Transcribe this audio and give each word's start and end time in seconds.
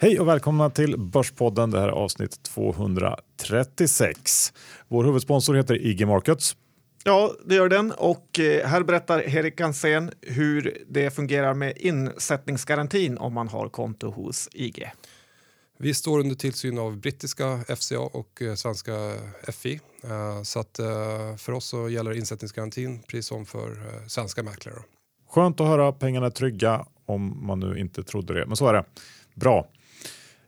Hej 0.00 0.20
och 0.20 0.28
välkomna 0.28 0.70
till 0.70 0.98
Börspodden. 0.98 1.70
Det 1.70 1.80
här 1.80 1.88
är 1.88 1.92
avsnitt 1.92 2.42
236. 2.42 4.52
Vår 4.88 5.04
huvudsponsor 5.04 5.54
heter 5.54 5.86
IG 5.86 6.06
Markets. 6.06 6.56
Ja, 7.04 7.32
det 7.44 7.54
gör 7.54 7.68
den. 7.68 7.92
Och 7.92 8.40
eh, 8.40 8.66
här 8.66 8.82
berättar 8.82 9.36
Erik 9.36 9.60
Hansén 9.60 10.10
hur 10.20 10.84
det 10.88 11.10
fungerar 11.10 11.54
med 11.54 11.72
insättningsgarantin 11.76 13.18
om 13.18 13.32
man 13.32 13.48
har 13.48 13.68
konto 13.68 14.10
hos 14.10 14.48
IG. 14.52 14.90
Vi 15.78 15.94
står 15.94 16.20
under 16.20 16.36
tillsyn 16.36 16.78
av 16.78 17.00
brittiska 17.00 17.64
FCA 17.76 18.00
och 18.00 18.42
eh, 18.42 18.54
svenska 18.54 18.92
FI. 19.52 19.80
Eh, 20.04 20.42
så 20.42 20.60
att 20.60 20.76
för 21.36 21.52
oss 21.52 21.64
så 21.64 21.88
gäller 21.88 22.12
insättningsgarantin 22.12 23.02
precis 23.02 23.26
som 23.26 23.46
för 23.46 23.76
svenska 24.08 24.42
mäklare. 24.42 24.76
Skönt 25.30 25.60
att 25.60 25.66
höra. 25.66 25.92
Pengarna 25.92 26.26
är 26.26 26.30
trygga 26.30 26.86
om 27.06 27.46
man 27.46 27.60
nu 27.60 27.78
inte 27.78 28.02
trodde 28.02 28.34
det. 28.34 28.46
Men 28.46 28.56
så 28.56 28.68
är 28.68 28.72
det. 28.72 28.84
Bra. 29.34 29.68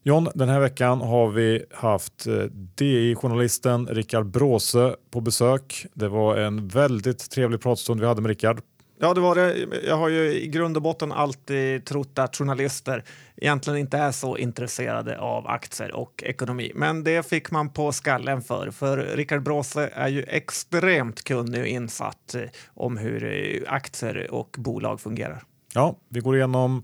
John, 0.02 0.28
den 0.34 0.48
här 0.48 0.60
veckan 0.60 1.00
har 1.00 1.28
vi 1.28 1.64
haft 1.74 2.27
eh, 2.27 2.34
DI-journalisten 2.74 3.86
Rickard 3.86 4.26
Bråse 4.26 4.96
på 5.10 5.20
besök. 5.20 5.86
Det 5.95 6.09
var 6.09 6.36
en 6.36 6.68
väldigt 6.68 7.30
trevlig 7.30 7.60
pratstund 7.60 8.00
vi 8.00 8.06
hade 8.06 8.20
med 8.23 8.28
Rickard. 8.28 8.60
Ja, 9.00 9.14
det 9.14 9.20
var 9.20 9.34
det. 9.34 9.66
Jag 9.86 9.96
har 9.96 10.09
ju 10.09 10.32
i 10.32 10.46
grund 10.46 10.76
och 10.76 10.82
botten 10.82 11.12
alltid 11.12 11.84
trott 11.84 12.18
att 12.18 12.36
journalister 12.36 13.04
egentligen 13.36 13.78
inte 13.78 13.98
är 13.98 14.12
så 14.12 14.36
intresserade 14.36 15.18
av 15.18 15.46
aktier 15.46 15.92
och 15.95 16.23
ekonomi. 16.26 16.73
Men 16.74 17.04
det 17.04 17.26
fick 17.26 17.51
man 17.51 17.73
på 17.73 17.92
skallen 17.92 18.42
för, 18.42 18.70
för 18.70 18.96
Rickard 19.16 19.42
Bråse 19.42 19.90
är 19.95 20.09
ju 20.09 20.23
extremt 20.23 21.24
kunnig 21.24 21.60
och 21.60 21.66
insatt 21.66 22.35
eh, 22.35 22.42
om 22.74 22.96
hur 22.96 23.24
eh, 23.24 23.73
aktier 23.73 24.30
och 24.30 24.57
bolag 24.59 25.01
fungerar. 25.01 25.42
Ja, 25.74 25.96
vi 26.09 26.20
går 26.20 26.37
igenom 26.37 26.82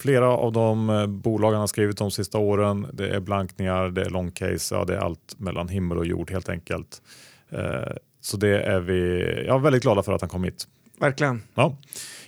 Flera 0.00 0.28
av 0.28 0.52
de 0.52 0.90
eh, 0.90 1.06
bolagen 1.06 1.60
har 1.60 1.66
skrivit 1.66 1.96
de 1.96 2.10
sista 2.10 2.38
åren. 2.38 2.86
Det 2.92 3.08
är 3.08 3.20
blankningar, 3.20 3.88
det 3.88 4.02
är 4.02 4.10
long 4.10 4.30
case, 4.30 4.74
ja, 4.74 4.84
det 4.84 4.94
är 4.94 4.98
allt 4.98 5.34
mellan 5.38 5.68
himmel 5.68 5.98
och 5.98 6.06
jord 6.06 6.30
helt 6.30 6.48
enkelt. 6.48 7.02
Eh, 7.50 7.96
så 8.20 8.36
det 8.36 8.62
är 8.62 8.80
vi 8.80 9.24
ja, 9.46 9.58
väldigt 9.58 9.82
glada 9.82 10.02
för 10.02 10.12
att 10.12 10.20
han 10.20 10.30
kom 10.30 10.44
hit. 10.44 10.68
Verkligen. 10.98 11.42
Ja. 11.54 11.76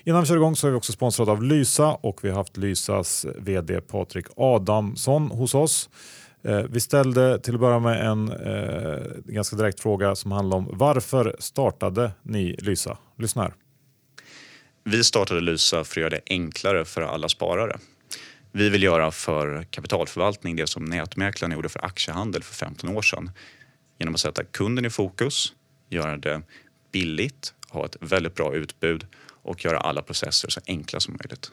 Innan 0.05 0.21
vi 0.21 0.27
kör 0.27 0.37
igång 0.37 0.57
så 0.57 0.67
är 0.67 0.71
vi 0.71 0.77
också 0.77 0.93
sponsrade 0.93 1.33
av 1.33 1.43
Lysa 1.43 1.93
och 1.93 2.25
vi 2.25 2.29
har 2.29 2.37
haft 2.37 2.57
Lysas 2.57 3.27
vd 3.39 3.81
Patrik 3.81 4.27
Adamsson 4.37 5.31
hos 5.31 5.55
oss. 5.55 5.91
Eh, 6.43 6.59
vi 6.59 6.81
ställde 6.81 7.39
till 7.39 7.55
att 7.55 7.61
börja 7.61 7.79
med 7.79 8.07
en 8.07 8.33
eh, 8.33 8.99
ganska 9.25 9.57
direkt 9.57 9.81
fråga 9.81 10.15
som 10.15 10.33
handlar 10.33 10.59
om 10.59 10.69
varför 10.73 11.37
startade 11.39 12.11
ni 12.23 12.57
Lysa? 12.59 12.99
Lyssna 13.19 13.43
här. 13.43 13.55
Vi 14.91 15.05
startade 15.05 15.41
Lysa 15.41 15.85
för 15.85 15.93
att 15.93 15.97
göra 15.97 16.11
det 16.11 16.21
enklare 16.27 16.85
för 16.85 17.03
alla 17.03 17.29
sparare. 17.29 17.79
Vi 18.53 18.69
vill 18.69 18.83
göra 18.83 19.11
för 19.11 19.65
kapitalförvaltning 19.71 20.57
det 20.57 20.67
som 20.67 20.85
nätmäklaren 20.85 21.53
gjorde 21.53 21.69
för 21.69 21.85
aktiehandel 21.85 22.43
för 22.43 22.55
15 22.55 22.97
år 22.97 23.03
sedan. 23.03 23.31
Genom 23.99 24.15
att 24.15 24.21
sätta 24.21 24.45
kunden 24.45 24.85
i 24.85 24.91
fokus, 24.91 25.53
göra 25.89 26.17
det 26.17 26.43
billigt, 26.93 27.55
ha 27.69 27.85
ett 27.85 27.97
väldigt 28.01 28.35
bra 28.35 28.55
utbud 28.55 29.07
och 29.27 29.65
göra 29.65 29.79
alla 29.79 30.03
processer 30.03 30.49
så 30.49 30.61
enkla 30.67 31.01
som 31.01 31.19
möjligt. 31.23 31.53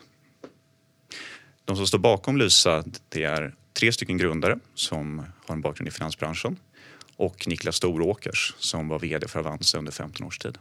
De 1.65 1.75
som 1.75 1.87
står 1.87 1.99
bakom 1.99 2.37
Lysa 2.37 2.83
det 3.09 3.23
är 3.23 3.55
tre 3.73 3.91
stycken 3.91 4.17
grundare 4.17 4.59
som 4.73 5.25
har 5.45 5.55
en 5.55 5.61
bakgrund 5.61 5.87
i 5.87 5.91
finansbranschen 5.91 6.59
och 7.15 7.47
Niklas 7.47 7.75
Storåkers 7.75 8.53
som 8.57 8.87
var 8.87 8.99
VD 8.99 9.27
för 9.27 9.39
Avanza 9.39 9.77
under 9.77 9.91
15 9.91 10.27
års 10.27 10.37
tid. 10.37 10.57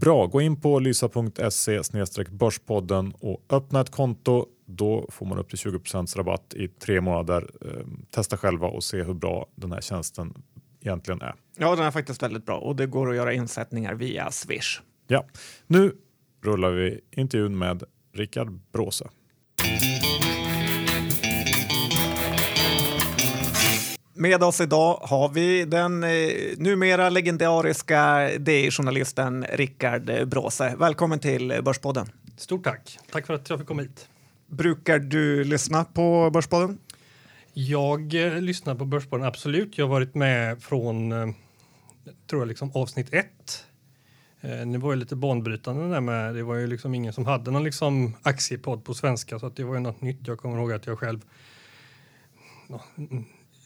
Bra, 0.00 0.26
gå 0.26 0.40
in 0.40 0.60
på 0.60 0.78
lysa.se 0.78 1.82
börspodden 2.30 3.12
och 3.20 3.44
öppna 3.50 3.80
ett 3.80 3.90
konto. 3.90 4.46
Då 4.66 5.06
får 5.10 5.26
man 5.26 5.38
upp 5.38 5.48
till 5.48 5.58
20 5.58 5.80
rabatt 6.16 6.54
i 6.54 6.68
tre 6.68 7.00
månader. 7.00 7.50
Ehm, 7.62 8.06
testa 8.10 8.36
själva 8.36 8.66
och 8.66 8.84
se 8.84 9.02
hur 9.02 9.14
bra 9.14 9.46
den 9.54 9.72
här 9.72 9.80
tjänsten 9.80 10.42
egentligen 10.80 11.22
är. 11.22 11.34
Ja, 11.56 11.76
den 11.76 11.84
är 11.84 11.90
faktiskt 11.90 12.22
väldigt 12.22 12.46
bra 12.46 12.58
och 12.58 12.76
det 12.76 12.86
går 12.86 13.10
att 13.10 13.16
göra 13.16 13.32
insättningar 13.32 13.94
via 13.94 14.30
Swish. 14.30 14.80
Ja, 15.06 15.26
nu 15.66 15.92
rullar 16.44 16.70
vi 16.70 17.00
intervjun 17.10 17.58
med 17.58 17.82
Rickard 18.14 18.60
Bråse. 18.72 19.08
Med 24.18 24.42
oss 24.42 24.60
idag 24.60 24.98
har 25.02 25.28
vi 25.28 25.64
den 25.64 26.04
eh, 26.04 26.10
numera 26.56 27.08
legendariska 27.08 28.30
DI-journalisten 28.38 29.46
Rickard 29.52 30.28
Bråse. 30.28 30.76
Välkommen 30.78 31.18
till 31.18 31.60
Börspodden. 31.64 32.06
Stort 32.36 32.64
tack. 32.64 32.98
Tack 33.12 33.26
för 33.26 33.34
att 33.34 33.50
jag 33.50 33.58
fick 33.58 33.68
komma 33.68 33.82
hit. 33.82 34.08
Brukar 34.46 34.98
du 34.98 35.44
lyssna 35.44 35.84
på 35.84 36.30
Börspodden? 36.30 36.78
Jag 37.52 38.14
eh, 38.14 38.40
lyssnar 38.40 38.74
på 38.74 38.84
Börspodden, 38.84 39.26
absolut. 39.26 39.78
Jag 39.78 39.84
har 39.84 39.90
varit 39.90 40.14
med 40.14 40.62
från 40.62 41.12
eh, 41.12 41.28
tror 42.30 42.40
jag 42.42 42.48
liksom 42.48 42.72
avsnitt 42.74 43.14
ett. 43.14 43.66
Eh, 44.40 44.66
det 44.66 44.78
var 44.78 44.92
ju 44.92 44.98
lite 44.98 45.16
banbrytande 45.16 45.90
där 45.90 46.00
med. 46.00 46.34
Det 46.34 46.42
var 46.42 46.54
ju 46.54 46.66
liksom 46.66 46.94
ingen 46.94 47.12
som 47.12 47.26
hade 47.26 47.50
någon 47.50 47.64
liksom 47.64 48.16
aktiepodd 48.22 48.84
på 48.84 48.94
svenska 48.94 49.38
så 49.38 49.46
att 49.46 49.56
det 49.56 49.64
var 49.64 49.74
ju 49.74 49.80
något 49.80 50.00
nytt. 50.00 50.20
Jag 50.26 50.38
kommer 50.38 50.58
ihåg 50.58 50.72
att 50.72 50.86
jag 50.86 50.98
själv 50.98 51.20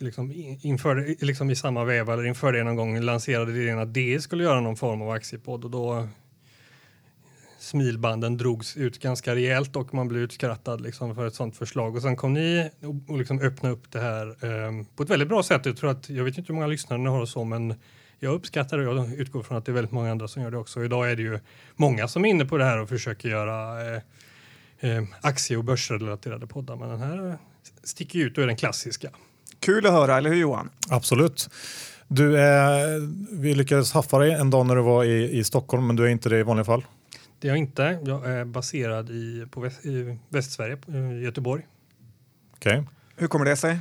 liksom 0.03 0.33
inför, 0.61 1.25
liksom 1.25 1.51
i 1.51 1.57
samma 1.57 1.85
veva 1.85 2.13
eller 2.13 2.27
inför 2.27 2.53
det 2.53 2.65
någon 2.65 2.77
gång 2.77 3.01
lanserade 3.01 3.53
idén 3.53 3.79
att 3.79 3.95
DI 3.95 4.21
skulle 4.21 4.45
göra 4.45 4.61
någon 4.61 4.77
form 4.77 5.03
av 5.03 5.11
aktiepodd 5.11 5.65
och 5.65 5.71
då 5.71 6.09
smilbanden 7.59 8.37
drogs 8.37 8.77
ut 8.77 8.99
ganska 8.99 9.35
rejält 9.35 9.77
och 9.77 9.95
man 9.95 10.09
blev 10.09 10.23
utskrattad 10.23 10.81
liksom 10.81 11.15
för 11.15 11.27
ett 11.27 11.35
sånt 11.35 11.57
förslag. 11.57 11.97
Och 11.97 12.03
sen 12.03 12.17
kom 12.17 12.33
ni 12.33 12.71
och, 12.81 13.11
och 13.13 13.19
liksom 13.19 13.41
öppna 13.41 13.71
upp 13.71 13.93
det 13.93 14.01
här 14.01 14.27
eh, 14.27 14.85
på 14.97 15.03
ett 15.03 15.11
väldigt 15.11 15.29
bra 15.29 15.43
sätt. 15.43 15.67
Jag, 15.67 15.77
tror 15.77 15.91
att, 15.91 16.11
jag 16.11 16.25
vet 16.25 16.39
inte 16.39 16.53
hur 16.53 16.55
många 16.55 16.67
lyssnare 16.67 17.01
ni 17.01 17.09
har 17.09 17.21
och 17.21 17.29
så, 17.29 17.45
men 17.45 17.75
jag 18.19 18.35
uppskattar 18.35 18.79
det 18.79 18.89
och 18.89 18.97
jag 18.97 19.15
utgår 19.15 19.43
från 19.43 19.59
att 19.59 19.65
det 19.65 19.73
är 19.73 19.75
väldigt 19.75 19.93
många 19.93 20.11
andra 20.11 20.29
som 20.29 20.43
gör 20.43 20.51
det 20.51 20.59
också. 20.59 20.85
Idag 20.85 21.11
är 21.11 21.17
det 21.17 21.23
ju 21.23 21.39
många 21.77 22.09
som 22.09 22.25
är 22.25 22.29
inne 22.29 22.45
på 22.45 22.57
det 22.57 22.65
här 22.65 22.79
och 22.79 22.89
försöker 22.89 23.29
göra 23.29 23.87
eh, 23.95 24.03
eh, 24.81 25.05
aktie 25.21 25.57
och 25.57 25.65
börsrelaterade 25.65 26.47
poddar, 26.47 26.77
men 26.77 26.89
den 26.89 27.01
här 27.01 27.39
sticker 27.83 28.19
ut 28.19 28.39
och 28.39 28.43
är 28.43 28.47
den 28.47 28.57
klassiska. 28.57 29.11
Kul 29.63 29.87
att 29.87 29.93
höra, 29.93 30.17
eller 30.17 30.31
hur 30.31 30.37
Johan? 30.37 30.71
Absolut. 30.91 31.51
Du 32.09 32.39
är, 32.39 32.99
vi 33.41 33.55
lyckades 33.55 33.93
haffa 33.93 34.19
dig 34.19 34.33
en 34.33 34.51
dag 34.51 34.67
när 34.67 34.77
du 34.77 34.83
var 34.83 35.05
i, 35.05 35.39
i 35.39 35.45
Stockholm, 35.45 35.87
men 35.87 35.97
du 35.97 36.05
är 36.05 36.09
inte 36.09 36.29
det 36.29 36.39
i 36.39 36.43
vanliga 36.43 36.65
fall? 36.65 36.85
Det 37.41 37.49
är 37.49 37.51
jag 37.51 37.59
inte. 37.59 37.99
Jag 38.05 38.31
är 38.31 38.45
baserad 38.45 39.11
i, 39.11 39.47
på 39.51 39.61
väst, 39.61 39.87
i 39.87 40.19
Västsverige, 40.29 40.79
i 41.21 41.25
Göteborg. 41.25 41.63
Okay. 42.57 42.83
Hur 43.17 43.29
kommer 43.29 43.45
det 43.45 43.57
sig? 43.57 43.79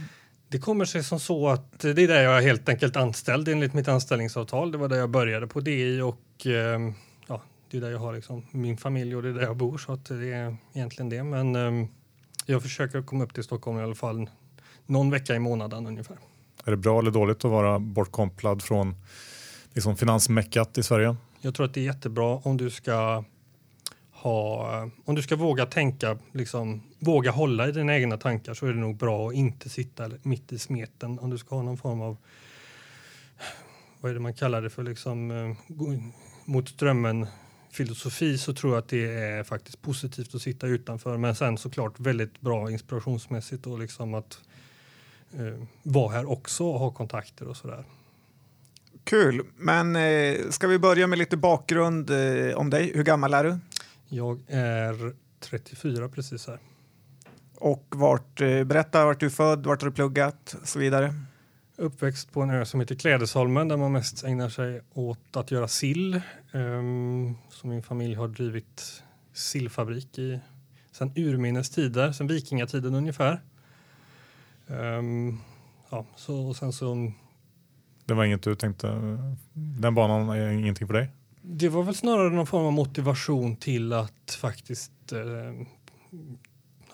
Det 0.47 0.59
kommer 0.59 0.85
sig 0.85 1.03
som 1.03 1.19
så 1.19 1.49
att 1.49 1.79
det 1.79 1.89
är 1.89 2.07
där 2.07 2.21
jag 2.21 2.37
är 2.37 2.41
helt 2.41 2.69
enkelt 2.69 2.95
anställd 2.95 3.47
enligt 3.47 3.73
mitt 3.73 3.87
anställningsavtal. 3.87 4.71
Det 4.71 4.77
var 4.77 4.87
där 4.87 4.97
jag 4.97 5.09
började 5.09 5.47
på 5.47 5.59
DI 5.59 6.01
och 6.01 6.47
eh, 6.47 6.79
ja, 7.27 7.41
det 7.71 7.77
är 7.77 7.81
där 7.81 7.91
jag 7.91 7.99
har 7.99 8.13
liksom 8.13 8.45
min 8.51 8.77
familj 8.77 9.15
och 9.15 9.23
det 9.23 9.29
är 9.29 9.33
där 9.33 9.41
jag 9.41 9.57
bor 9.57 9.77
så 9.77 9.93
att 9.93 10.05
det 10.05 10.33
är 10.33 10.57
egentligen 10.73 11.09
det. 11.09 11.23
Men 11.23 11.55
eh, 11.55 11.87
jag 12.45 12.61
försöker 12.61 13.01
komma 13.01 13.23
upp 13.23 13.33
till 13.33 13.43
Stockholm 13.43 13.79
i 13.79 13.81
alla 13.81 13.95
fall 13.95 14.29
någon 14.85 15.11
vecka 15.11 15.35
i 15.35 15.39
månaden 15.39 15.87
ungefär. 15.87 16.17
Är 16.65 16.71
det 16.71 16.77
bra 16.77 16.99
eller 16.99 17.11
dåligt 17.11 17.45
att 17.45 17.51
vara 17.51 17.79
bortkopplad 17.79 18.61
från 18.61 18.95
liksom 19.73 19.97
finansmeckat 19.97 20.77
i 20.77 20.83
Sverige? 20.83 21.15
Jag 21.41 21.55
tror 21.55 21.65
att 21.65 21.73
det 21.73 21.79
är 21.81 21.85
jättebra 21.85 22.41
om 22.43 22.57
du 22.57 22.69
ska 22.69 23.23
ha, 24.11 24.89
om 25.05 25.15
du 25.15 25.21
ska 25.21 25.35
våga 25.35 25.65
tänka, 25.65 26.17
liksom, 26.31 26.81
våga 26.99 27.31
hålla 27.31 27.67
i 27.67 27.71
dina 27.71 27.97
egna 27.97 28.17
tankar 28.17 28.53
så 28.53 28.65
är 28.65 28.73
det 28.73 28.79
nog 28.79 28.97
bra 28.97 29.27
att 29.27 29.33
inte 29.33 29.69
sitta 29.69 30.09
mitt 30.23 30.51
i 30.51 30.59
smeten 30.59 31.19
om 31.19 31.29
du 31.29 31.37
ska 31.37 31.55
ha 31.55 31.63
någon 31.63 31.77
form 31.77 32.01
av, 32.01 32.17
vad 33.99 34.09
är 34.09 34.13
det 34.13 34.21
man 34.21 34.33
kallar 34.33 34.61
det 34.61 34.69
för, 34.69 34.83
liksom, 34.83 35.31
eh, 35.31 35.55
mot 36.45 36.69
strömmen 36.69 37.27
filosofi 37.71 38.37
så 38.37 38.53
tror 38.53 38.73
jag 38.73 38.79
att 38.79 38.89
det 38.89 39.05
är 39.05 39.43
faktiskt 39.43 39.81
positivt 39.81 40.35
att 40.35 40.41
sitta 40.41 40.67
utanför. 40.67 41.17
Men 41.17 41.35
sen 41.35 41.57
såklart 41.57 41.99
väldigt 41.99 42.41
bra 42.41 42.71
inspirationsmässigt 42.71 43.67
och 43.67 43.79
liksom 43.79 44.13
att 44.13 44.39
eh, 45.33 45.67
vara 45.83 46.13
här 46.13 46.31
också 46.31 46.65
och 46.65 46.79
ha 46.79 46.91
kontakter 46.91 47.47
och 47.47 47.57
sådär. 47.57 47.83
Kul, 49.03 49.45
men 49.57 49.95
eh, 49.95 50.49
ska 50.49 50.67
vi 50.67 50.79
börja 50.79 51.07
med 51.07 51.19
lite 51.19 51.37
bakgrund 51.37 52.09
eh, 52.09 52.55
om 52.55 52.69
dig? 52.69 52.91
Hur 52.95 53.03
gammal 53.03 53.33
är 53.33 53.43
du? 53.43 53.57
Jag 54.07 54.39
är 54.47 55.13
34 55.39 56.09
precis 56.09 56.47
här. 56.47 56.59
Och 57.55 57.85
vart, 57.89 58.41
eh, 58.41 58.63
berätta 58.63 59.05
vart 59.05 59.19
du 59.19 59.25
är 59.25 59.29
född, 59.29 59.65
vart 59.65 59.81
har 59.81 59.89
du 59.89 59.95
pluggat 59.95 60.55
och 60.61 60.67
så 60.67 60.79
vidare. 60.79 61.13
Uppväxt 61.75 62.31
på 62.31 62.41
en 62.41 62.49
ö 62.49 62.65
som 62.65 62.79
heter 62.79 62.95
Klädesholmen 62.95 63.67
där 63.67 63.77
man 63.77 63.91
mest 63.91 64.23
ägnar 64.23 64.49
sig 64.49 64.81
åt 64.93 65.37
att 65.37 65.51
göra 65.51 65.67
sill. 65.67 66.21
Um, 66.51 67.37
så 67.49 67.67
min 67.67 67.83
familj 67.83 68.13
har 68.13 68.27
drivit 68.27 69.03
sillfabrik 69.33 70.19
i 70.19 70.39
sedan 70.91 71.11
urminnes 71.15 71.69
tider, 71.69 72.11
sedan 72.11 72.27
vikingatiden 72.27 72.95
ungefär. 72.95 73.41
Um, 74.71 75.39
ja, 75.89 76.05
så, 76.15 76.47
och 76.47 76.55
sen 76.55 76.73
så... 76.73 77.11
Det 78.05 78.13
var 78.13 78.25
inget 78.25 78.43
du 78.43 78.55
tänkte, 78.55 78.87
den 79.53 79.95
banan 79.95 80.29
är 80.29 80.49
ingenting 80.49 80.87
för 80.87 80.93
dig? 80.93 81.09
Det 81.41 81.69
var 81.69 81.83
väl 81.83 81.95
snarare 81.95 82.29
någon 82.29 82.47
form 82.47 82.65
av 82.65 82.73
motivation 82.73 83.55
till 83.55 83.93
att 83.93 84.37
faktiskt 84.41 85.11
eh, 85.11 85.65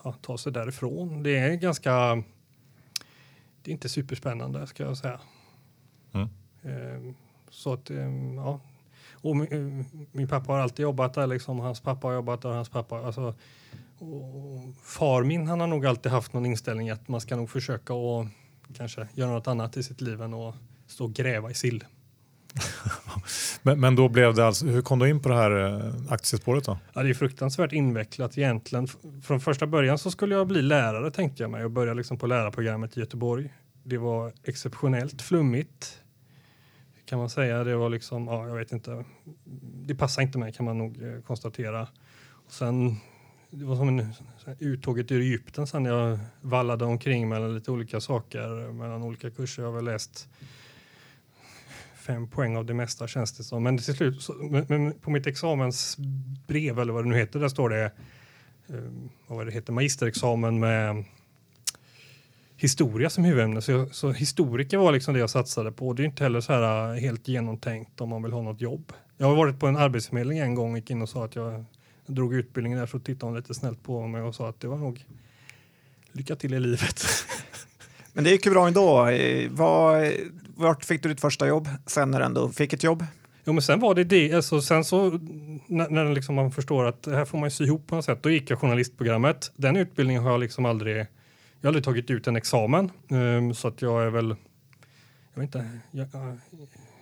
ja, 0.04 0.14
ta 0.22 0.38
sig 0.38 0.52
därifrån. 0.52 1.24
Det 1.24 1.38
är 1.38 1.56
ganska... 1.56 2.24
Det 3.62 3.72
är 3.72 3.74
inte 3.74 3.90
superspännande 3.90 4.68
ska 4.68 4.84
jag 4.84 4.98
säga. 4.98 5.20
Mm. 6.12 6.30
Eh, 6.62 7.14
så 7.50 7.74
att, 7.74 7.90
eh, 7.90 8.36
ja. 8.36 8.60
Och 9.12 9.36
min, 9.36 9.86
min 10.12 10.28
pappa 10.28 10.52
har 10.52 10.60
alltid 10.60 10.84
jobbat 10.84 11.14
där, 11.14 11.28
liksom. 11.28 11.60
hans 11.60 11.82
pappa 11.82 12.08
har 12.08 12.14
jobbat 12.14 12.42
där, 12.42 12.50
hans 12.50 12.70
pappa. 12.70 13.06
Alltså, 13.06 13.36
och 14.00 14.76
far 14.84 15.24
min 15.24 15.48
han 15.48 15.60
har 15.60 15.68
nog 15.68 15.86
alltid 15.86 16.12
haft 16.12 16.34
någon 16.34 16.46
inställning 16.46 16.90
att 16.90 17.08
man 17.08 17.22
ska 17.22 17.36
nog 17.36 17.50
försöka 17.50 17.94
och 17.94 18.26
kanske 18.78 19.08
göra 19.14 19.32
något 19.32 19.48
annat 19.48 19.78
i 19.78 19.84
sitt 19.84 20.02
liv 20.02 20.22
än 20.22 20.34
att 20.34 20.56
stå 20.88 21.06
och 21.06 21.14
gräva 21.14 21.52
i 21.52 21.54
sill. 21.54 21.84
Men, 23.62 23.80
men 23.80 23.96
då 23.96 24.10
blev 24.10 24.34
det 24.34 24.48
alltså, 24.48 24.66
hur 24.66 24.82
kom 24.82 25.00
du 25.00 25.10
in 25.10 25.22
på 25.22 25.30
det 25.30 25.36
här 25.36 25.66
eh, 25.66 25.94
aktiespåret 26.10 26.64
då? 26.64 26.78
Ja, 26.94 27.04
det 27.04 27.10
är 27.10 27.14
fruktansvärt 27.14 27.74
invecklat 27.74 28.38
egentligen. 28.38 28.88
Från 29.24 29.40
första 29.40 29.68
början 29.68 29.98
så 29.98 30.12
skulle 30.12 30.36
jag 30.36 30.48
bli 30.48 30.62
lärare 30.62 31.12
tänkte 31.12 31.44
jag 31.44 31.52
mig 31.52 31.66
och 31.66 31.72
börja 31.72 31.94
liksom 31.94 32.18
på 32.18 32.28
lärarprogrammet 32.28 32.98
i 32.98 33.00
Göteborg. 33.00 33.54
Det 33.84 33.98
var 33.98 34.34
exceptionellt 34.44 35.22
flummigt 35.22 36.02
kan 37.06 37.20
man 37.20 37.30
säga. 37.30 37.64
Det 37.64 37.76
var 37.76 37.90
liksom, 37.90 38.28
ja, 38.28 38.48
jag 38.48 38.56
vet 38.56 38.72
inte. 38.72 39.06
Det 39.86 39.96
passar 39.96 40.22
inte 40.22 40.38
mig 40.38 40.54
kan 40.54 40.66
man 40.66 40.78
nog 40.78 41.04
eh, 41.04 41.22
konstatera. 41.22 41.88
Och 42.30 42.52
sen, 42.52 42.96
det 43.50 43.66
var 43.66 43.76
som 43.76 43.88
en 43.88 44.14
uttåget 44.60 45.12
ur 45.12 45.22
Egypten 45.22 45.68
sen 45.68 45.86
jag 45.86 46.20
vallade 46.42 46.86
omkring 46.86 47.30
mellan 47.30 47.56
lite 47.56 47.72
olika 47.72 48.02
saker, 48.02 48.72
mellan 48.72 49.04
olika 49.04 49.30
kurser. 49.30 49.64
Jag 49.64 49.70
har 49.70 49.76
väl 49.76 49.86
läst 49.86 50.30
fem 51.96 52.28
poäng 52.28 52.58
av 52.58 52.66
det 52.66 52.74
mesta 52.74 53.08
känns 53.08 53.38
det 53.38 53.44
som. 53.44 53.64
Men 53.64 53.78
till 53.78 53.96
slut, 53.96 54.22
så, 54.22 54.34
men, 54.68 54.94
på 54.94 55.12
mitt 55.12 55.28
examensbrev 55.28 56.80
eller 56.80 56.94
vad 56.94 57.06
det 57.06 57.10
nu 57.10 57.16
heter, 57.16 57.40
där 57.40 57.50
står 57.50 57.70
det 57.70 57.92
ehm, 58.70 59.10
vad 59.28 59.46
det 59.46 59.52
heter, 59.52 59.74
magisterexamen 59.74 60.60
med 60.60 61.04
historia 62.58 63.10
som 63.10 63.24
huvudämne. 63.24 63.62
Så, 63.62 63.72
jag, 63.72 63.96
så 63.96 64.12
historiker 64.12 64.78
var 64.78 64.92
liksom 64.92 65.14
det 65.14 65.20
jag 65.20 65.30
satsade 65.30 65.72
på. 65.72 65.94
Det 65.94 66.04
är 66.04 66.06
inte 66.06 66.24
heller 66.24 66.42
så 66.42 66.54
här 66.54 66.94
eh, 66.94 67.02
helt 67.02 67.28
genomtänkt 67.28 68.02
om 68.02 68.10
man 68.10 68.24
vill 68.24 68.32
ha 68.32 68.42
något 68.42 68.62
jobb. 68.62 68.94
Jag 69.18 69.28
har 69.28 69.36
varit 69.36 69.60
på 69.60 69.68
en 69.68 69.78
arbetsförmedling 69.78 70.40
en 70.40 70.56
gång 70.56 70.72
och 70.72 70.78
gick 70.78 70.90
in 70.90 71.02
och 71.02 71.10
sa 71.10 71.26
att 71.26 71.36
jag 71.36 71.66
drog 72.08 72.34
utbildningen 72.34 72.80
där 72.80 72.86
så 72.86 73.00
tittade 73.00 73.26
hon 73.32 73.36
lite 73.36 73.54
snällt 73.54 73.84
på 73.84 74.08
mig 74.08 74.22
och 74.22 74.36
sa 74.36 74.50
att 74.50 74.60
det 74.60 74.68
var 74.68 74.78
nog 74.78 75.06
lycka 76.12 76.36
till 76.36 76.54
i 76.54 76.60
livet. 76.60 77.04
Men 78.14 78.24
det 78.24 78.30
gick 78.30 78.46
ju 78.46 78.52
bra 78.52 78.68
ändå. 78.68 79.08
Eh, 79.08 79.50
Var, 79.52 80.14
vart 80.56 80.86
fick 80.86 81.04
du 81.04 81.10
ditt 81.10 81.22
första 81.22 81.48
jobb 81.48 81.70
sen 81.86 82.12
när 82.12 82.20
du 82.20 82.26
ändå 82.26 82.50
fick 82.50 82.74
ett 82.74 82.84
jobb? 82.84 83.06
Jo, 83.46 83.54
men 83.54 83.62
sen 83.62 83.80
var 83.80 83.96
det 83.96 84.04
det. 84.04 84.34
Alltså, 84.34 84.62
sen 84.62 84.84
så 84.84 85.10
när, 85.68 85.90
när 85.90 86.14
liksom 86.14 86.36
man 86.36 86.52
förstår 86.52 86.86
att 86.86 87.04
det 87.04 87.16
här 87.16 87.26
får 87.26 87.38
man 87.38 87.48
ju 87.48 87.52
sy 87.52 87.64
ihop 87.66 87.88
på 87.88 87.96
något 87.96 88.06
sätt. 88.06 88.24
Då 88.24 88.30
gick 88.30 88.50
jag 88.50 88.60
journalistprogrammet. 88.60 89.52
Den 89.56 89.76
utbildningen 89.76 90.24
har 90.24 90.32
jag 90.32 90.40
liksom 90.40 90.66
aldrig. 90.66 90.98
Jag 90.98 91.06
har 91.62 91.68
aldrig 91.68 91.84
tagit 91.84 92.10
ut 92.10 92.28
en 92.28 92.36
examen 92.36 92.92
Ehm, 93.10 93.54
så 93.54 93.68
att 93.68 93.82
jag 93.82 94.04
är 94.04 94.10
väl. 94.10 94.36
Jag 95.34 95.42
vet 95.42 95.56
inte. 95.56 95.70
Jag, 95.92 96.08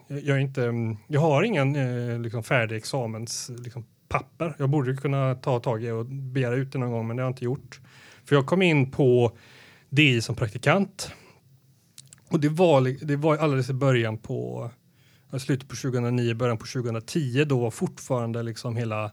jag, 0.08 0.20
jag 0.24 0.38
är 0.38 0.42
inte. 0.42 0.74
Jag 1.08 1.22
har 1.22 1.44
ingen 1.44 1.76
eh, 1.76 2.20
liksom 2.20 2.44
färdig 2.44 2.76
examens 2.76 3.52
liksom, 3.58 3.86
papper. 4.20 4.56
Jag 4.60 4.70
borde 4.70 4.96
kunna 4.96 5.36
ta 5.36 5.60
tag 5.60 5.84
i 5.84 5.92
och 5.92 6.06
begära 6.06 6.56
ut 6.56 6.72
det 6.72 6.78
någon 6.78 6.92
gång, 6.92 7.08
men 7.08 7.18
det 7.18 7.24
har 7.24 7.28
jag 7.28 7.32
inte 7.32 7.46
gjort. 7.46 7.80
För 8.26 8.36
jag 8.36 8.46
kom 8.46 8.62
in 8.62 8.92
på 8.92 9.38
DI 9.90 10.22
som 10.22 10.36
praktikant. 10.36 11.12
Och 12.30 12.40
det 12.40 12.50
var, 12.50 13.06
det 13.06 13.16
var 13.16 13.38
alldeles 13.38 13.70
i 13.70 13.74
början 13.74 14.18
på 14.18 14.72
i 15.36 15.40
slutet 15.40 15.70
på 15.70 15.76
2009, 15.76 16.34
början 16.34 16.58
på 16.58 16.66
2010, 16.66 17.46
då 17.46 17.60
var 17.60 17.72
fortfarande 17.72 18.44
liksom 18.44 18.76
hela... 18.76 19.12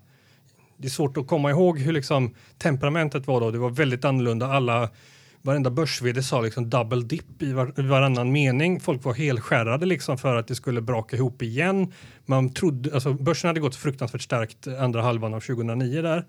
Det 0.77 0.89
är 0.89 0.91
svårt 0.91 1.17
att 1.17 1.27
komma 1.27 1.51
ihåg 1.51 1.79
hur 1.79 1.93
liksom 1.93 2.35
temperamentet 2.59 3.27
var 3.27 3.41
då. 3.41 3.51
Det 3.51 3.59
var 3.59 3.71
väldigt 3.71 4.05
annorlunda. 4.05 4.47
Alla, 4.47 4.91
varenda 5.43 5.71
börs 5.71 6.03
sa 6.23 6.41
liksom 6.41 6.71
double 6.71 7.03
dip 7.03 7.43
i, 7.43 7.53
var, 7.53 7.81
i 7.81 7.83
varannan 7.83 8.33
mening. 8.33 8.81
Folk 8.81 9.05
var 9.05 9.15
helskärrade 9.15 9.87
liksom 9.87 10.19
för 10.19 10.37
att 10.37 10.49
det 10.49 10.55
skulle 10.55 10.81
braka 10.81 11.17
ihop 11.17 11.43
igen. 11.43 11.93
Man 12.27 12.53
trodde, 12.53 12.95
alltså 12.95 13.13
börsen 13.13 13.49
hade 13.49 13.61
gått 13.61 13.77
fruktansvärt 13.77 14.23
starkt 14.23 14.67
andra 14.67 15.03
halvan 15.03 15.35
av 15.35 15.41
2009 15.41 16.03
där. 16.03 16.25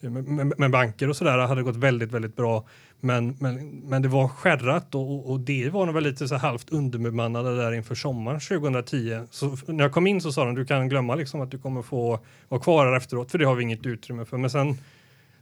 Eh, 0.00 0.10
med, 0.10 0.24
med, 0.24 0.58
med 0.58 0.70
banker 0.70 1.08
och 1.08 1.16
sådär 1.16 1.38
hade 1.38 1.62
gått 1.62 1.76
väldigt, 1.76 2.12
väldigt 2.12 2.36
bra. 2.36 2.64
Men, 3.00 3.36
men, 3.40 3.68
men 3.80 4.02
det 4.02 4.08
var 4.08 4.28
skärrat 4.28 4.94
och, 4.94 5.14
och- 5.14 5.30
och 5.30 5.40
det 5.40 5.68
var 5.70 5.86
nog 5.86 5.94
väl 5.94 6.04
lite 6.04 6.28
så 6.28 6.36
halvt 6.36 6.70
underbemannade 6.70 7.56
där 7.56 7.72
inför 7.72 7.94
sommaren 7.94 8.40
2010. 8.40 9.20
Så 9.30 9.56
när 9.66 9.84
jag 9.84 9.92
kom 9.92 10.06
in 10.06 10.20
så 10.20 10.32
sa 10.32 10.44
de 10.44 10.54
du 10.54 10.64
kan 10.64 10.88
glömma 10.88 11.14
liksom 11.14 11.40
att 11.40 11.50
du 11.50 11.58
kommer 11.58 11.82
få 11.82 12.20
vara 12.48 12.60
kvar 12.60 12.86
här 12.86 12.96
efteråt 12.96 13.30
för 13.30 13.38
det 13.38 13.44
har 13.44 13.54
vi 13.54 13.62
inget 13.62 13.86
utrymme 13.86 14.24
för. 14.24 14.36
Men 14.36 14.50
sen, 14.50 14.78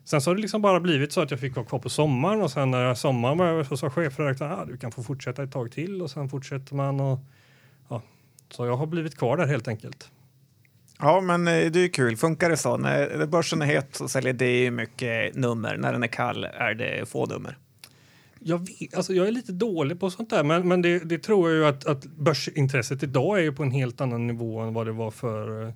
sen 0.09 0.21
så 0.21 0.31
har 0.31 0.35
det 0.35 0.41
liksom 0.41 0.63
bara 0.63 0.81
blivit 0.81 1.13
så 1.13 1.21
att 1.21 1.31
jag 1.31 1.41
fick 1.41 1.57
vara 1.57 1.67
kvar 1.67 1.79
på 1.79 1.89
sommaren 1.89 2.43
och 2.43 2.51
sen 2.51 2.71
när 2.71 2.95
sommaren 2.95 3.39
var 3.39 3.47
över 3.47 3.65
så 3.65 3.77
sa 3.77 3.91
chefredaktören 3.91 4.53
ah, 4.53 4.65
du 4.65 4.77
kan 4.77 4.93
få 4.93 5.03
fortsätta 5.03 5.43
ett 5.43 5.53
tag 5.53 5.73
till 5.73 6.03
och 6.03 6.11
sen 6.11 6.29
fortsätter 6.29 6.75
man 6.75 7.01
och 7.01 7.19
ja. 7.89 8.03
Så 8.51 8.67
jag 8.67 8.77
har 8.77 8.87
blivit 8.87 9.17
kvar 9.17 9.37
där 9.37 9.47
helt 9.47 9.69
enkelt. 9.69 10.11
Ja, 10.99 11.21
men 11.21 11.49
eh, 11.49 11.71
det 11.71 11.81
är 11.81 11.89
kul. 11.89 12.17
Funkar 12.17 12.51
det 12.51 12.57
så? 12.57 12.77
När 12.77 13.27
börsen 13.27 13.63
är 13.63 13.67
het 13.67 13.97
så 13.97 14.09
säljer 14.09 14.33
det 14.33 14.71
mycket 14.71 15.35
nummer. 15.35 15.77
När 15.77 15.93
den 15.93 16.03
är 16.03 16.09
kall 16.09 16.45
är 16.45 16.75
det 16.75 17.09
få 17.09 17.27
nummer. 17.27 17.59
Jag, 18.41 18.59
vet, 18.59 18.95
alltså 18.95 19.13
jag 19.13 19.29
är 19.29 19.33
lite 19.33 19.53
dålig 19.53 20.01
på 20.01 20.11
sånt 20.11 20.31
där, 20.31 20.45
men, 20.45 20.69
men 20.69 20.83
det, 20.83 20.99
det 20.99 21.19
tror 21.19 21.51
jag 21.51 21.59
ju 21.59 21.67
att, 21.67 21.87
att 21.87 22.05
börsintresset 22.05 23.03
idag 23.03 23.39
är 23.39 23.43
ju 23.43 23.53
på 23.53 23.63
en 23.63 23.71
helt 23.71 24.01
annan 24.01 24.27
nivå 24.27 24.61
än 24.61 24.75
vad 24.75 24.87
det 24.87 24.93
var 24.93 25.11
för 25.11 25.73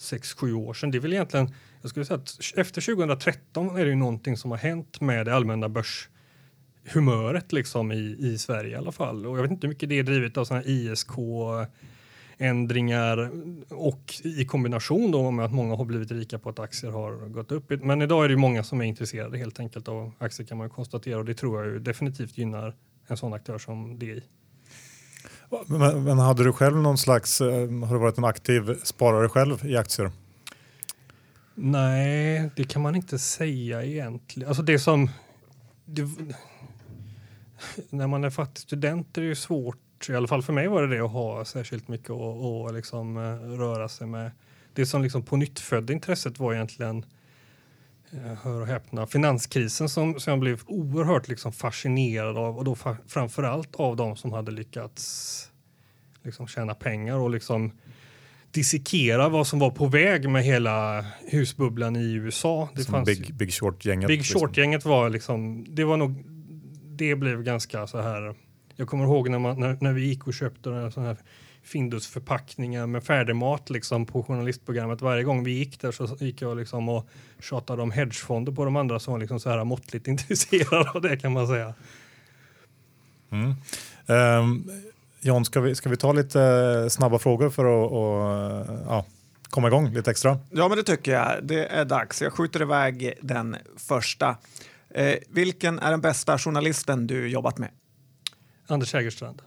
6-7 0.00 0.52
år 0.52 0.74
sedan. 0.74 0.90
Det 0.90 0.98
är 0.98 1.00
väl 1.00 1.12
egentligen, 1.12 1.54
jag 1.82 1.90
skulle 1.90 2.06
säga 2.06 2.18
att 2.18 2.38
efter 2.56 2.80
2013 2.80 3.76
är 3.76 3.84
det 3.84 3.90
ju 3.90 3.96
någonting 3.96 4.36
som 4.36 4.50
har 4.50 4.58
hänt 4.58 5.00
med 5.00 5.26
det 5.26 5.34
allmänna 5.34 5.68
börshumöret 5.68 7.52
liksom 7.52 7.92
i, 7.92 8.16
i 8.18 8.38
Sverige 8.38 8.70
i 8.70 8.74
alla 8.76 8.92
fall. 8.92 9.26
Och 9.26 9.38
jag 9.38 9.42
vet 9.42 9.50
inte 9.50 9.66
hur 9.66 9.72
mycket 9.72 9.88
det 9.88 9.98
är 9.98 10.02
drivet 10.02 10.36
av 10.36 10.44
sådana 10.44 10.64
ISK 10.64 11.10
ändringar 12.40 13.30
och 13.68 14.14
i 14.24 14.44
kombination 14.44 15.10
då 15.10 15.30
med 15.30 15.44
att 15.44 15.52
många 15.52 15.76
har 15.76 15.84
blivit 15.84 16.12
rika 16.12 16.38
på 16.38 16.48
att 16.48 16.58
aktier 16.58 16.90
har 16.90 17.28
gått 17.28 17.52
upp. 17.52 17.82
Men 17.82 18.02
idag 18.02 18.24
är 18.24 18.28
det 18.28 18.32
ju 18.32 18.38
många 18.38 18.64
som 18.64 18.80
är 18.80 18.84
intresserade 18.84 19.38
helt 19.38 19.60
enkelt 19.60 19.88
av 19.88 20.12
aktier 20.18 20.46
kan 20.46 20.58
man 20.58 20.70
konstatera 20.70 21.18
och 21.18 21.24
det 21.24 21.34
tror 21.34 21.64
jag 21.64 21.72
ju 21.72 21.78
definitivt 21.78 22.38
gynnar 22.38 22.74
en 23.06 23.16
sån 23.16 23.32
aktör 23.32 23.58
som 23.58 23.98
DI. 23.98 24.22
Men, 25.66 26.04
men 26.04 26.18
hade 26.18 26.44
du 26.44 26.52
själv 26.52 26.76
någon 26.76 26.98
slags, 26.98 27.40
eh, 27.40 27.70
har 27.70 27.94
du 27.94 27.98
varit 27.98 28.18
en 28.18 28.24
aktiv 28.24 28.74
sparare 28.82 29.28
själv 29.28 29.66
i 29.66 29.76
aktier? 29.76 30.10
Nej, 31.54 32.50
det 32.56 32.64
kan 32.64 32.82
man 32.82 32.96
inte 32.96 33.18
säga 33.18 33.84
egentligen. 33.84 34.48
Alltså 34.48 34.62
det 34.62 34.78
som... 34.78 35.10
Det, 35.84 36.02
när 37.90 38.06
man 38.06 38.24
är 38.24 38.30
fattig 38.30 38.62
student 38.62 39.18
är 39.18 39.22
det 39.22 39.28
ju 39.28 39.34
svårt, 39.34 40.08
i 40.08 40.14
alla 40.14 40.28
fall 40.28 40.42
för 40.42 40.52
mig 40.52 40.68
var 40.68 40.82
det 40.82 40.96
det, 40.96 41.04
att 41.04 41.10
ha 41.10 41.44
särskilt 41.44 41.88
mycket 41.88 42.10
att 42.10 42.74
liksom, 42.74 43.16
eh, 43.16 43.58
röra 43.58 43.88
sig 43.88 44.06
med. 44.06 44.30
Det 44.74 44.86
som 44.86 45.02
liksom 45.02 45.22
på 45.22 45.36
nytt 45.36 45.60
födde 45.60 45.92
intresset 45.92 46.38
var 46.38 46.54
egentligen, 46.54 46.98
eh, 46.98 47.04
hör 48.42 48.60
och 48.60 48.66
häpna, 48.66 49.06
finanskrisen 49.06 49.88
som, 49.88 50.20
som 50.20 50.30
jag 50.30 50.40
blev 50.40 50.60
oerhört 50.66 51.28
liksom 51.28 51.52
fascinerad 51.52 52.38
av 52.38 52.58
och 52.58 52.64
då 52.64 52.74
fa 52.74 52.96
framför 53.06 53.42
allt 53.42 53.76
av 53.76 53.96
de 53.96 54.16
som 54.16 54.32
hade 54.32 54.50
lyckats 54.50 55.46
liksom 56.22 56.46
tjäna 56.46 56.74
pengar 56.74 57.14
och 57.16 57.30
liksom 57.30 57.72
dissekera 58.50 59.28
vad 59.28 59.46
som 59.46 59.58
var 59.58 59.70
på 59.70 59.86
väg 59.86 60.28
med 60.28 60.44
hela 60.44 61.04
husbubblan 61.26 61.96
i 61.96 62.12
USA. 62.12 62.68
Det 62.74 62.84
Som 62.84 62.92
fanns 62.92 63.06
Big, 63.06 63.34
Big 63.34 63.52
Short-gänget? 63.52 64.08
Big 64.08 64.18
liksom. 64.18 64.40
Short-gänget 64.40 64.84
var 64.84 65.10
liksom, 65.10 65.64
det 65.68 65.84
var 65.84 65.96
nog, 65.96 66.24
det 66.84 67.16
blev 67.16 67.42
ganska 67.42 67.86
så 67.86 68.00
här, 68.00 68.34
jag 68.76 68.88
kommer 68.88 69.04
ihåg 69.04 69.28
när, 69.28 69.38
man, 69.38 69.60
när, 69.60 69.78
när 69.80 69.92
vi 69.92 70.04
gick 70.04 70.26
och 70.26 70.34
köpte 70.34 70.90
sådana 70.90 71.08
här 71.08 71.16
Findus-förpackningar 71.62 72.86
med 72.86 73.04
färdigmat 73.04 73.70
liksom 73.70 74.06
på 74.06 74.22
journalistprogrammet. 74.22 75.02
Varje 75.02 75.22
gång 75.22 75.44
vi 75.44 75.50
gick 75.50 75.80
där 75.80 75.92
så 75.92 76.16
gick 76.20 76.42
jag 76.42 76.56
liksom 76.56 76.88
och 76.88 77.08
tjatade 77.40 77.82
om 77.82 77.90
hedgefonder 77.90 78.52
på 78.52 78.64
de 78.64 78.76
andra 78.76 78.98
som 78.98 79.12
var 79.12 79.20
liksom 79.20 79.40
så 79.40 79.50
här 79.50 79.64
måttligt 79.64 80.08
intresserade 80.08 80.90
av 80.90 81.00
det 81.00 81.16
kan 81.16 81.32
man 81.32 81.46
säga. 81.46 81.74
Mm. 83.30 83.54
Ehm, 84.06 84.70
John, 85.20 85.44
ska 85.44 85.60
vi, 85.60 85.74
ska 85.74 85.88
vi 85.90 85.96
ta 85.96 86.12
lite 86.12 86.42
eh, 86.42 86.88
snabba 86.88 87.18
frågor 87.18 87.50
för 87.50 87.64
att 87.64 87.90
och, 87.90 88.76
ja, 88.86 89.06
komma 89.50 89.68
igång 89.68 89.90
lite 89.90 90.10
extra? 90.10 90.38
Ja, 90.50 90.68
men 90.68 90.76
det 90.76 90.82
tycker 90.82 91.12
jag. 91.12 91.44
Det 91.44 91.66
är 91.66 91.84
dags. 91.84 92.22
Jag 92.22 92.32
skjuter 92.32 92.62
iväg 92.62 93.12
den 93.20 93.56
första. 93.76 94.36
Eh, 94.90 95.14
vilken 95.28 95.78
är 95.78 95.90
den 95.90 96.00
bästa 96.00 96.38
journalisten 96.38 97.06
du 97.06 97.28
jobbat 97.28 97.58
med? 97.58 97.70
Anders 98.66 98.92
Hägerstrand. 98.92 99.42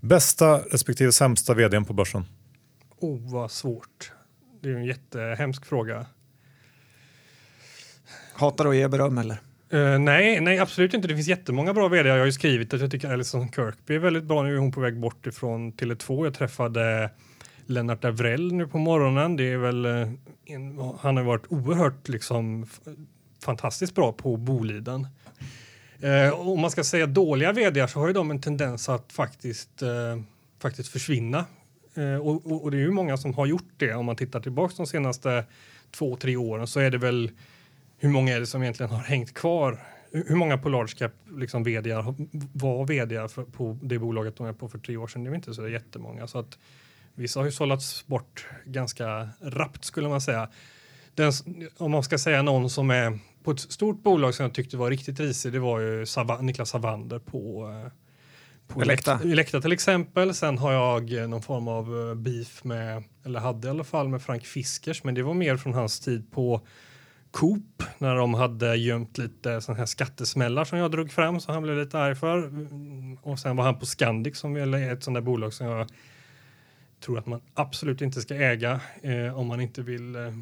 Bästa 0.00 0.58
respektive 0.58 1.12
sämsta 1.12 1.54
vdn 1.54 1.84
på 1.84 1.92
börsen? 1.92 2.24
Oh, 2.98 3.32
vad 3.32 3.50
svårt. 3.50 4.12
Det 4.60 4.70
är 4.70 4.74
en 4.74 4.84
jättehemsk 4.84 5.66
fråga. 5.66 6.06
Hatar 8.34 8.66
att 8.66 8.76
ge 8.76 8.88
beröm 8.88 9.18
eller? 9.18 9.38
Eh, 9.70 9.98
nej, 9.98 10.40
nej, 10.40 10.58
absolut 10.58 10.94
inte. 10.94 11.08
Det 11.08 11.14
finns 11.14 11.28
jättemånga 11.28 11.74
bra 11.74 11.88
vd. 11.88 12.08
Jag 12.08 12.18
har 12.18 12.26
ju 12.26 12.32
skrivit 12.32 12.74
att 12.74 12.80
jag 12.80 12.90
tycker 12.90 13.12
Alison 13.12 13.52
Kirkby 13.52 13.94
är 13.94 13.98
väldigt 13.98 14.24
bra. 14.24 14.42
Nu 14.42 14.54
är 14.54 14.58
hon 14.58 14.72
på 14.72 14.80
väg 14.80 15.00
bort 15.00 15.26
ifrån 15.26 15.72
Tele2. 15.72 16.24
Jag 16.24 16.34
träffade 16.34 17.10
Lennart 17.66 18.04
Avrell 18.04 18.52
nu 18.52 18.66
på 18.66 18.78
morgonen. 18.78 19.36
Det 19.36 19.52
är 19.52 19.56
väl, 19.56 19.84
eh, 19.84 20.08
en, 20.44 20.78
han 21.00 21.16
har 21.16 21.24
varit 21.24 21.44
oerhört 21.48 22.08
liksom 22.08 22.66
fantastiskt 23.44 23.94
bra 23.94 24.12
på 24.12 24.36
Boliden. 24.36 25.08
Eh, 26.00 26.48
om 26.48 26.60
man 26.60 26.70
ska 26.70 26.84
säga 26.84 27.06
dåliga 27.06 27.52
vd 27.52 27.88
så 27.88 28.00
har 28.00 28.06
ju 28.06 28.12
de 28.12 28.30
en 28.30 28.40
tendens 28.40 28.88
att 28.88 29.12
faktiskt, 29.12 29.82
eh, 29.82 30.20
faktiskt 30.58 30.88
försvinna. 30.88 31.44
Eh, 31.94 32.16
och, 32.16 32.46
och, 32.46 32.64
och, 32.64 32.70
det 32.70 32.76
är 32.76 32.80
ju 32.80 32.90
många 32.90 33.16
som 33.16 33.34
har 33.34 33.46
gjort 33.46 33.72
det. 33.76 33.94
Om 33.94 34.06
man 34.06 34.16
tittar 34.16 34.40
tillbaka 34.40 34.74
de 34.76 34.86
senaste 34.86 35.44
två, 35.90 36.16
tre 36.16 36.36
åren 36.36 36.66
så 36.66 36.80
är 36.80 36.90
det 36.90 36.98
väl 36.98 37.30
hur 37.98 38.08
många 38.08 38.36
är 38.36 38.40
det 38.40 38.46
som 38.46 38.62
egentligen 38.62 38.92
har 38.92 39.02
hängt 39.02 39.34
kvar? 39.34 39.78
Hur 40.12 40.36
många 40.36 40.58
på 40.58 40.68
large 40.68 40.92
cap 40.98 41.12
liksom 41.36 41.64
vd 41.64 41.94
var 42.52 42.86
vd 42.86 43.28
på 43.52 43.78
det 43.82 43.98
bolaget 43.98 44.36
de 44.36 44.46
är 44.46 44.52
på 44.52 44.68
för 44.68 44.78
tre 44.78 44.96
år 44.96 45.06
sedan? 45.06 45.24
Det 45.24 45.30
är 45.30 45.34
inte 45.34 45.54
så 45.54 45.68
jättemånga. 45.68 46.26
Så 46.26 46.38
att 46.38 46.58
vissa 47.14 47.40
har 47.40 47.44
ju 47.44 47.52
sållats 47.52 48.06
bort 48.06 48.46
ganska 48.64 49.28
rappt 49.40 49.84
skulle 49.84 50.08
man 50.08 50.20
säga. 50.20 50.48
Den, 51.14 51.32
om 51.76 51.90
man 51.90 52.02
ska 52.02 52.18
säga 52.18 52.42
någon 52.42 52.70
som 52.70 52.90
är 52.90 53.18
på 53.46 53.52
ett 53.52 53.60
stort 53.60 54.02
bolag 54.02 54.34
som 54.34 54.42
jag 54.42 54.54
tyckte 54.54 54.76
var 54.76 54.90
riktigt 54.90 55.20
risig, 55.20 55.52
det 55.52 55.58
var 55.58 55.80
ju 55.80 56.06
Sav 56.06 56.44
Niklas 56.44 56.70
Savander 56.70 57.18
på, 57.18 57.70
eh, 57.70 57.92
på 58.74 58.82
Elekta. 58.82 59.20
Elekta 59.24 59.60
till 59.60 59.72
exempel. 59.72 60.34
Sen 60.34 60.58
har 60.58 60.72
jag 60.72 61.12
eh, 61.12 61.28
någon 61.28 61.42
form 61.42 61.68
av 61.68 62.08
eh, 62.08 62.14
beef 62.14 62.64
med, 62.64 63.04
eller 63.24 63.40
hade 63.40 63.68
i 63.68 63.70
alla 63.70 63.84
fall 63.84 64.08
med 64.08 64.22
Frank 64.22 64.46
Fiskers, 64.46 65.04
men 65.04 65.14
det 65.14 65.22
var 65.22 65.34
mer 65.34 65.56
från 65.56 65.74
hans 65.74 66.00
tid 66.00 66.32
på 66.32 66.66
Coop 67.30 67.82
när 67.98 68.16
de 68.16 68.34
hade 68.34 68.76
gömt 68.76 69.18
lite 69.18 69.60
sådana 69.60 69.78
här 69.78 69.86
skattesmällar 69.86 70.64
som 70.64 70.78
jag 70.78 70.90
drog 70.90 71.12
fram 71.12 71.40
så 71.40 71.52
han 71.52 71.62
blev 71.62 71.76
lite 71.76 71.98
arg 71.98 72.14
för. 72.14 72.38
Mm, 72.38 73.16
och 73.22 73.38
sen 73.38 73.56
var 73.56 73.64
han 73.64 73.78
på 73.78 73.86
Scandic 73.86 74.38
som 74.38 74.56
är 74.56 74.92
ett 74.92 75.02
sånt 75.02 75.14
där 75.14 75.22
bolag 75.22 75.52
som 75.52 75.66
jag 75.66 75.88
tror 77.00 77.18
att 77.18 77.26
man 77.26 77.40
absolut 77.54 78.00
inte 78.00 78.20
ska 78.20 78.34
äga 78.34 78.80
eh, 79.02 79.38
om 79.38 79.46
man 79.46 79.60
inte 79.60 79.82
vill 79.82 80.16
eh, 80.16 80.32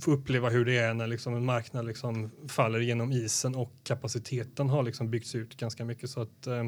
få 0.00 0.10
uppleva 0.10 0.48
hur 0.48 0.64
det 0.64 0.76
är 0.78 0.94
när 0.94 1.06
liksom 1.06 1.34
en 1.34 1.44
marknad 1.44 1.86
liksom 1.86 2.30
faller 2.48 2.80
genom 2.80 3.12
isen 3.12 3.54
och 3.54 3.72
kapaciteten 3.82 4.68
har 4.68 4.82
liksom 4.82 5.10
byggts 5.10 5.34
ut 5.34 5.56
ganska 5.56 5.84
mycket. 5.84 6.10
Så 6.10 6.20
att, 6.20 6.46
eh, 6.46 6.64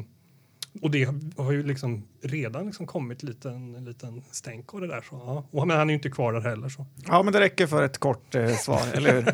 och 0.81 0.91
det 0.91 1.09
har 1.37 1.51
ju 1.51 1.63
liksom 1.63 2.07
redan 2.21 2.65
liksom 2.65 2.87
kommit 2.87 3.23
lite 3.23 3.49
en 3.49 3.85
liten 3.85 4.23
stänk 4.31 4.73
av 4.73 4.81
det 4.81 4.87
där. 4.87 5.01
Så, 5.01 5.15
ja. 5.15 5.47
och, 5.51 5.67
men 5.67 5.77
han 5.77 5.89
är 5.89 5.93
ju 5.93 5.95
inte 5.95 6.09
kvar 6.09 6.33
där 6.33 6.41
heller. 6.41 6.69
Så. 6.69 6.85
Ja, 7.07 7.23
men 7.23 7.33
det 7.33 7.39
räcker 7.39 7.67
för 7.67 7.83
ett 7.83 7.97
kort 7.97 8.35
eh, 8.35 8.55
svar, 8.55 8.81
eller 8.93 9.13
hur? 9.13 9.25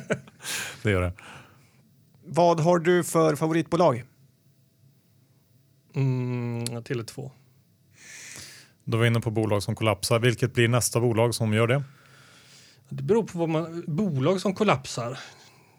det 0.83 0.91
gör 0.91 1.01
det. 1.01 1.13
Vad 2.25 2.59
har 2.59 2.79
du 2.79 3.03
för 3.03 3.35
favoritbolag? 3.35 4.03
Mm, 5.95 6.63
Tele2. 6.65 7.31
Då 8.83 8.97
är 8.97 9.01
vi 9.01 9.07
inne 9.07 9.19
på 9.19 9.31
bolag 9.31 9.63
som 9.63 9.75
kollapsar. 9.75 10.19
Vilket 10.19 10.53
blir 10.53 10.67
nästa 10.67 10.99
bolag 10.99 11.35
som 11.35 11.53
gör 11.53 11.67
det? 11.67 11.83
Det 12.89 13.03
beror 13.03 13.23
på 13.23 13.37
vad 13.37 13.49
man... 13.49 13.83
Bolag 13.87 14.41
som 14.41 14.53
kollapsar, 14.55 15.19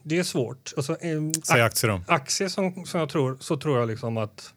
det 0.02 0.18
är 0.18 0.22
svårt. 0.22 0.72
Alltså, 0.76 0.92
eh, 0.92 1.20
Säg 1.44 1.62
aktier 1.62 1.90
då. 1.90 2.02
Aktier 2.06 2.48
som, 2.48 2.86
som 2.86 3.00
jag 3.00 3.08
tror, 3.08 3.36
så 3.40 3.56
tror 3.56 3.78
jag 3.78 3.88
liksom 3.88 4.16
att 4.16 4.54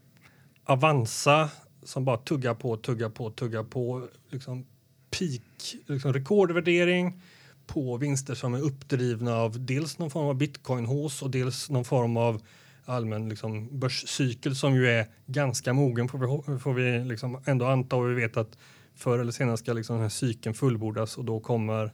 Avanza 0.65 1.49
som 1.83 2.05
bara 2.05 2.17
tuggar 2.17 2.53
på, 2.53 2.77
tuggar 2.77 3.09
på, 3.09 3.29
tuggar 3.29 3.63
på. 3.63 4.07
Liksom 4.29 4.65
peak, 5.09 5.75
liksom 5.85 6.13
rekordvärdering 6.13 7.21
på 7.67 7.97
vinster 7.97 8.35
som 8.35 8.53
är 8.53 8.61
uppdrivna 8.61 9.35
av 9.35 9.65
dels 9.65 9.99
någon 9.99 10.09
form 10.09 10.27
av 10.27 10.35
bitcoin-hås 10.35 11.21
och 11.21 11.31
dels 11.31 11.69
någon 11.69 11.85
form 11.85 12.17
av 12.17 12.41
allmän 12.85 13.29
liksom, 13.29 13.79
börscykel 13.79 14.55
som 14.55 14.75
ju 14.75 14.87
är 14.87 15.07
ganska 15.25 15.73
mogen 15.73 16.07
får 16.07 16.17
vi, 16.53 16.59
får 16.59 16.73
vi 16.73 17.03
liksom 17.03 17.41
ändå 17.45 17.65
anta 17.65 17.95
och 17.95 18.09
vi 18.09 18.13
vet 18.13 18.37
att 18.37 18.57
förr 18.95 19.19
eller 19.19 19.31
senare 19.31 19.57
ska 19.57 19.73
liksom 19.73 19.95
den 19.95 20.03
här 20.03 20.09
cykeln 20.09 20.55
fullbordas 20.55 21.17
och 21.17 21.25
då 21.25 21.39
kommer 21.39 21.93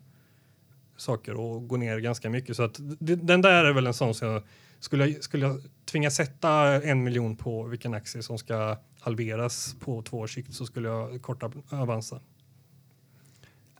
saker 0.97 1.31
att 1.31 1.67
gå 1.67 1.77
ner 1.77 1.99
ganska 1.99 2.29
mycket. 2.29 2.55
Så 2.55 2.63
att 2.63 2.79
den 2.99 3.41
där 3.41 3.65
är 3.65 3.73
väl 3.73 3.87
en 3.87 3.93
sån 3.93 4.13
som 4.15 4.27
jag 4.27 4.43
skulle, 4.79 5.05
jag, 5.07 5.23
skulle 5.23 5.45
jag 5.45 5.61
tvinga 5.85 6.11
sätta 6.11 6.51
en 6.83 7.03
miljon 7.03 7.35
på 7.35 7.63
vilken 7.63 7.93
aktie 7.93 8.23
som 8.23 8.37
ska 8.37 8.77
halveras 8.99 9.75
på 9.79 10.01
två 10.01 10.19
års 10.19 10.33
sikt 10.33 10.53
så 10.53 10.65
skulle 10.65 10.89
jag 10.89 11.21
korta 11.21 11.51
Avanza. 11.69 12.19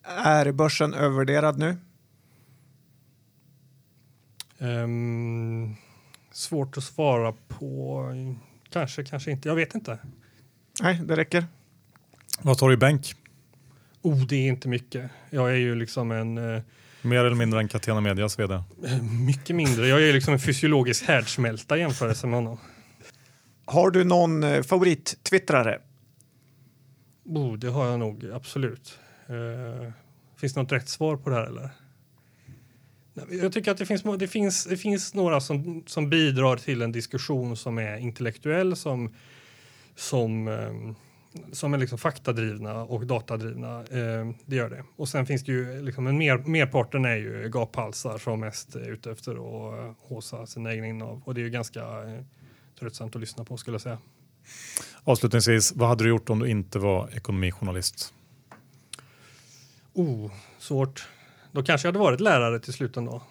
Är 0.03 0.51
börsen 0.51 0.93
övervärderad 0.93 1.60
nu? 1.60 1.77
Um, 4.57 5.75
svårt 6.31 6.77
att 6.77 6.84
svara 6.84 7.34
på. 7.48 8.03
Kanske, 8.69 9.03
kanske 9.03 9.31
inte. 9.31 9.48
Jag 9.48 9.55
vet 9.55 9.75
inte. 9.75 10.00
Nej, 10.81 11.01
det 11.05 11.15
räcker. 11.15 11.45
Vad 12.41 12.57
tar 12.57 12.67
du 12.67 12.74
i 12.74 12.77
bänk? 12.77 13.13
Oh, 14.01 14.25
det 14.25 14.36
är 14.36 14.48
inte 14.48 14.67
mycket. 14.67 15.12
Jag 15.29 15.51
är 15.51 15.55
ju 15.55 15.75
liksom 15.75 16.12
en 16.12 16.38
uh, 16.38 16.62
Mer 17.05 17.25
eller 17.25 17.35
mindre 17.35 17.59
än 17.59 17.67
Catena 17.67 18.01
Medias 18.01 18.39
vd? 18.39 18.63
Mycket 19.25 19.55
mindre. 19.55 19.88
Jag 19.88 20.03
är 20.03 20.13
liksom 20.13 20.33
en 20.33 20.39
fysiologisk 20.39 21.05
härdsmälta 21.05 21.77
i 21.77 21.79
jämförelse 21.79 22.27
med 22.27 22.35
honom. 22.35 22.57
Har 23.65 23.91
du 23.91 24.03
någon 24.03 24.43
eh, 24.43 24.62
favorit-twittrare? 24.62 25.79
Oh, 27.25 27.53
det 27.53 27.67
har 27.67 27.85
jag 27.85 28.00
nog, 28.00 28.25
absolut. 28.33 29.00
Uh, 29.29 29.91
finns 30.38 30.53
det 30.53 30.62
något 30.62 30.71
rätt 30.71 30.89
svar 30.89 31.17
på 31.17 31.29
det 31.29 31.35
här 31.35 31.45
eller? 31.45 31.69
Jag 33.41 33.53
tycker 33.53 33.71
att 33.71 33.77
det 33.77 33.85
finns, 33.85 34.03
det 34.19 34.27
finns, 34.27 34.65
det 34.65 34.77
finns 34.77 35.13
några 35.13 35.41
som, 35.41 35.83
som 35.88 36.09
bidrar 36.09 36.57
till 36.57 36.81
en 36.81 36.91
diskussion 36.91 37.57
som 37.57 37.77
är 37.77 37.97
intellektuell, 37.97 38.75
som, 38.75 39.15
som 39.95 40.47
um, 40.47 40.95
som 41.51 41.74
är 41.74 41.77
liksom 41.77 41.98
faktadrivna 41.98 42.84
och 42.84 43.06
datadrivna. 43.06 43.80
Eh, 43.80 44.32
det 44.46 44.56
gör 44.56 44.70
det. 44.70 44.84
Och 44.96 45.10
sen 45.10 45.25
finns 45.25 45.44
det 45.44 45.51
ju, 45.51 45.82
liksom, 45.82 46.08
en 46.08 46.18
mer, 46.18 46.38
merparten 46.38 47.06
är 47.06 47.15
ju 47.15 47.50
gaphalsar 47.50 48.18
som 48.18 48.39
mest 48.39 48.75
är 48.75 48.89
ute 48.89 49.12
efter 49.12 49.32
att 49.32 49.80
eh, 49.80 49.92
håsa 50.08 50.46
sina 50.46 50.74
egna 50.74 50.88
innehav. 50.88 51.22
Och 51.25 51.34
det 51.34 51.42
är 51.42 51.44
ju 51.44 51.50
ganska 51.50 51.82
eh, 51.82 52.22
tröttsamt 52.80 53.15
att 53.15 53.22
lyssna 53.22 53.46
på 53.46 53.58
skulle 53.58 53.75
jag 53.75 53.82
säga. 53.82 53.98
Avslutningsvis, 55.04 55.74
vad 55.75 55.89
hade 55.89 56.04
du 56.04 56.10
gjort 56.10 56.30
om 56.30 56.39
du 56.39 56.50
inte 56.50 56.80
var 56.80 57.10
ekonomijournalist? 57.13 58.13
Oh, 59.94 60.32
svårt. 60.60 61.08
Då 61.51 61.63
kanske 61.63 61.88
jag 61.88 61.94
hade 61.94 62.04
varit 62.04 62.20
lärare 62.20 62.60
till 62.60 62.74
slut 62.74 62.98
ändå. 62.98 63.22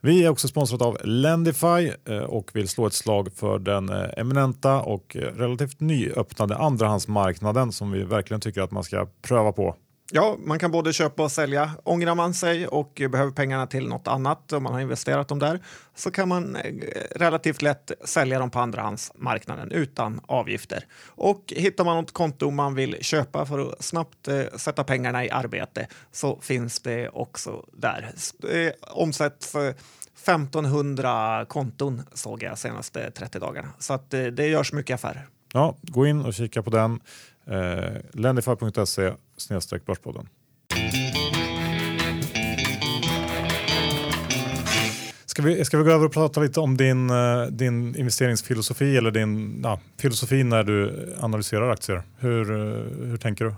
Vi 0.00 0.24
är 0.24 0.28
också 0.28 0.48
sponsrat 0.48 0.82
av 0.82 0.98
Lendify 1.04 1.92
eh, 2.04 2.18
och 2.18 2.50
vill 2.54 2.68
slå 2.68 2.86
ett 2.86 2.92
slag 2.92 3.32
för 3.34 3.58
den 3.58 3.88
eh, 3.88 4.08
eminenta 4.16 4.80
och 4.80 5.16
eh, 5.16 5.20
relativt 5.20 5.80
nyöppnade 5.80 6.56
andrahandsmarknaden 6.56 7.72
som 7.72 7.90
vi 7.90 8.02
verkligen 8.02 8.40
tycker 8.40 8.62
att 8.62 8.70
man 8.70 8.84
ska 8.84 9.06
pröva 9.22 9.52
på. 9.52 9.76
Ja, 10.12 10.36
man 10.38 10.58
kan 10.58 10.70
både 10.70 10.92
köpa 10.92 11.22
och 11.22 11.32
sälja. 11.32 11.70
Ångrar 11.84 12.14
man 12.14 12.34
sig 12.34 12.66
och 12.66 13.02
behöver 13.10 13.30
pengarna 13.30 13.66
till 13.66 13.88
något 13.88 14.08
annat 14.08 14.52
om 14.52 14.62
man 14.62 14.72
har 14.72 14.80
investerat 14.80 15.28
dem 15.28 15.38
där 15.38 15.60
så 15.94 16.10
kan 16.10 16.28
man 16.28 16.56
eh, 16.56 16.74
relativt 17.10 17.62
lätt 17.62 17.92
sälja 18.04 18.38
dem 18.38 18.50
på 18.50 18.58
andrahandsmarknaden 18.58 19.72
utan 19.72 20.20
avgifter. 20.26 20.86
Och 21.06 21.52
hittar 21.56 21.84
man 21.84 21.96
något 21.96 22.12
konto 22.12 22.50
man 22.50 22.74
vill 22.74 22.96
köpa 23.00 23.46
för 23.46 23.58
att 23.58 23.84
snabbt 23.84 24.28
eh, 24.28 24.42
sätta 24.56 24.84
pengarna 24.84 25.24
i 25.24 25.30
arbete 25.30 25.86
så 26.12 26.38
finns 26.40 26.80
det 26.80 27.08
också 27.08 27.64
där. 27.72 28.10
Eh, 28.50 28.72
Omsätts 28.80 29.54
1500 29.54 31.46
konton 31.48 32.02
såg 32.14 32.42
jag 32.42 32.58
senaste 32.58 33.10
30 33.10 33.38
dagarna. 33.38 33.68
Så 33.78 33.92
att 33.92 34.10
det, 34.10 34.30
det 34.30 34.46
görs 34.46 34.72
mycket 34.72 34.94
affärer. 34.94 35.28
Ja, 35.52 35.76
gå 35.82 36.06
in 36.06 36.20
och 36.24 36.34
kika 36.34 36.62
på 36.62 36.70
den. 36.70 37.00
Eh, 37.48 37.96
Lendify.se 38.12 39.12
snedstreck 39.36 39.86
Börspodden. 39.86 40.28
Ska 45.26 45.42
vi, 45.42 45.64
ska 45.64 45.78
vi 45.78 45.84
gå 45.84 45.90
över 45.90 46.06
och 46.06 46.12
prata 46.12 46.40
lite 46.40 46.60
om 46.60 46.76
din, 46.76 47.10
eh, 47.10 47.42
din 47.42 47.96
investeringsfilosofi 47.96 48.96
eller 48.96 49.10
din 49.10 49.60
ja, 49.62 49.80
filosofi 49.96 50.44
när 50.44 50.64
du 50.64 51.08
analyserar 51.20 51.70
aktier? 51.70 52.02
Hur, 52.18 52.50
eh, 52.50 53.06
hur 53.08 53.16
tänker 53.16 53.44
du? 53.44 53.54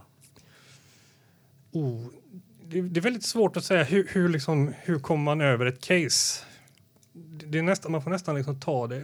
Oh, 1.72 2.06
det, 2.64 2.80
det, 2.80 3.00
är 3.00 3.02
väldigt 3.02 3.24
svårt 3.24 3.56
att 3.56 3.64
säga 3.64 3.84
hur, 3.84 4.08
hur, 4.12 4.28
liksom, 4.28 4.74
hur 4.82 4.98
kommer 4.98 5.24
man 5.24 5.40
över 5.40 5.66
ett 5.66 5.80
case? 5.80 6.44
det 7.46 7.58
är 7.58 7.62
nästan, 7.62 7.92
man 7.92 8.02
får 8.02 8.10
nästan 8.10 8.34
liksom 8.34 8.60
ta 8.60 8.86
det. 8.86 8.96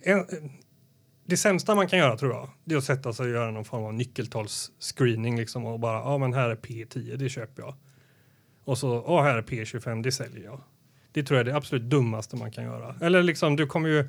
En, 0.00 0.26
det 1.24 1.36
sämsta 1.36 1.74
man 1.74 1.88
kan 1.88 1.98
göra 1.98 2.16
tror 2.16 2.32
jag, 2.32 2.48
det 2.64 2.74
är 2.74 2.78
att 2.78 2.84
sätta 2.84 3.12
sig 3.12 3.26
och 3.26 3.32
göra 3.32 3.50
någon 3.50 3.64
form 3.64 3.84
av 3.84 3.94
nyckeltalsscreening 3.94 5.36
liksom 5.36 5.66
och 5.66 5.80
bara, 5.80 5.98
ja 5.98 6.18
men 6.18 6.32
här 6.32 6.48
är 6.48 6.56
P10, 6.56 7.16
det 7.16 7.28
köper 7.28 7.62
jag. 7.62 7.74
Och 8.64 8.78
så, 8.78 9.04
ja 9.06 9.22
här 9.22 9.38
är 9.38 9.42
P25, 9.42 10.02
det 10.02 10.12
säljer 10.12 10.44
jag. 10.44 10.60
Det 11.12 11.22
tror 11.22 11.38
jag 11.38 11.46
är 11.46 11.50
det 11.50 11.56
absolut 11.56 11.82
dummaste 11.82 12.36
man 12.36 12.50
kan 12.50 12.64
göra. 12.64 12.94
Eller 13.00 13.22
liksom, 13.22 13.56
du 13.56 13.66
kommer 13.66 13.88
ju, 13.88 14.08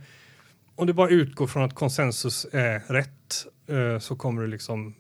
om 0.75 0.87
du 0.87 0.93
bara 0.93 1.09
utgår 1.09 1.47
från 1.47 1.63
att 1.63 1.75
konsensus 1.75 2.47
är 2.51 2.79
rätt 2.79 3.45
eh, 3.67 3.99
så 3.99 4.15
kommer 4.15 4.41
du 4.41 4.47
liksom 4.47 4.95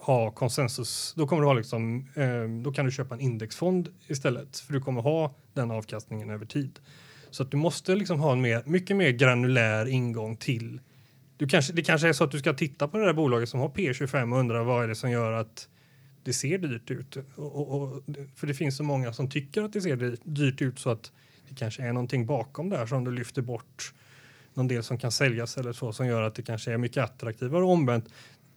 ha 0.00 0.30
konsensus, 0.30 1.14
då 1.16 1.26
kommer 1.26 1.42
du 1.42 1.48
ha 1.48 1.54
liksom, 1.54 2.08
eh, 2.14 2.62
då 2.64 2.72
kan 2.72 2.84
du 2.84 2.90
köpa 2.90 3.14
en 3.14 3.20
indexfond 3.20 3.88
istället 4.06 4.58
för 4.58 4.72
du 4.72 4.80
kommer 4.80 5.02
ha 5.02 5.34
den 5.54 5.70
avkastningen 5.70 6.30
över 6.30 6.46
tid. 6.46 6.78
Så 7.30 7.42
att 7.42 7.50
du 7.50 7.56
måste 7.56 7.94
liksom 7.94 8.20
ha 8.20 8.32
en 8.32 8.40
mer, 8.40 8.62
mycket 8.66 8.96
mer 8.96 9.10
granulär 9.10 9.86
ingång 9.86 10.36
till 10.36 10.80
du 11.40 11.46
kanske, 11.46 11.72
det 11.72 11.82
kanske 11.82 12.08
är 12.08 12.12
så 12.12 12.24
att 12.24 12.30
du 12.30 12.38
ska 12.38 12.52
titta 12.52 12.88
på 12.88 12.98
det 12.98 13.04
där 13.04 13.12
bolaget 13.12 13.48
som 13.48 13.60
har 13.60 13.68
P25 13.68 14.32
och 14.32 14.38
undra 14.38 14.64
vad 14.64 14.84
är 14.84 14.88
det 14.88 14.94
som 14.94 15.10
gör 15.10 15.32
att 15.32 15.68
det 16.22 16.32
ser 16.32 16.58
dyrt 16.58 16.90
ut. 16.90 17.16
Och, 17.16 17.26
och, 17.36 17.82
och, 17.82 18.02
för 18.36 18.46
det 18.46 18.54
finns 18.54 18.76
så 18.76 18.82
många 18.82 19.12
som 19.12 19.30
tycker 19.30 19.62
att 19.62 19.72
det 19.72 19.80
ser 19.80 20.16
dyrt 20.24 20.62
ut 20.62 20.78
så 20.78 20.90
att 20.90 21.12
det 21.48 21.54
kanske 21.54 21.82
är 21.82 21.92
någonting 21.92 22.26
bakom 22.26 22.70
där 22.70 22.86
som 22.86 23.04
du 23.04 23.10
lyfter 23.10 23.42
bort 23.42 23.94
någon 24.54 24.68
del 24.68 24.82
som 24.82 24.98
kan 24.98 25.12
säljas 25.12 25.56
eller 25.56 25.72
så 25.72 25.92
som 25.92 26.06
gör 26.06 26.22
att 26.22 26.34
det 26.34 26.42
kanske 26.42 26.72
är 26.72 26.78
mycket 26.78 27.04
attraktivare 27.04 27.62
och 27.64 27.70
omvänt. 27.70 28.04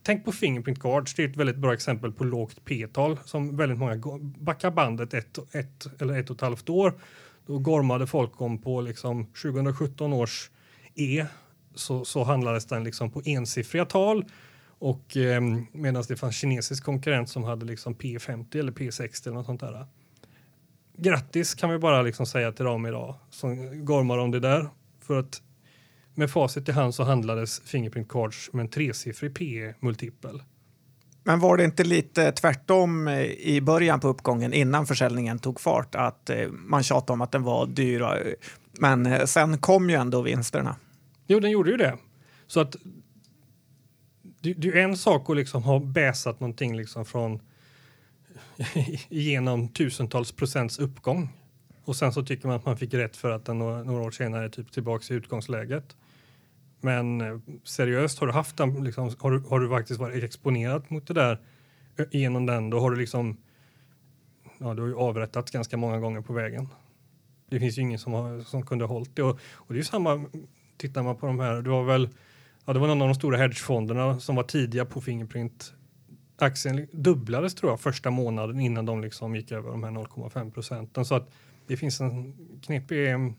Tänk 0.01 0.25
på 0.25 0.31
Fingerprint 0.31 0.79
Guards, 0.79 1.13
det 1.13 1.23
är 1.23 1.29
ett 1.29 1.37
väldigt 1.37 1.57
bra 1.57 1.73
exempel 1.73 2.11
på 2.11 2.23
lågt 2.23 2.65
P-tal 2.65 3.19
som 3.25 3.57
väldigt 3.57 3.77
många 3.77 4.01
backar 4.21 4.71
bandet 4.71 5.13
ett, 5.13 5.55
ett 5.55 6.01
eller 6.01 6.19
ett 6.19 6.29
och 6.29 6.35
ett 6.35 6.41
halvt 6.41 6.69
år. 6.69 6.93
Då 7.45 7.59
gormade 7.59 8.07
folk 8.07 8.41
om 8.41 8.61
på 8.61 8.81
liksom 8.81 9.25
2017 9.25 10.13
års 10.13 10.49
E 10.95 11.25
så, 11.75 12.05
så 12.05 12.23
handlades 12.23 12.65
den 12.65 12.83
liksom 12.83 13.11
på 13.11 13.21
ensiffriga 13.25 13.85
tal 13.85 14.25
och 14.79 15.17
eh, 15.17 15.41
medan 15.71 16.03
det 16.07 16.15
fanns 16.15 16.35
kinesisk 16.35 16.83
konkurrent 16.83 17.29
som 17.29 17.43
hade 17.43 17.65
liksom 17.65 17.95
P50 17.95 18.59
eller 18.59 18.71
P60 18.71 19.27
eller 19.27 19.35
något 19.35 19.45
sånt 19.45 19.61
där. 19.61 19.85
Grattis 20.97 21.53
kan 21.53 21.69
vi 21.69 21.77
bara 21.77 22.01
liksom 22.01 22.25
säga 22.25 22.51
till 22.51 22.65
dem 22.65 22.85
idag 22.85 23.15
som 23.29 23.85
gormar 23.85 24.17
om 24.17 24.31
det 24.31 24.39
där. 24.39 24.69
För 25.01 25.19
att 25.19 25.41
med 26.15 26.31
facit 26.31 26.69
i 26.69 26.71
hand 26.71 26.95
så 26.95 27.03
handlades 27.03 27.59
Fingerprint 27.59 28.09
Cards 28.09 28.53
med 28.53 28.63
en 28.63 28.69
tresiffrig 28.69 29.35
P-multipel. 29.35 30.41
Men 31.23 31.39
var 31.39 31.57
det 31.57 31.63
inte 31.63 31.83
lite 31.83 32.31
tvärtom 32.31 33.07
eh, 33.07 33.21
i 33.23 33.61
början 33.61 33.99
på 33.99 34.07
uppgången 34.07 34.53
innan 34.53 34.85
försäljningen 34.85 35.39
tog 35.39 35.59
fart? 35.59 35.95
Att 35.95 36.29
eh, 36.29 36.47
man 36.49 36.83
tjatade 36.83 37.13
om 37.13 37.21
att 37.21 37.31
den 37.31 37.43
var 37.43 37.65
dyr. 37.65 38.01
Eh, 38.01 38.09
men 38.79 39.27
sen 39.27 39.57
kom 39.57 39.89
ju 39.89 39.95
ändå 39.95 40.21
vinsterna. 40.21 40.75
Jo, 41.27 41.39
den 41.39 41.51
gjorde 41.51 41.71
ju 41.71 41.77
det. 41.77 41.97
Så 42.47 42.59
att 42.59 42.75
det, 44.21 44.53
det 44.53 44.67
är 44.67 44.75
en 44.75 44.97
sak 44.97 45.29
att 45.29 45.35
liksom 45.35 45.63
ha 45.63 45.79
bäsat 45.79 46.39
någonting 46.39 46.77
liksom 46.77 47.05
från 47.05 47.41
genom 49.09 49.67
tusentals 49.67 50.31
procents 50.31 50.79
uppgång. 50.79 51.29
Och 51.85 51.95
sen 51.95 52.13
så 52.13 52.23
tycker 52.23 52.47
man 52.47 52.55
att 52.55 52.65
man 52.65 52.77
fick 52.77 52.93
rätt 52.93 53.17
för 53.17 53.31
att 53.31 53.45
den 53.45 53.59
några, 53.59 54.01
år 54.01 54.11
senare 54.11 54.45
är 54.45 54.49
typ 54.49 54.71
tillbaka 54.71 55.13
i 55.13 55.17
utgångsläget. 55.17 55.95
Men 56.81 57.21
eh, 57.21 57.39
seriöst, 57.63 58.19
har 58.19 58.27
du 58.27 58.33
haft 58.33 58.57
den, 58.57 58.83
liksom, 58.83 59.15
har, 59.19 59.31
du, 59.31 59.39
har 59.39 59.59
du 59.59 59.69
faktiskt 59.69 59.99
varit 59.99 60.23
exponerad 60.23 60.83
mot 60.87 61.07
det 61.07 61.13
där 61.13 61.41
eh, 61.97 62.05
genom 62.11 62.45
den, 62.45 62.69
då 62.69 62.79
har 62.79 62.91
du 62.91 62.97
liksom 62.97 63.37
ja, 64.57 64.73
du 64.73 64.81
har 64.81 64.89
ju 64.89 64.95
avrättats 64.95 65.51
ganska 65.51 65.77
många 65.77 65.99
gånger 65.99 66.21
på 66.21 66.33
vägen. 66.33 66.67
Det 67.49 67.59
finns 67.59 67.77
ju 67.77 67.81
ingen 67.81 67.99
som, 67.99 68.13
har, 68.13 68.41
som 68.41 68.65
kunde 68.65 68.85
ha 68.85 68.93
hållit 68.93 69.15
det. 69.15 69.23
Och, 69.23 69.39
och 69.53 69.67
det 69.67 69.73
är 69.73 69.77
ju 69.77 69.83
samma, 69.83 70.25
tittar 70.77 71.03
man 71.03 71.15
på 71.15 71.25
de 71.25 71.39
här, 71.39 71.61
det 71.61 71.69
var 71.69 71.83
väl, 71.83 72.09
ja, 72.65 72.73
det 72.73 72.79
var 72.79 72.87
någon 72.87 73.01
av 73.01 73.07
de 73.07 73.15
stora 73.15 73.37
hedgefonderna 73.37 74.19
som 74.19 74.35
var 74.35 74.43
tidiga 74.43 74.85
på 74.85 75.01
Fingerprint. 75.01 75.73
Aktien 76.37 76.87
dubblades 76.91 77.55
tror 77.55 77.71
jag 77.71 77.79
första 77.79 78.09
månaden 78.09 78.59
innan 78.59 78.85
de 78.85 79.01
liksom 79.01 79.35
gick 79.35 79.51
över 79.51 79.71
de 79.71 79.83
här 79.83 79.91
0,5 79.91 80.51
procenten. 80.51 81.05
Så 81.05 81.15
att 81.15 81.29
det 81.67 81.77
finns 81.77 82.01
en 82.01 82.33
knepig 82.61 83.07
mm, 83.07 83.33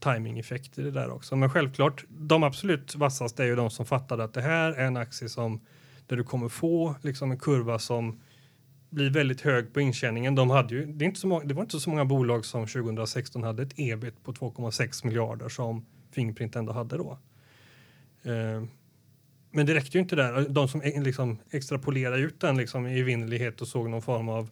timing-effekt 0.00 0.78
i 0.78 0.82
det 0.82 0.90
där 0.90 1.10
också. 1.10 1.36
Men 1.36 1.50
självklart, 1.50 2.04
de 2.08 2.42
absolut 2.42 2.94
vassaste 2.94 3.42
är 3.42 3.46
ju 3.46 3.56
de 3.56 3.70
som 3.70 3.86
fattade 3.86 4.24
att 4.24 4.34
det 4.34 4.40
här 4.40 4.72
är 4.72 4.86
en 4.86 4.96
aktie 4.96 5.28
som 5.28 5.60
där 6.06 6.16
du 6.16 6.24
kommer 6.24 6.48
få 6.48 6.94
liksom 7.02 7.30
en 7.30 7.38
kurva 7.38 7.78
som 7.78 8.20
blir 8.90 9.10
väldigt 9.10 9.40
hög 9.40 9.72
på 9.72 9.80
intjäningen. 9.80 10.34
De 10.34 10.50
hade 10.50 10.74
ju, 10.74 10.86
det, 10.86 11.04
är 11.04 11.06
inte 11.06 11.20
så 11.20 11.26
många, 11.26 11.44
det 11.44 11.54
var 11.54 11.62
inte 11.62 11.80
så 11.80 11.90
många 11.90 12.04
bolag 12.04 12.44
som 12.44 12.66
2016 12.66 13.42
hade 13.42 13.62
ett 13.62 13.72
ebit 13.76 14.24
på 14.24 14.32
2,6 14.32 15.06
miljarder 15.06 15.48
som 15.48 15.86
Fingerprint 16.10 16.56
ändå 16.56 16.72
hade 16.72 16.96
då. 16.96 17.18
Eh, 18.22 18.62
men 19.50 19.66
det 19.66 19.74
räckte 19.74 19.98
ju 19.98 20.02
inte 20.02 20.16
där. 20.16 20.48
De 20.48 20.68
som 20.68 20.82
eh, 20.82 21.02
liksom 21.02 21.38
extrapolerade 21.50 22.22
ut 22.22 22.40
den 22.40 22.56
liksom 22.56 22.86
i 22.86 23.00
evinnerlighet 23.00 23.60
och 23.60 23.68
såg 23.68 23.90
någon 23.90 24.02
form 24.02 24.28
av 24.28 24.50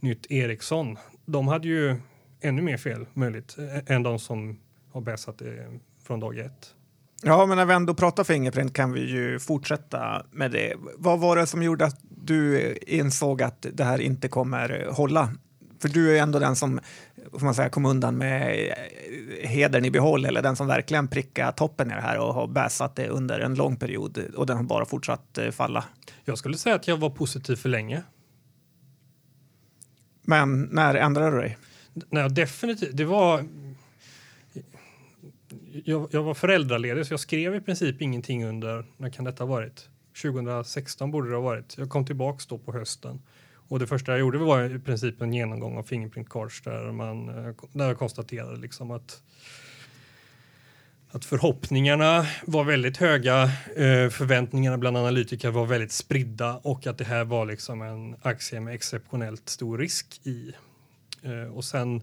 nytt 0.00 0.30
Ericsson, 0.30 0.96
de 1.26 1.48
hade 1.48 1.68
ju 1.68 1.96
ännu 2.40 2.62
mer 2.62 2.76
fel 2.76 3.06
möjligt 3.14 3.56
eh, 3.58 3.94
än 3.94 4.02
de 4.02 4.18
som 4.18 4.58
har 4.92 5.00
bäsat 5.00 5.38
det 5.38 5.78
från 6.02 6.20
dag 6.20 6.38
ett. 6.38 6.74
Ja, 7.22 7.46
men 7.46 7.56
när 7.56 7.64
vi 7.64 7.74
ändå 7.74 7.94
pratar 7.94 8.24
Fingerprint 8.24 8.72
kan 8.74 8.92
vi 8.92 9.00
ju 9.00 9.38
fortsätta 9.38 10.26
med 10.32 10.50
det. 10.50 10.74
Vad 10.96 11.20
var 11.20 11.36
det 11.36 11.46
som 11.46 11.62
gjorde 11.62 11.84
att 11.84 12.00
du 12.10 12.72
insåg 12.86 13.42
att 13.42 13.66
det 13.72 13.84
här 13.84 14.00
inte 14.00 14.28
kommer 14.28 14.86
hålla? 14.90 15.32
För 15.78 15.88
du 15.88 16.18
är 16.18 16.22
ändå 16.22 16.38
den 16.38 16.56
som 16.56 16.80
får 17.32 17.44
man 17.44 17.54
säga, 17.54 17.68
kom 17.68 17.86
undan 17.86 18.18
med 18.18 18.74
hedern 19.42 19.84
i 19.84 19.90
behåll 19.90 20.24
eller 20.24 20.42
den 20.42 20.56
som 20.56 20.66
verkligen 20.66 21.08
prickar 21.08 21.52
toppen 21.52 21.90
i 21.90 21.94
det 21.94 22.00
här 22.00 22.18
och 22.18 22.34
har 22.34 22.46
bäsat 22.46 22.96
det 22.96 23.08
under 23.08 23.40
en 23.40 23.54
lång 23.54 23.76
period 23.76 24.18
och 24.36 24.46
den 24.46 24.56
har 24.56 24.64
bara 24.64 24.84
fortsatt 24.84 25.38
eh, 25.38 25.50
falla. 25.50 25.84
Jag 26.24 26.38
skulle 26.38 26.56
säga 26.56 26.74
att 26.74 26.88
jag 26.88 26.96
var 26.96 27.10
positiv 27.10 27.56
för 27.56 27.68
länge. 27.68 28.02
Men 30.22 30.62
när 30.62 30.94
ändrade 30.94 31.36
du 31.36 31.40
dig? 31.40 31.58
Nej, 32.10 32.30
definitivt. 32.30 32.96
Det 32.96 33.04
var 33.04 33.44
jag, 35.84 36.08
jag 36.10 36.22
var 36.22 36.34
föräldraledig 36.34 37.06
så 37.06 37.12
jag 37.12 37.20
skrev 37.20 37.54
i 37.54 37.60
princip 37.60 38.02
ingenting 38.02 38.44
under, 38.44 38.84
när 38.96 39.10
kan 39.10 39.24
detta 39.24 39.44
ha 39.44 39.48
varit? 39.48 39.88
2016 40.22 41.10
borde 41.10 41.30
det 41.30 41.36
ha 41.36 41.42
varit. 41.42 41.78
Jag 41.78 41.88
kom 41.88 42.06
tillbaks 42.06 42.46
då 42.46 42.58
på 42.58 42.72
hösten. 42.72 43.22
Och 43.68 43.78
det 43.78 43.86
första 43.86 44.12
jag 44.12 44.20
gjorde 44.20 44.38
var 44.38 44.76
i 44.76 44.78
princip 44.78 45.22
en 45.22 45.32
genomgång 45.32 45.76
av 45.76 45.82
Fingerprint 45.82 46.28
Cards 46.28 46.60
där, 46.60 46.92
man, 46.92 47.28
eh, 47.28 47.54
där 47.72 47.86
jag 47.86 47.98
konstaterade 47.98 48.56
liksom 48.56 48.90
att 48.90 49.22
att 51.10 51.24
förhoppningarna 51.24 52.26
var 52.46 52.64
väldigt 52.64 52.96
höga, 52.96 53.42
eh, 53.76 54.10
förväntningarna 54.10 54.78
bland 54.78 54.96
analytiker 54.96 55.50
var 55.50 55.66
väldigt 55.66 55.92
spridda 55.92 56.56
och 56.56 56.86
att 56.86 56.98
det 56.98 57.04
här 57.04 57.24
var 57.24 57.46
liksom 57.46 57.82
en 57.82 58.16
aktie 58.22 58.60
med 58.60 58.74
exceptionellt 58.74 59.48
stor 59.48 59.78
risk 59.78 60.20
i. 60.26 60.52
Eh, 61.22 61.54
och 61.54 61.64
sen 61.64 62.02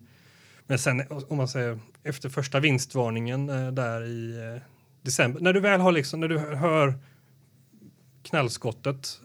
men 0.67 0.79
sen 0.79 1.03
om 1.27 1.37
man 1.37 1.47
säger 1.47 1.79
efter 2.03 2.29
första 2.29 2.59
vinstvarningen 2.59 3.47
där 3.75 4.05
i 4.05 4.59
december, 5.01 5.41
när 5.41 5.53
du 5.53 5.59
väl 5.59 5.79
har 5.79 5.91
liksom, 5.91 6.19
när 6.19 6.27
du 6.27 6.37
hör 6.37 6.99
knallskottet, 8.23 9.19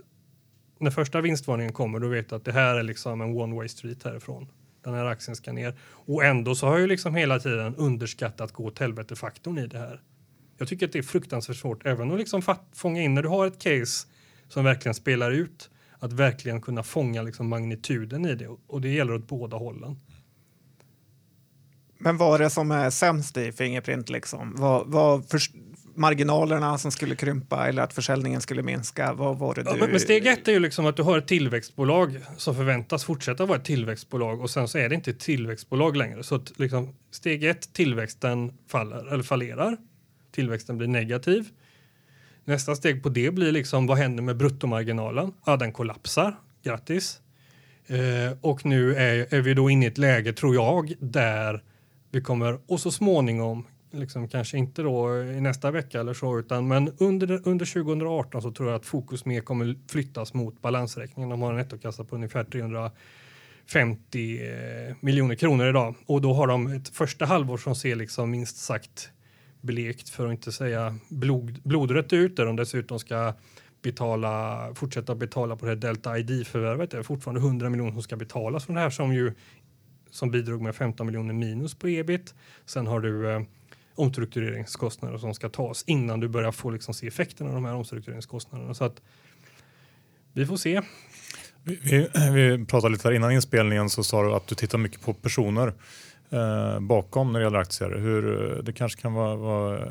när 0.80 0.90
första 0.90 1.20
vinstvarningen 1.20 1.72
kommer, 1.72 1.98
då 1.98 2.08
vet 2.08 2.28
du 2.28 2.34
att 2.34 2.44
det 2.44 2.52
här 2.52 2.74
är 2.74 2.82
liksom 2.82 3.20
en 3.20 3.36
one 3.36 3.56
way 3.56 3.68
street 3.68 4.02
härifrån. 4.02 4.48
Den 4.84 4.94
här 4.94 5.04
aktien 5.04 5.36
ska 5.36 5.52
ner. 5.52 5.78
Och 5.82 6.24
ändå 6.24 6.54
så 6.54 6.66
har 6.66 6.78
jag 6.78 6.88
liksom 6.88 7.14
hela 7.14 7.38
tiden 7.38 7.76
underskattat 7.76 8.52
gå 8.52 8.64
åt 8.64 8.78
helvete-faktorn 8.78 9.58
i 9.58 9.66
det 9.66 9.78
här. 9.78 10.00
Jag 10.58 10.68
tycker 10.68 10.86
att 10.86 10.92
det 10.92 10.98
är 10.98 11.02
fruktansvärt 11.02 11.56
svårt, 11.56 11.86
även 11.86 12.12
att 12.12 12.18
liksom 12.18 12.42
fånga 12.72 13.02
in 13.02 13.14
när 13.14 13.22
du 13.22 13.28
har 13.28 13.46
ett 13.46 13.58
case 13.58 14.08
som 14.48 14.64
verkligen 14.64 14.94
spelar 14.94 15.30
ut, 15.30 15.70
att 15.98 16.12
verkligen 16.12 16.60
kunna 16.60 16.82
fånga 16.82 17.22
liksom 17.22 17.48
magnituden 17.48 18.26
i 18.26 18.34
det. 18.34 18.48
Och 18.66 18.80
det 18.80 18.88
gäller 18.88 19.14
åt 19.14 19.28
båda 19.28 19.56
hållen. 19.56 19.96
Men 21.98 22.16
vad 22.16 22.40
är 22.40 22.44
det 22.44 22.50
som 22.50 22.70
är 22.70 22.90
sämst 22.90 23.36
i 23.36 23.52
Fingerprint? 23.52 24.08
Liksom? 24.08 24.54
Vad, 24.58 24.86
vad 24.86 25.28
marginalerna 26.00 26.78
som 26.78 26.92
skulle 26.92 27.16
krympa 27.16 27.68
eller 27.68 27.82
att 27.82 27.92
försäljningen 27.92 28.40
skulle 28.40 28.62
minska? 28.62 29.12
Vad 29.12 29.38
var 29.38 29.54
det 29.54 29.62
ja, 29.66 29.74
du... 29.74 29.88
men 29.88 30.00
steg 30.00 30.26
ett 30.26 30.48
är 30.48 30.52
ju 30.52 30.58
liksom 30.58 30.86
att 30.86 30.96
du 30.96 31.02
har 31.02 31.18
ett 31.18 31.26
tillväxtbolag 31.26 32.20
som 32.36 32.54
förväntas 32.54 33.04
fortsätta 33.04 33.46
vara 33.46 33.58
ett 33.58 33.64
tillväxtbolag 33.64 34.40
och 34.40 34.50
sen 34.50 34.68
så 34.68 34.78
är 34.78 34.88
det 34.88 34.94
inte 34.94 35.10
ett 35.10 35.20
tillväxtbolag 35.20 35.96
längre. 35.96 36.22
Så 36.22 36.34
att 36.34 36.58
liksom, 36.58 36.94
steg 37.10 37.44
ett, 37.44 37.72
tillväxten 37.72 38.52
faller, 38.68 39.12
eller 39.12 39.22
fallerar. 39.22 39.76
Tillväxten 40.32 40.78
blir 40.78 40.88
negativ. 40.88 41.48
Nästa 42.44 42.76
steg 42.76 43.02
på 43.02 43.08
det 43.08 43.30
blir 43.30 43.52
liksom 43.52 43.86
vad 43.86 43.98
händer 43.98 44.22
med 44.22 44.36
bruttomarginalen? 44.36 45.32
Ja, 45.46 45.56
den 45.56 45.72
kollapsar. 45.72 46.36
Grattis. 46.62 47.20
Eh, 47.86 48.38
och 48.40 48.64
nu 48.64 48.94
är, 48.94 49.34
är 49.34 49.40
vi 49.40 49.54
då 49.54 49.70
inne 49.70 49.84
i 49.84 49.88
ett 49.88 49.98
läge, 49.98 50.32
tror 50.32 50.54
jag, 50.54 50.94
där 51.00 51.62
vi 52.10 52.20
kommer, 52.20 52.58
och 52.66 52.80
så 52.80 52.90
småningom, 52.90 53.66
liksom, 53.90 54.28
kanske 54.28 54.58
inte 54.58 54.82
då 54.82 55.22
i 55.22 55.40
nästa 55.40 55.70
vecka 55.70 56.00
eller 56.00 56.14
så, 56.14 56.38
utan 56.38 56.68
men 56.68 56.92
under, 56.98 57.48
under 57.48 57.66
2018 57.66 58.42
så 58.42 58.52
tror 58.52 58.68
jag 58.68 58.76
att 58.76 58.86
fokus 58.86 59.24
mer 59.24 59.40
kommer 59.40 59.76
flyttas 59.88 60.34
mot 60.34 60.62
balansräkningen. 60.62 61.30
De 61.30 61.42
har 61.42 61.50
en 61.50 61.56
nettokassa 61.56 62.04
på 62.04 62.14
ungefär 62.16 62.44
350 62.44 62.92
eh, 64.48 64.94
miljoner 65.00 65.34
kronor 65.34 65.68
idag 65.68 65.94
och 66.06 66.20
då 66.20 66.32
har 66.34 66.46
de 66.46 66.66
ett 66.66 66.88
första 66.88 67.24
halvår 67.24 67.56
som 67.56 67.74
ser 67.74 67.96
liksom 67.96 68.30
minst 68.30 68.56
sagt 68.56 69.10
blekt 69.60 70.08
för 70.08 70.26
att 70.26 70.32
inte 70.32 70.52
säga 70.52 70.94
blod, 71.08 71.60
blodrött 71.62 72.12
ut 72.12 72.36
där 72.36 72.46
de 72.46 72.56
dessutom 72.56 72.98
ska 72.98 73.34
betala, 73.82 74.74
fortsätta 74.74 75.14
betala 75.14 75.56
på 75.56 75.64
det 75.64 75.70
här 75.70 75.76
Delta 75.76 76.18
ID-förvärvet. 76.18 76.90
Det 76.90 76.98
är 76.98 77.02
fortfarande 77.02 77.40
100 77.40 77.70
miljoner 77.70 77.92
som 77.92 78.02
ska 78.02 78.16
betalas 78.16 78.64
från 78.64 78.76
det 78.76 78.82
här 78.82 78.90
som 78.90 79.14
ju 79.14 79.32
som 80.10 80.30
bidrog 80.30 80.62
med 80.62 80.74
15 80.74 81.06
miljoner 81.06 81.34
minus 81.34 81.74
på 81.74 81.88
ebit. 81.88 82.34
Sen 82.66 82.86
har 82.86 83.00
du 83.00 83.30
eh, 83.30 83.42
omstruktureringskostnader 84.00 85.18
som 85.18 85.34
ska 85.34 85.48
tas 85.48 85.84
innan 85.86 86.20
du 86.20 86.28
börjar 86.28 86.52
få 86.52 86.70
liksom, 86.70 86.94
se 86.94 87.06
effekten 87.06 87.46
av 87.46 87.54
de 87.54 87.64
här 87.64 87.74
omstruktureringskostnaderna. 87.74 88.74
Så 88.74 88.84
att 88.84 89.02
vi 90.32 90.46
får 90.46 90.56
se. 90.56 90.82
Vi, 91.62 91.78
vi, 91.82 92.08
vi 92.32 92.64
pratade 92.64 92.92
lite 92.92 93.08
här 93.08 93.14
innan 93.14 93.32
inspelningen 93.32 93.90
så 93.90 94.04
sa 94.04 94.22
du 94.22 94.34
att 94.34 94.46
du 94.46 94.54
tittar 94.54 94.78
mycket 94.78 95.00
på 95.02 95.14
personer 95.14 95.72
eh, 96.30 96.80
bakom 96.80 97.32
när 97.32 97.40
det 97.40 97.44
gäller 97.44 97.58
aktier. 97.58 97.90
Hur, 97.90 98.22
det 98.62 98.72
kanske 98.72 99.00
kan 99.00 99.12
vara, 99.12 99.36
vara 99.36 99.88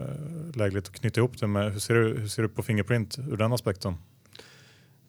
lägligt 0.56 0.88
att 0.88 0.94
knyta 0.94 1.20
ihop 1.20 1.40
det 1.40 1.48
med 1.48 1.72
hur 1.72 1.80
ser, 1.80 1.94
du, 1.94 2.18
hur 2.20 2.28
ser 2.28 2.44
du 2.44 2.50
på 2.50 2.64
Fingerprint 2.64 3.20
ur 3.20 3.38
den 3.38 3.54
aspekten? 3.54 3.98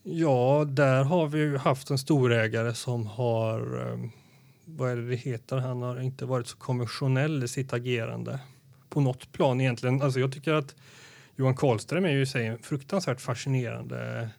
Ja, 0.02 0.64
där 0.68 1.04
har 1.04 1.26
vi 1.26 1.38
ju 1.38 1.56
haft 1.56 1.90
en 1.90 1.98
storägare 1.98 2.74
som 2.74 3.06
har, 3.06 3.60
eh, 3.60 3.98
vad 4.64 4.90
är 4.90 4.96
det 4.96 5.08
det 5.08 5.16
heter, 5.16 5.56
han 5.56 5.82
har 5.82 6.00
inte 6.00 6.24
varit 6.24 6.46
så 6.46 6.56
konventionell 6.56 7.44
i 7.44 7.48
sitt 7.48 7.72
agerande 7.72 8.40
på 8.90 9.00
något 9.00 9.33
plan 9.33 9.61
egentligen. 9.61 10.03
Alltså 10.03 10.20
jag 10.20 10.33
tycker 10.33 10.53
att 10.53 10.74
Johan 11.37 11.57
Karlström 11.57 12.05
är 12.05 12.11
ju 12.11 12.22
i 12.22 12.26
sig 12.26 12.46
en 12.46 12.59
fruktansvärt 12.59 13.20
fascinerande 13.20 14.31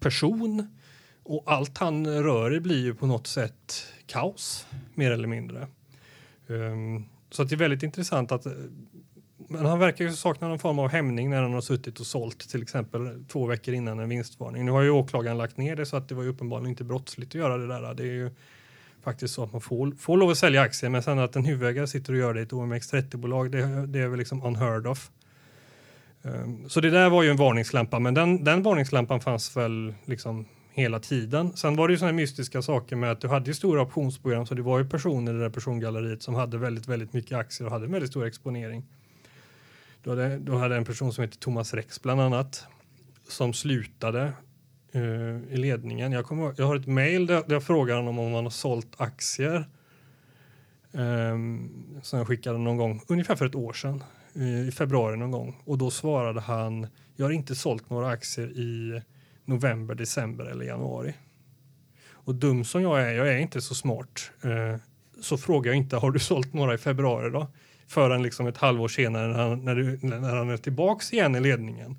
person 0.00 0.76
och 1.22 1.42
allt 1.46 1.78
han 1.78 2.06
rör 2.06 2.54
i 2.54 2.60
blir 2.60 2.84
ju 2.84 2.94
på 2.94 3.06
något 3.06 3.26
sätt 3.26 3.86
kaos, 4.06 4.66
mer 4.94 5.10
eller 5.10 5.28
mindre. 5.28 5.66
Um, 6.46 7.04
så 7.30 7.44
det 7.44 7.54
är 7.54 7.56
väldigt 7.56 7.82
intressant 7.82 8.32
att 8.32 8.46
men 9.48 9.66
han 9.66 9.78
verkar 9.78 10.04
ju 10.04 10.12
sakna 10.12 10.48
någon 10.48 10.58
form 10.58 10.78
av 10.78 10.88
hämning 10.88 11.30
när 11.30 11.42
han 11.42 11.52
har 11.52 11.60
suttit 11.60 12.00
och 12.00 12.06
sålt 12.06 12.38
till 12.50 12.62
exempel 12.62 13.24
två 13.28 13.46
veckor 13.46 13.74
innan 13.74 13.98
en 13.98 14.08
vinstvarning. 14.08 14.64
Nu 14.64 14.70
har 14.70 14.82
ju 14.82 14.90
åklagaren 14.90 15.38
lagt 15.38 15.56
ner 15.56 15.76
det 15.76 15.86
så 15.86 15.96
att 15.96 16.08
det 16.08 16.14
var 16.14 16.22
ju 16.22 16.28
uppenbarligen 16.28 16.70
inte 16.70 16.84
brottsligt 16.84 17.30
att 17.30 17.34
göra 17.34 17.56
det 17.56 17.66
där. 17.66 17.94
Det 17.94 18.02
är 18.02 18.06
ju 18.06 18.30
faktiskt 19.06 19.34
så 19.34 19.42
att 19.42 19.52
man 19.52 19.60
får, 19.60 19.92
får 19.98 20.16
lov 20.16 20.30
att 20.30 20.38
sälja 20.38 20.62
aktier 20.62 20.90
men 20.90 21.02
sen 21.02 21.18
att 21.18 21.36
en 21.36 21.44
huvudägare 21.44 21.86
sitter 21.86 22.12
och 22.12 22.18
gör 22.18 22.34
det 22.34 22.40
i 22.40 22.42
ett 22.42 22.52
OMX30-bolag 22.52 23.50
det, 23.50 23.86
det 23.86 23.98
är 23.98 24.08
väl 24.08 24.18
liksom 24.18 24.42
unheard 24.42 24.86
of. 24.86 25.10
Um, 26.22 26.68
så 26.68 26.80
det 26.80 26.90
där 26.90 27.10
var 27.10 27.22
ju 27.22 27.30
en 27.30 27.36
varningslampa 27.36 27.98
men 27.98 28.14
den, 28.14 28.44
den 28.44 28.62
varningslampan 28.62 29.20
fanns 29.20 29.56
väl 29.56 29.94
liksom 30.04 30.46
hela 30.72 31.00
tiden. 31.00 31.56
Sen 31.56 31.76
var 31.76 31.88
det 31.88 31.92
ju 31.92 31.98
sådana 31.98 32.16
mystiska 32.16 32.62
saker 32.62 32.96
med 32.96 33.10
att 33.10 33.20
du 33.20 33.28
hade 33.28 33.46
ju 33.46 33.54
stora 33.54 33.82
optionsprogram 33.82 34.46
så 34.46 34.54
det 34.54 34.62
var 34.62 34.78
ju 34.78 34.88
personer 34.88 35.32
i 35.32 35.34
det 35.34 35.40
där 35.40 35.50
persongalleriet 35.50 36.22
som 36.22 36.34
hade 36.34 36.58
väldigt, 36.58 36.88
väldigt 36.88 37.12
mycket 37.12 37.38
aktier 37.38 37.66
och 37.66 37.72
hade 37.72 37.84
en 37.84 37.92
väldigt 37.92 38.10
stor 38.10 38.26
exponering. 38.26 38.84
Du 40.02 40.10
hade, 40.10 40.38
du 40.38 40.52
hade 40.52 40.76
en 40.76 40.84
person 40.84 41.12
som 41.12 41.24
heter 41.24 41.38
Thomas 41.38 41.74
Rex 41.74 42.02
bland 42.02 42.20
annat 42.20 42.66
som 43.28 43.52
slutade 43.52 44.32
uh, 44.96 45.52
i 45.52 45.56
ledningen. 45.56 46.12
Jag, 46.12 46.24
kommer, 46.24 46.54
jag 46.56 46.66
har 46.66 46.76
ett 46.76 46.86
mejl 46.86 47.26
där, 47.26 47.42
där 47.46 47.54
jag 47.54 47.62
frågar 47.62 47.96
honom 47.96 48.18
om 48.18 48.32
han 48.32 48.44
har 48.44 48.50
sålt 48.50 48.94
aktier 48.96 49.64
um, 50.92 52.00
som 52.02 52.18
jag 52.18 52.28
skickade 52.28 52.58
någon 52.58 52.76
gång, 52.76 53.02
ungefär 53.08 53.36
för 53.36 53.46
ett 53.46 53.54
år 53.54 53.72
sedan, 53.72 54.04
uh, 54.36 54.68
i 54.68 54.72
februari 54.72 55.16
någon 55.16 55.30
gång. 55.30 55.56
Och 55.64 55.78
då 55.78 55.90
svarade 55.90 56.40
han, 56.40 56.86
jag 57.16 57.26
har 57.26 57.32
inte 57.32 57.54
sålt 57.54 57.90
några 57.90 58.08
aktier 58.08 58.46
i 58.46 59.02
november, 59.44 59.94
december 59.94 60.44
eller 60.44 60.64
januari. 60.64 61.14
Och 62.10 62.34
dum 62.34 62.64
som 62.64 62.82
jag 62.82 63.02
är, 63.02 63.14
jag 63.14 63.28
är 63.28 63.38
inte 63.38 63.60
så 63.60 63.74
smart, 63.74 64.30
uh, 64.44 64.76
så 65.20 65.38
frågar 65.38 65.70
jag 65.70 65.76
inte, 65.76 65.96
har 65.96 66.10
du 66.10 66.18
sålt 66.18 66.52
några 66.52 66.74
i 66.74 66.78
februari 66.78 67.30
då? 67.30 67.46
förrän 67.86 68.22
liksom 68.22 68.46
ett 68.46 68.56
halvår 68.56 68.88
senare 68.88 69.28
när 69.28 69.48
han, 69.48 69.64
när, 69.64 69.74
du, 69.74 69.98
när 70.02 70.36
han 70.36 70.50
är 70.50 70.56
tillbaks 70.56 71.12
igen 71.12 71.34
i 71.34 71.40
ledningen 71.40 71.96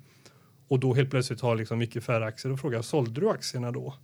och 0.68 0.80
då 0.80 0.94
helt 0.94 1.10
plötsligt 1.10 1.40
har 1.40 1.56
liksom 1.56 1.78
mycket 1.78 2.04
färre 2.04 2.26
aktier 2.26 2.52
och 2.52 2.60
frågar 2.60 2.82
sålde 2.82 3.20
du 3.20 3.30
aktierna 3.30 3.72
då? 3.72 3.94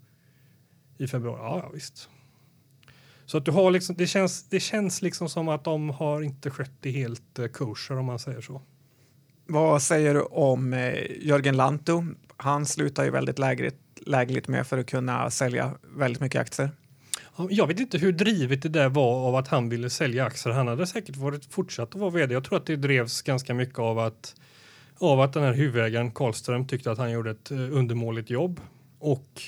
I 0.98 1.06
februari? 1.06 1.40
Ja, 1.42 1.60
ja 1.62 1.70
visst. 1.74 2.08
Så 3.26 3.38
att 3.38 3.44
du 3.44 3.50
har 3.50 3.70
liksom, 3.70 3.96
det 3.96 4.06
känns, 4.06 4.48
det 4.48 4.60
känns 4.60 5.02
liksom 5.02 5.28
som 5.28 5.48
att 5.48 5.64
de 5.64 5.90
har 5.90 6.22
inte 6.22 6.50
skött 6.50 6.72
det 6.80 6.90
helt 6.90 7.38
eh, 7.38 7.46
kosher 7.46 7.98
om 7.98 8.06
man 8.06 8.18
säger 8.18 8.40
så. 8.40 8.62
Vad 9.46 9.82
säger 9.82 10.14
du 10.14 10.22
om 10.22 10.72
eh, 10.72 11.26
Jörgen 11.26 11.56
Lantto? 11.56 12.04
Han 12.36 12.66
slutar 12.66 13.04
ju 13.04 13.10
väldigt 13.10 13.38
lägligt, 13.38 13.78
lägligt 14.06 14.48
med 14.48 14.66
för 14.66 14.78
att 14.78 14.86
kunna 14.86 15.30
sälja 15.30 15.74
väldigt 15.96 16.20
mycket 16.20 16.40
aktier. 16.40 16.70
Jag 17.50 17.66
vet 17.66 17.80
inte 17.80 17.98
hur 17.98 18.12
drivet 18.12 18.62
det 18.62 18.68
där 18.68 18.88
var 18.88 19.28
av 19.28 19.36
att 19.36 19.48
han 19.48 19.68
ville 19.68 19.90
sälja 19.90 20.24
aktier. 20.24 20.52
Han 20.52 20.68
hade 20.68 20.86
säkert 20.86 21.16
varit 21.16 21.44
fortsatt 21.44 21.94
att 21.94 22.00
vara 22.00 22.10
vd. 22.10 22.34
Jag 22.34 22.44
tror 22.44 22.58
att 22.58 22.66
det 22.66 22.76
drevs 22.76 23.22
ganska 23.22 23.54
mycket 23.54 23.78
av 23.78 23.98
att, 23.98 24.34
av 24.98 25.20
att 25.20 25.32
den 25.32 25.42
här 25.42 25.54
huvudägaren 25.54 26.10
Karlström 26.10 26.66
tyckte 26.66 26.90
att 26.90 26.98
han 26.98 27.10
gjorde 27.10 27.30
ett 27.30 27.50
eh, 27.50 27.58
undermåligt 27.58 28.30
jobb. 28.30 28.60
Och 28.98 29.42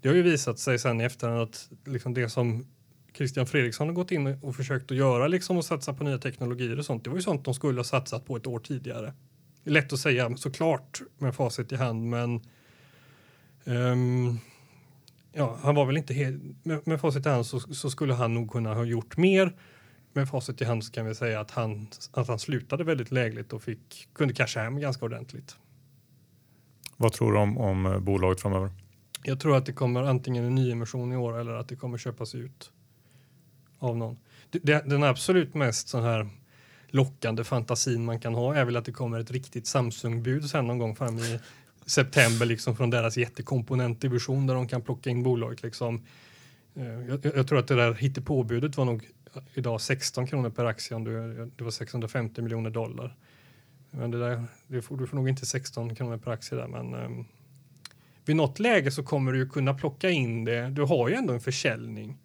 det 0.00 0.08
har 0.08 0.16
ju 0.16 0.22
visat 0.22 0.58
sig 0.58 0.78
sen 0.78 1.00
i 1.00 1.04
efterhand 1.04 1.40
att 1.40 1.68
liksom 1.84 2.14
det 2.14 2.28
som 2.28 2.66
Christian 3.14 3.46
Fredriksson 3.46 3.88
har 3.88 3.94
gått 3.94 4.10
in 4.10 4.38
och 4.42 4.56
försökt 4.56 4.90
att 4.90 4.96
göra 4.96 5.28
liksom 5.28 5.56
och 5.56 5.64
satsa 5.64 5.92
på 5.92 6.04
nya 6.04 6.18
teknologier 6.18 6.78
och 6.78 6.84
sånt. 6.84 7.04
Det 7.04 7.10
var 7.10 7.16
ju 7.16 7.22
sånt 7.22 7.44
de 7.44 7.54
skulle 7.54 7.78
ha 7.78 7.84
satsat 7.84 8.26
på 8.26 8.36
ett 8.36 8.46
år 8.46 8.58
tidigare. 8.58 9.12
Det 9.64 9.70
är 9.70 9.74
lätt 9.74 9.92
att 9.92 9.98
säga 9.98 10.36
såklart 10.36 11.00
med 11.18 11.34
facit 11.34 11.72
i 11.72 11.76
hand, 11.76 12.06
men 12.06 12.40
um, 13.64 14.38
ja, 15.32 15.58
han 15.62 15.74
var 15.74 15.86
väl 15.86 15.96
inte 15.96 16.14
helt, 16.14 16.42
med, 16.62 16.86
med 16.86 17.00
facit 17.00 17.26
i 17.26 17.28
hand 17.28 17.46
så, 17.46 17.60
så, 17.60 17.90
skulle 17.90 18.14
han 18.14 18.34
nog 18.34 18.50
kunna 18.50 18.74
ha 18.74 18.84
gjort 18.84 19.16
mer. 19.16 19.52
Med 20.12 20.28
facit 20.28 20.60
i 20.60 20.64
hand 20.64 20.84
så 20.84 20.92
kan 20.92 21.06
vi 21.06 21.14
säga 21.14 21.40
att 21.40 21.50
han, 21.50 21.88
att 22.12 22.28
han 22.28 22.38
slutade 22.38 22.84
väldigt 22.84 23.10
lägligt 23.10 23.52
och 23.52 23.62
fick, 23.62 24.08
kunde 24.12 24.34
casha 24.34 24.60
hem 24.60 24.80
ganska 24.80 25.04
ordentligt. 25.04 25.56
Vad 26.96 27.12
tror 27.12 27.32
du 27.32 27.38
om, 27.38 27.58
om 27.58 27.86
eh, 27.86 27.98
bolaget 27.98 28.40
framöver? 28.40 28.70
Jag 29.22 29.40
tror 29.40 29.56
att 29.56 29.66
det 29.66 29.72
kommer 29.72 30.02
antingen 30.02 30.44
en 30.44 30.54
nyemission 30.54 31.12
i 31.12 31.16
år 31.16 31.40
eller 31.40 31.52
att 31.52 31.68
det 31.68 31.76
kommer 31.76 31.98
köpas 31.98 32.34
ut 32.34 32.70
av 33.78 33.96
någon. 33.96 34.18
Det, 34.50 34.58
det, 34.58 34.82
den 34.86 35.02
absolut 35.02 35.54
mest 35.54 35.88
sån 35.88 36.02
här 36.02 36.28
lockande 36.88 37.44
fantasin 37.44 38.04
man 38.04 38.20
kan 38.20 38.34
ha 38.34 38.54
är 38.54 38.64
väl 38.64 38.76
att 38.76 38.84
det 38.84 38.92
kommer 38.92 39.20
ett 39.20 39.30
riktigt 39.30 39.66
Samsung-bud 39.66 40.50
sen 40.50 40.66
någon 40.66 40.78
gång 40.78 40.96
fram 40.96 41.18
i 41.18 41.38
september 41.86 42.46
liksom 42.46 42.76
från 42.76 42.90
deras 42.90 43.16
jättekomponentdivision 43.16 44.46
där 44.46 44.54
de 44.54 44.68
kan 44.68 44.82
plocka 44.82 45.10
in 45.10 45.22
bolaget. 45.22 45.62
Liksom. 45.62 46.04
Eh, 46.74 47.08
jag, 47.08 47.20
jag 47.36 47.48
tror 47.48 47.58
att 47.58 47.68
det 47.68 47.74
där 47.74 47.94
hittepåbudet 47.94 48.76
var 48.76 48.84
nog 48.84 49.08
idag 49.54 49.80
16 49.80 50.26
kronor 50.26 50.50
per 50.50 50.64
aktie 50.64 50.96
om 50.96 51.04
du, 51.04 51.50
det 51.56 51.64
var 51.64 51.70
650 51.70 52.42
miljoner 52.42 52.70
dollar. 52.70 53.16
Men 53.90 54.10
det 54.10 54.18
där, 54.18 54.44
det 54.66 54.82
får, 54.82 54.96
du 54.96 55.06
får 55.06 55.16
nog 55.16 55.28
inte 55.28 55.46
16 55.46 55.94
kronor 55.94 56.16
per 56.16 56.30
aktie 56.30 56.58
där 56.58 56.68
men 56.68 56.94
um, 56.94 57.24
vid 58.24 58.36
något 58.36 58.58
läge 58.58 58.90
så 58.90 59.02
kommer 59.02 59.32
du 59.32 59.38
ju 59.38 59.48
kunna 59.48 59.74
plocka 59.74 60.10
in 60.10 60.44
det. 60.44 60.70
Du 60.70 60.82
har 60.82 61.08
ju 61.08 61.14
ändå 61.14 61.34
en 61.34 61.40
försäljning. 61.40 62.18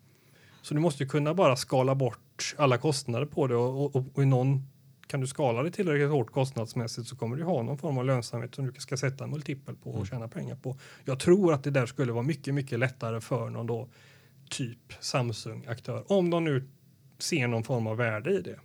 Så 0.61 0.73
du 0.73 0.79
måste 0.79 1.03
ju 1.03 1.09
kunna 1.09 1.33
bara 1.33 1.55
skala 1.55 1.95
bort 1.95 2.55
alla 2.57 2.77
kostnader 2.77 3.25
på 3.25 3.47
det 3.47 3.55
och, 3.55 3.95
och, 3.95 4.05
och 4.13 4.23
i 4.23 4.25
någon 4.25 4.67
kan 5.07 5.19
du 5.19 5.27
skala 5.27 5.63
det 5.63 5.71
tillräckligt 5.71 6.09
hårt 6.09 6.31
kostnadsmässigt 6.31 7.07
så 7.07 7.15
kommer 7.15 7.37
du 7.37 7.43
ha 7.43 7.61
någon 7.61 7.77
form 7.77 7.97
av 7.97 8.05
lönsamhet 8.05 8.55
som 8.55 8.71
du 8.71 8.81
ska 8.81 8.97
sätta 8.97 9.23
en 9.23 9.29
multipel 9.29 9.75
på 9.75 9.89
och 9.89 9.95
mm. 9.95 10.05
tjäna 10.05 10.27
pengar 10.27 10.55
på. 10.55 10.77
Jag 11.05 11.19
tror 11.19 11.53
att 11.53 11.63
det 11.63 11.71
där 11.71 11.85
skulle 11.85 12.11
vara 12.11 12.23
mycket, 12.23 12.53
mycket 12.53 12.79
lättare 12.79 13.21
för 13.21 13.49
någon 13.49 13.67
då 13.67 13.89
typ 14.49 14.93
Samsung-aktör 14.99 16.11
om 16.11 16.29
de 16.29 16.43
nu 16.43 16.67
ser 17.19 17.47
någon 17.47 17.63
form 17.63 17.87
av 17.87 17.97
värde 17.97 18.31
i 18.31 18.41
det. 18.41 18.59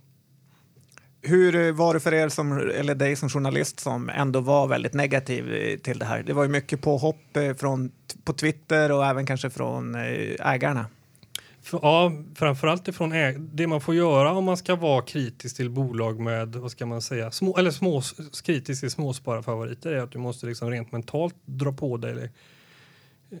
Hur 1.21 1.71
var 1.71 1.93
det 1.93 1.99
för 1.99 2.13
er 2.13 2.29
som, 2.29 2.51
eller 2.51 2.95
dig 2.95 3.15
som 3.15 3.29
journalist 3.29 3.79
som 3.79 4.09
ändå 4.09 4.39
var 4.39 4.67
väldigt 4.67 4.93
negativ 4.93 5.53
eh, 5.53 5.77
till 5.77 5.99
det 5.99 6.05
här? 6.05 6.23
Det 6.23 6.33
var 6.33 6.43
ju 6.43 6.49
mycket 6.49 6.81
påhopp 6.81 7.37
eh, 7.37 7.53
från, 7.53 7.91
på 8.23 8.33
Twitter 8.33 8.91
och 8.91 9.05
även 9.05 9.25
kanske 9.25 9.49
från 9.49 9.95
eh, 9.95 10.51
ägarna. 10.53 10.85
För, 11.61 11.79
ja, 11.81 12.11
framförallt 12.35 12.87
ifrån 12.87 13.13
det 13.53 13.67
man 13.67 13.81
får 13.81 13.95
göra 13.95 14.31
om 14.31 14.43
man 14.43 14.57
ska 14.57 14.75
vara 14.75 15.01
kritisk 15.01 15.55
till 15.55 15.69
bolag 15.69 16.19
med, 16.19 16.55
vad 16.55 16.71
ska 16.71 16.85
man 16.85 17.01
säga, 17.01 17.31
små, 17.31 17.57
eller 17.57 17.71
små, 17.71 18.01
kritisk 18.43 18.81
till 18.81 18.91
småspararfavoriter 18.91 19.91
är 19.91 20.01
att 20.01 20.11
du 20.11 20.19
måste 20.19 20.45
liksom 20.45 20.71
rent 20.71 20.91
mentalt 20.91 21.35
dra 21.45 21.73
på 21.73 21.97
dig 21.97 22.31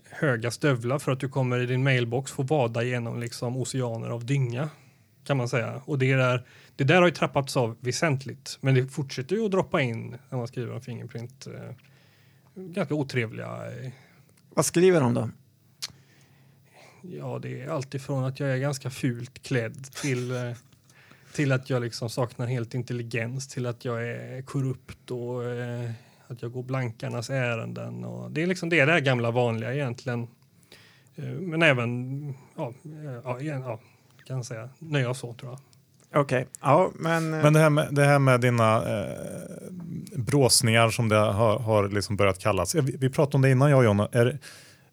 höga 0.09 0.51
stövlar 0.51 0.99
för 0.99 1.11
att 1.11 1.19
du 1.19 1.29
kommer 1.29 1.59
i 1.59 1.65
din 1.65 1.83
mailbox 1.83 2.31
få 2.31 2.43
vada 2.43 2.83
igenom 2.83 3.19
liksom 3.19 3.57
oceaner 3.57 4.09
av 4.09 4.25
dynga 4.25 4.69
kan 5.29 5.37
man 5.37 5.49
säga. 5.49 5.81
Och 5.85 5.99
det 5.99 6.15
där, 6.15 6.45
det 6.75 6.83
där 6.83 6.95
har 6.95 7.05
ju 7.05 7.11
trappats 7.11 7.57
av 7.57 7.77
väsentligt, 7.79 8.57
men 8.61 8.75
det 8.75 8.87
fortsätter 8.87 9.35
ju 9.35 9.45
att 9.45 9.51
droppa 9.51 9.81
in 9.81 10.17
när 10.29 10.37
man 10.37 10.47
skriver 10.47 10.73
om 10.73 10.81
Fingerprint. 10.81 11.47
Eh, 11.47 11.75
ganska 12.55 12.95
otrevliga. 12.95 13.47
Eh. 13.47 13.91
Vad 14.49 14.65
skriver 14.65 15.01
de 15.01 15.13
då? 15.13 15.29
Ja, 17.01 17.39
det 17.41 17.61
är 17.61 17.67
alltifrån 17.67 18.23
att 18.23 18.39
jag 18.39 18.49
är 18.49 18.57
ganska 18.57 18.89
fult 18.89 19.43
klädd 19.43 19.83
till, 20.01 20.31
eh, 20.31 20.53
till 21.33 21.51
att 21.51 21.69
jag 21.69 21.81
liksom 21.81 22.09
saknar 22.09 22.47
helt 22.47 22.73
intelligens, 22.73 23.47
till 23.47 23.65
att 23.65 23.85
jag 23.85 24.07
är 24.07 24.41
korrupt 24.41 25.11
och 25.11 25.41
att 26.27 26.41
jag 26.41 26.51
går 26.51 26.63
blankarnas 26.63 27.29
ärenden. 27.29 28.05
Och 28.05 28.31
det 28.31 28.41
är 28.41 28.47
liksom 28.47 28.69
det, 28.69 28.79
är 28.79 28.85
det 28.85 28.91
här 28.91 28.99
gamla 28.99 29.31
vanliga 29.31 29.73
egentligen. 29.73 30.27
Men 31.39 31.61
även, 31.61 32.33
ja, 32.55 32.73
ja, 33.23 33.41
ja 33.41 33.79
kan 34.29 34.43
säga, 34.43 34.69
nöja 34.79 35.13
så 35.13 35.33
tror 35.33 35.51
jag. 35.51 35.59
Okej, 36.21 36.21
okay. 36.21 36.45
ja 36.61 36.91
men... 36.95 37.29
Men 37.29 37.53
det 37.53 37.59
här 37.59 37.69
med, 37.69 37.87
det 37.91 38.05
här 38.05 38.19
med 38.19 38.41
dina 38.41 38.75
eh, 38.75 39.13
bråsningar 40.15 40.89
som 40.89 41.09
det 41.09 41.15
har, 41.15 41.59
har 41.59 41.89
liksom 41.89 42.15
börjat 42.15 42.39
kallas. 42.39 42.75
Vi, 42.75 42.97
vi 42.99 43.09
pratade 43.09 43.35
om 43.35 43.41
det 43.41 43.51
innan 43.51 43.69
jag 43.69 43.79
och 43.79 43.85
Jonna. 43.85 44.09
Är, 44.11 44.39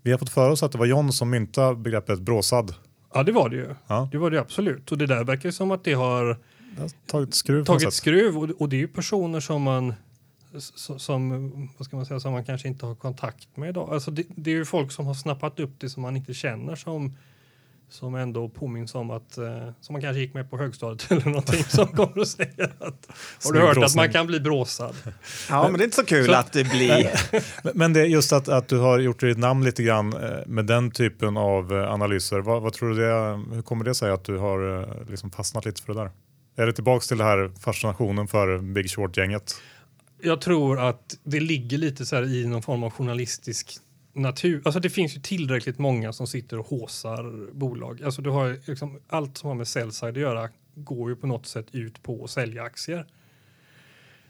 vi 0.02 0.10
har 0.10 0.18
fått 0.18 0.30
för 0.30 0.50
oss 0.50 0.62
att 0.62 0.72
det 0.72 0.78
var 0.78 0.86
John 0.86 1.12
som 1.12 1.30
myntade 1.30 1.76
begreppet 1.76 2.20
bråsad. 2.20 2.74
Ja, 3.14 3.22
det 3.22 3.32
var 3.32 3.48
det 3.48 3.56
ju. 3.56 3.74
Ja. 3.86 4.08
Det 4.12 4.18
var 4.18 4.30
det 4.30 4.40
absolut. 4.40 4.92
Och 4.92 4.98
det 4.98 5.06
där 5.06 5.24
verkar 5.24 5.50
som 5.50 5.70
att 5.70 5.84
det 5.84 5.92
har, 5.92 6.24
det 6.74 6.82
har 6.82 6.90
tagit 7.06 7.34
skruv. 7.34 7.64
Tagit 7.64 7.92
skruv 7.92 8.38
och, 8.38 8.50
och 8.58 8.68
det 8.68 8.76
är 8.76 8.80
ju 8.80 8.88
personer 8.88 9.40
som 9.40 9.62
man 9.62 9.94
som, 10.98 11.68
vad 11.78 11.86
ska 11.86 11.96
man 11.96 12.06
säga, 12.06 12.20
som 12.20 12.32
man 12.32 12.44
kanske 12.44 12.68
inte 12.68 12.86
har 12.86 12.94
kontakt 12.94 13.56
med 13.56 13.68
idag. 13.68 13.88
Alltså 13.92 14.10
det, 14.10 14.26
det, 14.28 14.50
är 14.50 14.54
ju 14.54 14.64
folk 14.64 14.92
som 14.92 15.06
har 15.06 15.14
snappat 15.14 15.60
upp 15.60 15.70
det 15.78 15.88
som 15.88 16.02
man 16.02 16.16
inte 16.16 16.34
känner 16.34 16.76
som 16.76 17.16
som 17.88 18.14
ändå 18.14 18.48
påminns 18.48 18.94
om 18.94 19.10
att 19.10 19.38
eh, 19.38 19.46
som 19.80 19.92
man 19.92 20.02
kanske 20.02 20.20
gick 20.20 20.34
med 20.34 20.50
på 20.50 20.58
högstadiet 20.58 21.06
eller 21.10 21.24
någonting 21.24 21.64
som 21.64 21.86
kommer 21.86 22.18
och 22.18 22.28
säger 22.28 22.64
att 22.78 23.06
har 23.44 23.52
du 23.52 23.60
hört 23.60 23.76
att 23.76 23.96
man 23.96 24.12
kan 24.12 24.26
bli 24.26 24.40
bråsad? 24.40 24.94
Ja, 25.50 25.62
men 25.62 25.72
det 25.78 25.82
är 25.82 25.84
inte 25.84 25.96
så 25.96 26.04
kul 26.04 26.26
så, 26.26 26.32
att 26.32 26.52
det 26.52 26.64
blir. 26.64 27.10
men 27.74 27.92
det 27.92 28.00
är 28.00 28.04
just 28.04 28.32
att, 28.32 28.48
att 28.48 28.68
du 28.68 28.78
har 28.78 28.98
gjort 28.98 29.20
ditt 29.20 29.38
namn 29.38 29.64
lite 29.64 29.82
grann 29.82 30.12
eh, 30.12 30.46
med 30.46 30.66
den 30.66 30.90
typen 30.90 31.36
av 31.36 31.72
eh, 31.72 31.92
analyser. 31.92 32.38
Vad, 32.38 32.62
vad 32.62 32.72
tror 32.72 32.88
du 32.88 32.94
det, 32.94 33.54
hur 33.54 33.62
kommer 33.62 33.84
det 33.84 33.94
sig 33.94 34.10
att 34.10 34.24
du 34.24 34.38
har 34.38 34.80
eh, 34.80 35.10
liksom 35.10 35.30
fastnat 35.30 35.64
lite 35.64 35.82
för 35.82 35.94
det 35.94 36.00
där? 36.00 36.10
Är 36.56 36.66
det 36.66 36.72
tillbaks 36.72 37.08
till 37.08 37.18
det 37.18 37.24
här 37.24 37.52
fascinationen 37.60 38.28
för 38.28 38.58
Big 38.58 38.90
Short-gänget? 38.90 39.54
Jag 40.22 40.40
tror 40.40 40.88
att 40.88 41.16
det 41.24 41.40
ligger 41.40 41.78
lite 41.78 42.06
så 42.06 42.22
i 42.22 42.46
någon 42.46 42.62
form 42.62 42.82
av 42.82 42.90
journalistisk 42.90 43.78
natur. 44.16 44.62
Alltså 44.64 44.80
det 44.80 44.90
finns 44.90 45.16
ju 45.16 45.20
tillräckligt 45.20 45.78
många 45.78 46.12
som 46.12 46.26
sitter 46.26 46.58
och 46.58 46.66
håsar 46.66 47.52
bolag. 47.52 48.02
Alltså 48.02 48.22
du 48.22 48.30
har 48.30 48.56
liksom, 48.66 49.00
allt 49.08 49.38
som 49.38 49.48
har 49.48 49.54
med 49.54 49.68
sell-side 49.68 50.10
att 50.10 50.16
göra 50.16 50.48
går 50.74 51.10
ju 51.10 51.16
på 51.16 51.26
något 51.26 51.46
sätt 51.46 51.66
ut 51.72 52.02
på 52.02 52.24
att 52.24 52.30
sälja 52.30 52.62
aktier. 52.62 53.06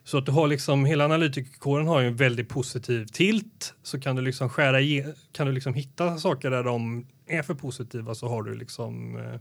Så 0.05 0.19
att 0.19 0.27
du 0.27 0.33
har 0.33 0.49
liksom, 0.49 0.85
hela 0.85 1.05
analytikerkåren 1.05 1.87
har 1.87 2.01
ju 2.01 2.07
en 2.07 2.17
väldigt 2.17 2.49
positiv 2.49 3.07
tilt. 3.07 3.75
Så 3.83 4.01
kan 4.01 4.17
du 4.17 4.23
liksom 4.23 4.49
skära 4.49 4.81
i, 4.81 5.07
kan 5.33 5.47
du 5.47 5.53
liksom 5.53 5.75
hitta 5.75 6.19
saker 6.19 6.51
där 6.51 6.65
de 6.65 7.07
är 7.27 7.43
för 7.43 7.55
positiva 7.55 8.15
så 8.15 8.29
har 8.29 8.43
du 8.43 8.55
liksom 8.55 9.17
eh, 9.17 9.41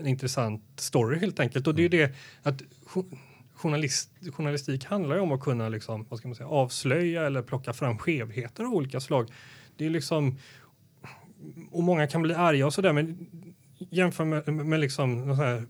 en 0.00 0.06
intressant 0.06 0.62
story 0.76 1.18
helt 1.18 1.40
enkelt. 1.40 1.66
Och 1.66 1.74
det 1.74 1.80
är 1.80 1.82
ju 1.82 1.88
det 1.88 2.14
att 2.42 2.62
journalist, 3.60 4.10
journalistik 4.32 4.84
handlar 4.84 5.16
ju 5.16 5.22
om 5.22 5.32
att 5.32 5.40
kunna 5.40 5.68
liksom, 5.68 6.06
vad 6.08 6.18
ska 6.18 6.28
man 6.28 6.34
säga, 6.34 6.48
avslöja 6.48 7.26
eller 7.26 7.42
plocka 7.42 7.72
fram 7.72 7.98
skevheter 7.98 8.64
av 8.64 8.74
olika 8.74 9.00
slag. 9.00 9.30
Det 9.76 9.86
är 9.86 9.90
liksom, 9.90 10.38
och 11.70 11.82
många 11.82 12.06
kan 12.06 12.22
bli 12.22 12.34
arga 12.34 12.66
och 12.66 12.74
sådär, 12.74 12.92
men 12.92 13.26
jämför 13.78 14.24
med, 14.24 14.48
med 14.48 14.80
liksom 14.80 15.26
någon 15.26 15.36
här 15.36 15.66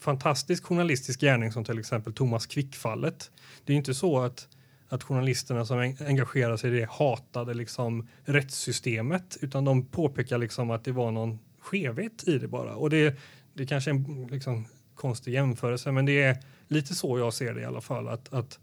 fantastisk 0.00 0.64
journalistisk 0.64 1.20
gärning 1.20 1.52
som 1.52 1.64
till 1.64 1.78
exempel 1.78 2.12
Thomas 2.12 2.46
Quick-fallet. 2.46 3.30
Det 3.64 3.72
är 3.72 3.76
inte 3.76 3.94
så 3.94 4.18
att, 4.18 4.48
att 4.88 5.02
journalisterna 5.02 5.64
som 5.64 5.78
engagerar 6.00 6.56
sig 6.56 6.76
i 6.76 6.80
det 6.80 6.90
hatade 6.90 7.54
liksom 7.54 8.08
rättssystemet, 8.24 9.36
utan 9.40 9.64
de 9.64 9.86
påpekar 9.86 10.38
liksom 10.38 10.70
att 10.70 10.84
det 10.84 10.92
var 10.92 11.10
någon 11.10 11.38
skevhet 11.60 12.28
i 12.28 12.38
det 12.38 12.48
bara. 12.48 12.74
Och 12.76 12.90
det, 12.90 13.16
det 13.54 13.66
kanske 13.66 13.90
är 13.90 13.94
en 13.94 14.28
liksom, 14.30 14.66
konstig 14.94 15.32
jämförelse, 15.32 15.92
men 15.92 16.06
det 16.06 16.22
är 16.22 16.36
lite 16.70 16.94
så 16.94 17.18
jag 17.18 17.34
ser 17.34 17.54
det 17.54 17.60
i 17.60 17.64
alla 17.64 17.80
fall. 17.80 18.08
Att, 18.08 18.32
att, 18.32 18.58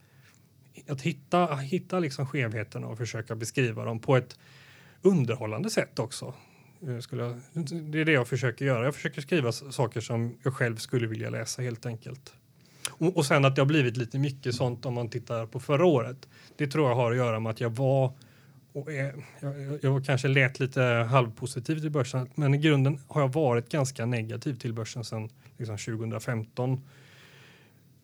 att 0.88 1.02
hitta, 1.02 1.56
hitta 1.56 2.00
liksom 2.00 2.28
skevheterna 2.28 2.88
och 2.88 2.98
försöka 2.98 3.36
beskriva 3.36 3.86
dem 3.86 4.00
på 4.00 4.18
ett 4.18 4.40
underhållande 5.02 5.70
sätt 5.70 6.00
också. 6.00 6.34
Eh, 6.88 7.00
skulle 7.00 7.24
jag, 7.24 7.40
det 7.92 8.02
är 8.02 8.06
det 8.06 8.12
jag 8.12 8.28
försöker 8.28 8.66
göra. 8.66 8.86
Jag 8.86 8.96
försöker 8.96 9.22
skriva 9.22 9.52
saker 9.52 10.02
som 10.02 10.38
jag 10.44 10.54
själv 10.54 10.76
skulle 10.76 11.08
vilja 11.08 11.30
läsa 11.30 11.62
helt 11.62 11.86
enkelt. 11.86 12.34
Och, 12.90 13.18
och 13.18 13.26
sen 13.26 13.46
att 13.46 13.56
det 13.56 13.62
har 13.62 13.68
blivit 13.68 13.98
lite 13.98 14.20
mycket 14.20 14.56
sånt 14.56 14.86
om 14.86 14.94
man 14.94 15.10
tittar 15.10 15.46
på 15.46 15.60
förra 15.60 15.86
året. 15.86 16.28
Det 16.58 16.68
tror 16.68 16.90
jag 16.90 16.96
har 16.96 17.12
att 17.12 17.18
göra 17.18 17.40
med 17.40 17.50
att 17.50 17.62
jag 17.62 17.70
var 17.70 18.14
och 18.74 18.94
är, 18.94 19.16
jag, 19.40 19.80
jag 19.82 20.06
kanske 20.06 20.28
lät 20.28 20.60
lite 20.60 20.82
halvpositiv 20.82 21.80
till 21.80 21.92
börsen, 21.92 22.30
men 22.36 22.54
i 22.54 22.58
grunden 22.58 23.00
har 23.08 23.22
jag 23.22 23.34
varit 23.34 23.70
ganska 23.70 24.06
negativ 24.06 24.56
till 24.56 24.74
börsen 24.74 25.04
sedan 25.04 25.30
liksom 25.58 25.78
2015 25.78 26.82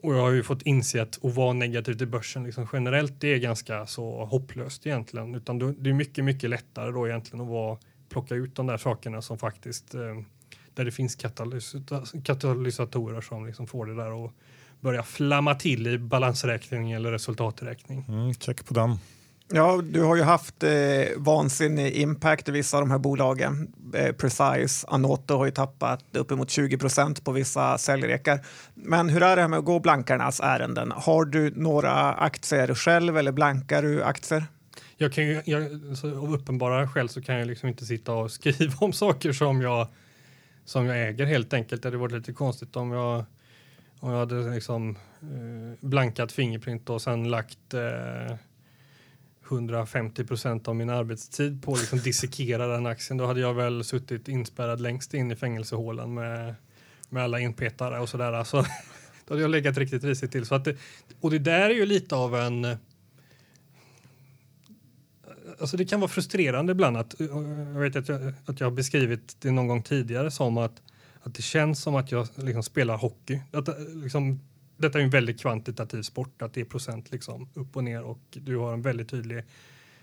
och 0.04 0.13
jag 0.13 0.22
har 0.22 0.32
ju 0.32 0.44
fått 0.44 0.62
inse 0.62 1.02
att 1.02 1.26
att 1.26 1.36
vara 1.36 1.54
negativ 1.54 1.94
till 1.94 2.08
börsen 2.08 2.44
liksom 2.44 2.68
generellt 2.74 3.13
det 3.20 3.34
är 3.34 3.38
ganska 3.38 3.86
så 3.86 4.26
hopplöst 4.26 4.88
egentligen. 4.88 5.36
Utan 5.36 5.60
det 5.60 5.89
är 5.89 5.94
mycket, 5.94 6.24
mycket 6.24 6.50
lättare 6.50 6.92
då 6.92 7.08
egentligen 7.08 7.42
att 7.42 7.52
vara, 7.52 7.78
plocka 8.10 8.36
ut 8.36 8.56
de 8.56 8.68
där 8.68 8.78
sakerna 8.78 9.22
som 9.22 9.38
faktiskt 9.38 9.94
eh, 9.94 10.02
där 10.74 10.86
det 10.86 10.92
finns 10.92 11.16
katalysatorer 12.24 13.22
som 13.22 13.46
liksom 13.46 13.68
får 13.68 13.86
det 13.86 13.96
där 13.96 14.26
att 14.26 14.32
börja 14.80 15.04
flamma 15.04 15.56
till 15.56 15.88
i 15.88 15.98
balansräkning 15.98 16.92
eller 16.92 17.12
resultaträkning. 17.12 18.06
Mm, 18.08 18.34
check 18.34 18.66
på 18.66 18.74
den. 18.74 18.98
Ja, 19.51 19.82
du 19.84 20.01
har 20.01 20.15
ju 20.15 20.21
haft 20.21 20.63
eh, 20.63 20.71
vansinnig 21.17 21.91
impact 21.93 22.49
i 22.49 22.51
vissa 22.51 22.77
av 22.77 22.84
de 22.84 22.91
här 22.91 22.97
bolagen. 22.97 23.73
Eh, 23.95 24.12
Precise, 24.12 24.88
Anoto 24.88 25.38
har 25.38 25.45
ju 25.45 25.51
tappat 25.51 26.03
uppemot 26.13 26.49
20 26.49 26.77
procent 26.77 27.23
på 27.23 27.32
vissa 27.32 27.77
säljrekar. 27.77 28.45
Men 28.73 29.10
hur 29.10 29.23
är 29.23 29.36
det 29.36 29.47
med 29.47 29.60
att 29.60 29.65
gå 29.65 29.79
blankarnas 29.79 30.39
ärenden? 30.39 30.91
Har 30.91 31.25
du 31.25 31.53
några 31.56 32.13
aktier 32.13 32.75
själv 32.75 33.17
eller 33.17 33.32
blankar 33.32 33.82
du 33.82 34.03
aktier? 34.03 34.45
Jag 34.97 35.13
kan 35.13 35.23
ju, 35.23 35.41
jag, 35.45 35.63
så 35.97 36.08
av 36.17 36.34
uppenbara 36.34 36.88
skäl 36.88 37.10
så 37.10 37.21
kan 37.21 37.36
jag 37.36 37.47
liksom 37.47 37.69
inte 37.69 37.86
sitta 37.86 38.13
och 38.13 38.32
skriva 38.41 38.73
om 38.79 38.93
saker 38.93 39.34
som 39.34 39.62
jag, 39.62 39.88
som 40.65 40.86
jag 40.86 41.08
äger 41.08 41.25
helt 41.25 41.53
enkelt. 41.53 41.82
Det 41.82 41.88
hade 41.88 41.97
varit 41.97 42.13
lite 42.13 42.34
konstigt 42.34 42.75
om 42.75 42.91
jag, 42.91 43.25
om 43.99 44.12
jag 44.12 44.19
hade 44.19 44.36
liksom, 44.36 44.97
eh, 45.21 45.77
blankat 45.79 46.32
Fingerprint 46.32 46.89
och 46.89 47.01
sen 47.01 47.29
lagt 47.29 47.73
eh, 47.73 48.36
150 49.54 50.24
procent 50.24 50.68
av 50.68 50.76
min 50.76 50.89
arbetstid 50.89 51.63
på 51.63 51.74
att 51.74 51.80
liksom 51.80 52.00
dissekera 52.00 52.68
den 52.68 52.86
aktien. 52.86 53.18
Då 53.18 53.26
hade 53.26 53.39
jag 53.39 53.54
väl 53.54 53.84
suttit 53.84 54.28
inspärrad 54.28 54.82
längst 54.82 55.13
in 55.13 55.32
i 55.32 55.36
fängelsehålan 55.36 56.13
med, 56.13 56.56
med 57.10 57.24
alla 57.24 57.39
inpetare 57.39 58.00
och 58.00 58.10
sådär. 58.10 58.34
Alltså, 58.34 58.66
då 59.26 59.34
hade 59.34 59.42
jag 59.42 59.52
legat 59.52 59.78
riktigt 59.78 60.04
risigt 60.04 60.32
till. 60.32 60.46
Så 60.46 60.56
att 60.56 60.66
det, 60.66 60.78
och 61.22 61.32
det 61.32 61.39
där 61.39 61.70
är 61.70 61.74
ju 61.74 61.86
lite 61.86 62.16
av 62.16 62.36
en... 62.36 62.78
Alltså 65.60 65.78
det 65.78 65.86
kan 65.86 66.00
vara 66.00 66.10
frustrerande 66.10 66.72
ibland 66.72 66.98
att 66.98 67.16
jag 67.20 67.80
vet 67.80 67.96
att 67.96 68.08
jag, 68.08 68.34
att 68.46 68.60
jag 68.60 68.68
har 68.68 68.72
beskrivit 68.72 69.36
det 69.39 69.52
någon 69.52 69.68
gång 69.68 69.84
tidigare 69.84 70.32
som 70.32 70.58
att, 70.58 70.82
att 71.22 71.36
det 71.36 71.42
känns 71.42 71.82
som 71.82 71.96
att 71.96 72.12
jag 72.12 72.28
liksom 72.36 72.63
spelar 72.63 72.98
hockey. 72.98 73.42
Att, 73.52 73.70
liksom, 74.04 74.39
detta 74.78 75.00
är 75.00 75.04
en 75.04 75.10
väldigt 75.10 75.42
kvantitativ 75.42 76.02
sport, 76.02 76.42
att 76.42 76.54
det 76.54 76.62
är 76.62 76.66
procent 76.66 77.12
liksom 77.12 77.50
upp 77.54 77.76
och 77.76 77.84
ner 77.84 78.04
och 78.04 78.20
du 78.32 78.58
har 78.58 78.74
en 78.74 78.82
väldigt 78.82 79.10
tydlig 79.10 79.44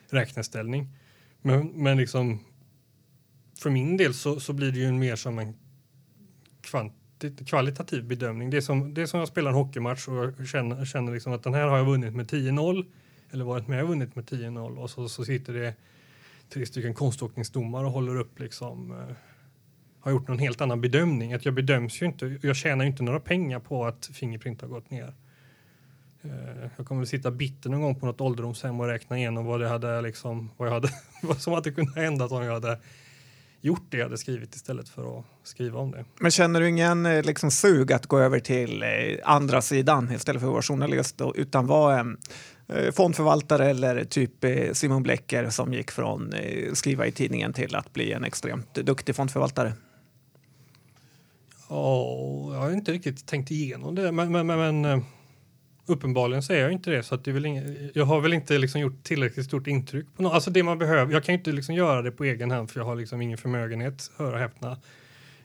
räkneställning. 0.08 0.88
Men, 1.42 1.66
men 1.66 1.96
liksom 1.96 2.40
för 3.58 3.70
min 3.70 3.96
del 3.96 4.14
så, 4.14 4.40
så 4.40 4.52
blir 4.52 4.72
det 4.72 4.78
ju 4.78 4.92
mer 4.92 5.16
som 5.16 5.38
en 5.38 5.54
kvantit, 6.60 7.48
kvalitativ 7.48 8.04
bedömning. 8.04 8.50
Det 8.50 8.56
är, 8.56 8.60
som, 8.60 8.94
det 8.94 9.02
är 9.02 9.06
som 9.06 9.20
jag 9.20 9.28
spelar 9.28 9.50
en 9.50 9.56
hockeymatch 9.56 10.08
och 10.08 10.14
jag 10.14 10.48
känner, 10.48 10.84
känner 10.84 11.12
liksom 11.12 11.32
att 11.32 11.42
den 11.42 11.54
här 11.54 11.66
har 11.66 11.78
jag 11.78 11.84
vunnit 11.84 12.14
med 12.14 12.30
10-0 12.30 12.86
eller 13.30 13.44
varit 13.44 13.68
med 13.68 13.82
och 13.82 13.88
vunnit 13.88 14.16
med 14.16 14.24
10-0 14.24 14.76
och 14.76 14.90
så, 14.90 15.08
så 15.08 15.24
sitter 15.24 15.52
det 15.52 15.74
tre 16.48 16.66
stycken 16.66 16.94
konståkningsdomare 16.94 17.86
och 17.86 17.92
håller 17.92 18.16
upp 18.16 18.40
liksom 18.40 18.92
eh, 18.92 19.16
har 20.00 20.10
gjort 20.10 20.28
någon 20.28 20.38
helt 20.38 20.60
annan 20.60 20.80
bedömning. 20.80 21.32
Att 21.32 21.44
jag 21.44 21.54
bedöms 21.54 22.02
ju 22.02 22.06
inte, 22.06 22.38
jag 22.42 22.56
tjänar 22.56 22.84
ju 22.84 22.90
inte 22.90 23.02
några 23.02 23.20
pengar 23.20 23.58
på 23.58 23.86
att 23.86 24.10
Fingerprint 24.12 24.60
har 24.60 24.68
gått 24.68 24.90
ner. 24.90 25.14
Eh, 26.22 26.70
jag 26.76 26.86
kommer 26.86 27.02
att 27.02 27.08
sitta 27.08 27.30
bitter 27.30 27.70
någon 27.70 27.80
gång 27.80 27.94
på 27.94 28.06
något 28.06 28.20
ålderdomshem 28.20 28.80
och 28.80 28.86
räkna 28.86 29.18
igenom 29.18 29.44
vad 29.44 29.60
det 29.60 29.68
hade 29.68 30.00
liksom, 30.00 30.50
vad 30.56 30.68
jag 30.68 30.72
hade, 30.72 30.88
vad 31.22 31.40
som 31.40 31.52
hade 31.52 31.70
kunnat 31.70 31.96
hända 31.96 32.26
om 32.26 32.44
jag 32.44 32.52
hade 32.52 32.78
gjort 33.60 33.86
det 33.88 33.96
jag 33.96 34.04
hade 34.04 34.18
skrivit 34.18 34.54
istället 34.54 34.88
för 34.88 35.18
att 35.18 35.24
skriva 35.42 35.78
om 35.78 35.90
det. 35.90 36.04
Men 36.20 36.30
känner 36.30 36.60
du 36.60 36.68
ingen 36.68 37.06
eh, 37.06 37.22
liksom, 37.22 37.50
sug 37.50 37.92
att 37.92 38.06
gå 38.06 38.18
över 38.18 38.40
till 38.40 38.82
eh, 38.82 38.88
andra 39.24 39.62
sidan 39.62 40.12
istället 40.12 40.40
för 40.40 40.48
att 40.48 40.52
vara 40.52 40.62
journalist 40.62 41.20
utan 41.34 41.66
vara 41.66 42.00
en 42.00 42.16
fondförvaltare 42.92 43.70
eller 43.70 44.04
typ 44.04 44.44
Simon 44.72 45.02
Blecker 45.02 45.50
som 45.50 45.72
gick 45.72 45.90
från 45.90 46.34
skriva 46.72 47.06
i 47.06 47.12
tidningen 47.12 47.52
till 47.52 47.76
att 47.76 47.92
bli 47.92 48.12
en 48.12 48.24
extremt 48.24 48.74
duktig 48.74 49.16
fondförvaltare? 49.16 49.72
Ja, 51.70 52.54
jag 52.54 52.60
har 52.60 52.72
inte 52.72 52.92
riktigt 52.92 53.26
tänkt 53.26 53.50
igenom 53.50 53.94
det, 53.94 54.12
men, 54.12 54.32
men, 54.32 54.46
men 54.46 54.84
eh, 54.84 55.02
uppenbarligen 55.86 56.42
så 56.42 56.52
är 56.52 56.60
jag 56.60 56.72
inte 56.72 56.90
det. 56.90 57.02
Så 57.02 57.14
att 57.14 57.24
det 57.24 57.30
är 57.30 57.46
inga, 57.46 57.62
jag 57.94 58.04
har 58.04 58.20
väl 58.20 58.32
inte 58.32 58.58
liksom 58.58 58.80
gjort 58.80 59.02
tillräckligt 59.02 59.46
stort 59.46 59.66
intryck 59.66 60.06
på 60.16 60.22
något. 60.22 60.32
Alltså 60.32 60.50
det 60.50 60.62
man 60.62 60.78
behöver. 60.78 61.12
Jag 61.12 61.24
kan 61.24 61.34
inte 61.34 61.52
liksom 61.52 61.74
göra 61.74 62.02
det 62.02 62.10
på 62.10 62.24
egen 62.24 62.50
hand 62.50 62.70
för 62.70 62.80
jag 62.80 62.84
har 62.84 62.96
liksom 62.96 63.22
ingen 63.22 63.38
förmögenhet, 63.38 64.10
höra 64.16 64.38
häpna. 64.38 64.78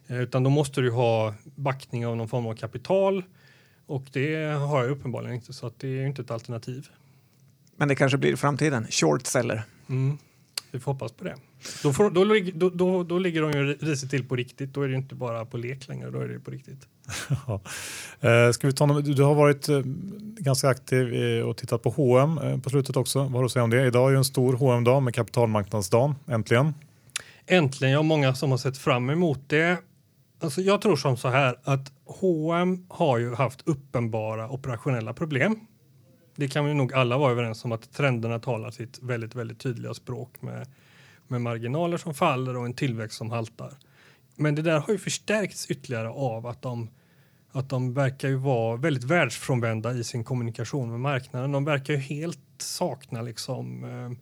Eh, 0.08 0.22
utan 0.22 0.44
då 0.44 0.50
måste 0.50 0.82
du 0.82 0.92
ha 0.92 1.34
backning 1.56 2.08
av 2.08 2.18
någon 2.18 2.28
form 2.28 2.46
av 2.46 2.54
kapital 2.54 3.24
och 3.86 4.04
det 4.12 4.46
har 4.46 4.84
jag 4.84 4.92
uppenbarligen 4.92 5.36
inte 5.36 5.54
så 5.54 5.68
att 5.68 5.80
det 5.80 5.88
är 5.88 6.06
inte 6.06 6.22
ett 6.22 6.32
alternativ. 6.32 6.88
Men 7.76 7.88
det 7.88 7.96
kanske 7.96 8.18
blir 8.18 8.34
i 8.34 8.38
framtiden, 8.38 8.88
short 8.90 9.28
seller. 9.28 9.64
Mm. 9.90 10.18
Vi 10.76 10.80
får 10.80 10.94
hoppas 10.94 11.12
på 11.12 11.24
det. 11.24 11.36
Då, 11.84 11.94
får, 11.94 12.10
då, 12.10 12.26
då, 12.54 12.70
då, 12.70 13.04
då 13.04 13.20
ligger 13.20 13.42
de 13.42 13.52
ju 13.52 13.74
risigt 13.74 14.10
till 14.10 14.28
på 14.28 14.36
riktigt. 14.36 14.74
Då 14.74 14.82
är 14.82 14.88
det 14.88 14.96
inte 14.96 15.16
bara 15.16 15.46
på 15.46 15.58
lek 15.58 15.88
längre, 15.88 16.10
då 16.10 16.20
är 16.20 16.28
det 16.28 16.40
på 16.40 16.52
riktigt. 16.52 16.88
eh, 18.22 18.52
ska 18.52 18.68
vi 18.68 18.74
ta 18.74 19.02
du 19.02 19.24
har 19.24 19.36
varit 19.36 19.70
eh, 19.70 19.82
ganska 20.40 20.68
aktiv 20.70 21.44
och 21.44 21.58
tittat 21.58 21.84
på 21.84 21.90
H&M 21.90 22.62
på 22.62 22.70
slutet 22.70 22.98
också. 22.98 23.20
Vad 23.20 23.32
har 23.32 23.40
du 23.40 23.46
att 23.46 23.52
säga 23.52 23.64
om 23.64 23.70
det? 23.70 23.88
Idag 23.88 24.08
är 24.08 24.12
ju 24.12 24.18
en 24.18 24.26
stor 24.26 24.54
hm 24.54 24.84
dag 24.84 25.04
med 25.04 25.16
kapitalmarknadsdagen, 25.16 26.16
äntligen. 26.28 26.74
Äntligen, 27.48 27.92
jag 27.92 28.00
har 28.00 28.04
många 28.04 28.36
som 28.36 28.52
har 28.52 28.58
sett 28.58 28.78
fram 28.78 29.10
emot 29.10 29.40
det. 29.48 29.78
Alltså 30.40 30.62
jag 30.62 30.82
tror 30.82 30.96
som 30.96 31.18
så 31.18 31.28
här 31.28 31.56
att 31.64 31.92
H&M 32.06 32.86
har 32.90 33.18
ju 33.18 33.36
haft 33.36 33.68
uppenbara 33.68 34.50
operationella 34.50 35.14
problem 35.14 35.60
det 36.36 36.48
kan 36.48 36.66
vi 36.66 36.74
nog 36.74 36.94
alla 36.94 37.18
vara 37.18 37.32
överens 37.32 37.66
om 37.66 37.72
att 37.72 37.94
trenderna 37.94 38.40
talar 38.40 38.72
sitt 38.72 39.00
väldigt, 39.02 39.36
väldigt 39.36 39.60
tydliga 39.60 39.94
språk 39.94 40.42
med, 40.42 40.68
med 41.28 41.42
marginaler 41.42 41.98
som 41.98 42.14
faller 42.14 42.58
och 42.58 42.66
en 42.66 42.74
tillväxt 42.74 43.18
som 43.18 43.32
haltar. 43.32 43.74
men 44.36 44.56
det 44.56 44.62
där 44.62 44.80
har 44.80 44.94
ju 44.94 45.00
förstärkts 45.00 45.72
ytterligare 45.72 46.10
av 46.10 46.48
att 46.48 46.62
de, 46.62 46.90
att 47.52 47.70
de 47.70 47.94
verkar 47.94 48.28
ju 48.28 48.36
vara 48.36 48.78
väldigt 48.78 49.04
världsfrånvända 49.04 49.94
i 49.94 50.04
sin 50.04 50.24
kommunikation 50.24 50.92
med 50.92 51.00
marknaden. 51.00 51.52
De 51.52 51.66
verkar 51.66 51.94
ju 51.94 52.00
helt 52.00 52.40
sakna 52.58 53.22
liksom 53.22 53.84
eh, 53.84 54.18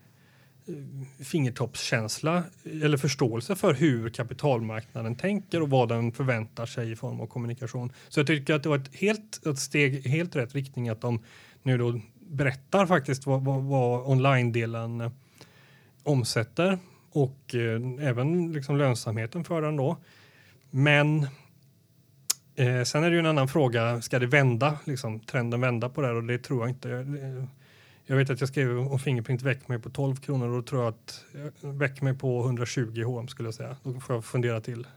fingertoppskänsla 1.19 2.43
eller 2.63 2.97
förståelse 2.97 3.55
för 3.55 3.73
hur 3.73 4.09
kapitalmarknaden 4.09 5.15
tänker 5.15 5.61
och 5.61 5.69
vad 5.69 5.89
den 5.89 6.11
förväntar 6.11 6.65
sig 6.65 6.91
i 6.91 6.95
form 6.95 7.21
av 7.21 7.27
kommunikation. 7.27 7.93
Så 8.09 8.19
jag 8.19 8.27
tycker 8.27 8.53
att 8.53 8.63
det 8.63 8.69
var 8.69 8.77
ett 8.77 8.95
helt 8.95 9.45
ett 9.45 9.59
steg 9.59 10.07
helt 10.07 10.35
rätt 10.35 10.55
riktning 10.55 10.89
att 10.89 11.01
de 11.01 11.23
nu 11.63 11.77
då 11.77 11.99
berättar 12.19 12.85
faktiskt 12.85 13.25
vad, 13.25 13.45
vad, 13.45 13.63
vad 13.63 14.07
online-delen 14.07 15.01
eh, 15.01 15.11
omsätter 16.03 16.79
och 17.11 17.55
eh, 17.55 18.07
även 18.07 18.51
liksom 18.51 18.77
lönsamheten 18.77 19.43
för 19.43 19.61
den 19.61 19.77
då. 19.77 19.97
Men 20.69 21.27
eh, 22.55 22.83
sen 22.83 23.03
är 23.03 23.09
det 23.09 23.13
ju 23.13 23.19
en 23.19 23.25
annan 23.25 23.47
fråga, 23.47 24.01
ska 24.01 24.19
det 24.19 24.27
vända, 24.27 24.77
liksom, 24.83 25.19
trenden 25.19 25.61
vända 25.61 25.89
på 25.89 26.01
det 26.01 26.07
här 26.07 26.15
och 26.15 26.23
det 26.23 26.37
tror 26.37 26.61
jag 26.61 26.69
inte. 26.69 26.89
Jag, 26.89 26.99
eh, 26.99 27.43
jag 28.05 28.15
vet 28.15 28.29
att 28.29 28.39
jag 28.39 28.49
skrev 28.49 28.79
om 28.79 28.99
Fingerprint 28.99 29.41
väck 29.41 29.67
mig 29.67 29.79
på 29.79 29.89
12 29.89 30.15
kronor 30.15 30.47
och 30.47 30.55
då 30.55 30.61
tror 30.61 30.83
jag 30.83 30.89
att 30.89 31.25
eh, 31.63 31.69
väck 31.69 32.01
mig 32.01 32.13
på 32.13 32.45
120 32.45 33.03
H&M 33.05 33.27
skulle 33.27 33.47
jag 33.47 33.53
säga. 33.53 33.77
Då 33.83 33.99
får 33.99 34.15
jag 34.15 34.25
fundera 34.25 34.61
till. 34.61 34.87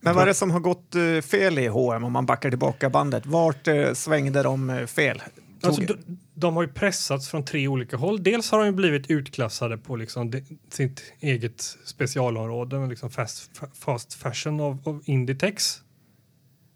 Men 0.00 0.14
vad 0.14 0.22
är 0.22 0.26
det 0.26 0.34
som 0.34 0.50
har 0.50 0.60
gått 0.60 0.94
fel 1.24 1.58
i 1.58 1.66
H&M 1.66 2.04
om 2.04 2.12
man 2.12 2.26
backar 2.26 2.50
tillbaka 2.50 2.90
bandet? 2.90 3.26
Vart 3.26 3.68
svängde 3.92 4.42
de 4.42 4.86
fel? 4.86 5.22
Alltså, 5.62 5.82
de, 5.82 6.18
de, 6.34 6.56
har 6.56 6.62
ju 6.62 6.68
pressats 6.68 7.28
från 7.28 7.44
tre 7.44 7.68
olika 7.68 7.96
håll. 7.96 8.22
Dels 8.22 8.50
har 8.50 8.64
de 8.64 8.72
blivit 8.72 9.10
utklassade 9.10 9.78
på 9.78 9.96
liksom 9.96 10.30
de, 10.30 10.42
sitt 10.70 11.12
eget 11.20 11.60
specialområde, 11.84 12.86
liksom 12.86 13.10
fast, 13.10 13.60
fast 13.74 14.14
fashion 14.14 14.60
av, 14.60 14.78
av 14.84 15.02
Inditex. 15.04 15.82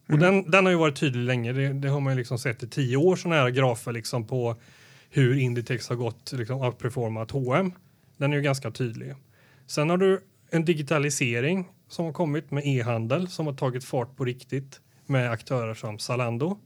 Och 0.08 0.14
mm. 0.14 0.20
den, 0.20 0.50
den 0.50 0.64
har 0.64 0.72
ju 0.72 0.78
varit 0.78 0.96
tydlig 0.96 1.24
länge. 1.24 1.52
Det, 1.52 1.72
det 1.72 1.88
har 1.88 2.00
man 2.00 2.12
ju 2.12 2.18
liksom 2.18 2.38
sett 2.38 2.62
i 2.62 2.68
tio 2.68 2.96
år, 2.96 3.16
sådana 3.16 3.40
här 3.40 3.50
grafer 3.50 3.92
liksom 3.92 4.26
på 4.26 4.56
hur 5.10 5.38
Inditex 5.38 5.88
har 5.88 5.96
gått 5.96 6.32
liksom 6.32 6.60
outperformat 6.60 7.30
H&M. 7.30 7.72
Den 8.16 8.32
är 8.32 8.36
ju 8.36 8.42
ganska 8.42 8.70
tydlig. 8.70 9.14
Sen 9.66 9.90
har 9.90 9.96
du 9.96 10.20
en 10.50 10.64
digitalisering 10.64 11.68
som 11.88 12.04
har 12.04 12.12
kommit 12.12 12.50
med 12.50 12.66
e-handel 12.66 13.28
som 13.28 13.46
har 13.46 13.54
tagit 13.54 13.84
fart 13.84 14.16
på 14.16 14.24
riktigt 14.24 14.80
med 15.06 15.30
aktörer 15.30 15.74
som 15.74 15.98
Zalando 15.98 16.58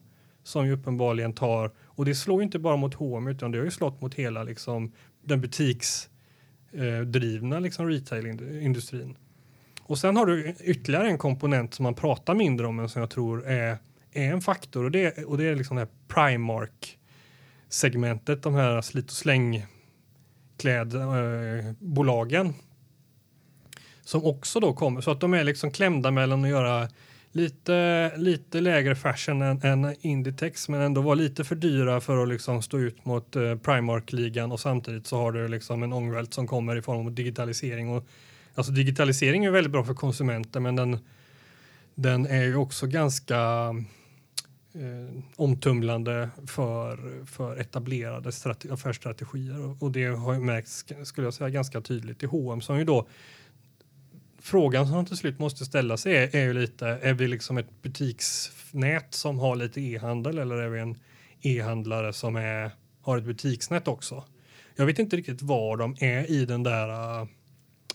som 0.47 0.67
ju 0.67 0.73
uppenbarligen 0.73 1.33
tar 1.33 1.71
och 1.97 2.05
det 2.05 2.15
slår 2.15 2.43
inte 2.43 2.59
bara 2.59 2.77
mot 2.77 2.95
H&M 2.95 3.29
utan 3.29 3.51
det 3.51 3.59
har 3.59 3.65
ju 3.65 3.71
slått 3.71 4.01
mot 4.01 4.15
hela 4.15 4.43
liksom 4.43 4.93
den 5.23 5.41
butiksdrivna 5.41 7.57
eh, 7.57 7.63
liksom 7.63 7.89
retailindustrin. 7.89 9.17
Och 9.83 9.99
sen 9.99 10.17
har 10.17 10.27
du 10.27 10.55
ytterligare 10.61 11.09
en 11.09 11.19
komponent 11.19 11.75
som 11.75 11.83
man 11.83 11.95
pratar 11.95 12.35
mindre 12.35 12.67
om 12.67 12.77
men 12.77 12.89
som 12.89 13.01
jag 13.01 13.11
tror 13.11 13.47
är, 13.47 13.79
är 14.13 14.33
en 14.33 14.41
faktor 14.41 14.85
och 14.85 14.91
det, 14.91 15.25
och 15.25 15.39
det 15.39 15.45
är 15.45 15.57
liksom 15.57 15.77
det 15.77 15.83
här 15.83 15.91
Primark 16.09 16.99
segmentet, 17.69 18.43
de 18.43 18.55
här 18.55 18.83
slit 18.83 19.11
och 19.11 19.17
släng 19.17 19.67
klädbolagen. 20.57 22.47
Eh, 22.47 22.53
som 24.05 24.25
också 24.25 24.61
då 24.61 24.73
kommer, 24.73 25.01
så 25.01 25.11
att 25.11 25.21
de 25.21 25.35
är 25.35 25.45
liksom 25.45 25.71
klämda 25.71 26.11
mellan 26.11 26.45
att 26.45 26.51
göra 26.51 26.89
lite, 27.37 28.13
lite 28.17 28.61
lägre 28.61 28.95
fashion 28.95 29.43
än, 29.43 29.63
än 29.63 29.97
Inditex 30.01 30.69
men 30.69 30.81
ändå 30.81 31.01
var 31.01 31.17
lite 31.17 31.45
för 31.45 31.55
dyra 31.55 32.01
för 32.01 32.23
att 32.23 32.29
liksom 32.29 32.63
stå 32.63 32.79
ut 32.79 33.05
mot 33.05 33.37
eh, 33.37 33.57
Primark-ligan 33.57 34.53
och 34.53 34.61
samtidigt 34.61 35.07
så 35.07 35.17
har 35.17 35.33
du 35.33 35.49
liksom 35.49 35.83
en 35.83 35.93
ångvält 35.93 36.35
som 36.35 36.47
kommer 36.47 36.77
i 36.77 36.83
form 36.83 37.07
av 37.07 37.13
digitalisering. 37.13 37.89
Och, 37.89 38.07
alltså 38.55 38.73
digitalisering 38.73 39.45
är 39.45 39.51
väldigt 39.51 39.73
bra 39.73 39.85
för 39.85 39.95
konsumenter 39.95 40.61
men 40.61 40.77
den, 40.77 40.99
den 41.95 42.27
är 42.27 42.45
ju 42.45 42.57
också 42.57 42.87
ganska 42.87 43.37
eh, 44.75 45.23
omtumlande 45.37 46.31
för, 46.47 47.25
för 47.27 47.57
etablerade 47.57 48.31
affärsstrategier 48.71 49.61
och, 49.67 49.83
och 49.83 49.91
det 49.93 50.07
har 50.07 50.33
ju 50.33 50.41
märkts, 50.41 50.85
skulle 51.05 51.27
jag 51.27 51.35
säga, 51.35 51.51
ganska 51.51 51.81
tydligt 51.81 52.23
i 52.23 52.27
H&M 52.27 52.61
som 52.61 52.79
ju 52.79 52.85
då 52.85 53.07
frågan 54.47 54.87
som 54.87 55.07
till 55.07 55.17
slut 55.17 55.39
måste 55.39 55.65
ställa 55.65 55.97
sig 55.97 56.17
är, 56.17 56.37
är 56.37 56.45
ju 56.45 56.53
lite, 56.53 56.87
är 56.87 57.15
vi 57.15 57.29
liksom 57.29 57.59
ett 57.59 57.83
butiksnät 57.83 59.15
som 59.15 59.39
har 59.39 59.57
lite 59.57 59.81
e-handel 59.81 60.39
eller 60.39 60.57
är 60.57 60.69
vi 60.69 60.81
en 60.81 60.97
e-handlare 61.41 62.13
som 62.13 62.37
är, 62.37 62.71
har 63.03 63.19
ett 63.19 63.25
butiksnät 63.25 63.89
också? 63.89 64.25
Jag 64.77 64.87
vet 64.87 64.99
inte 64.99 65.17
riktigt 65.17 65.43
var 65.43 65.77
de 65.77 65.97
är 66.01 66.31
i 66.31 66.45
den 66.45 66.63
där 66.63 66.89
uh, 67.21 67.29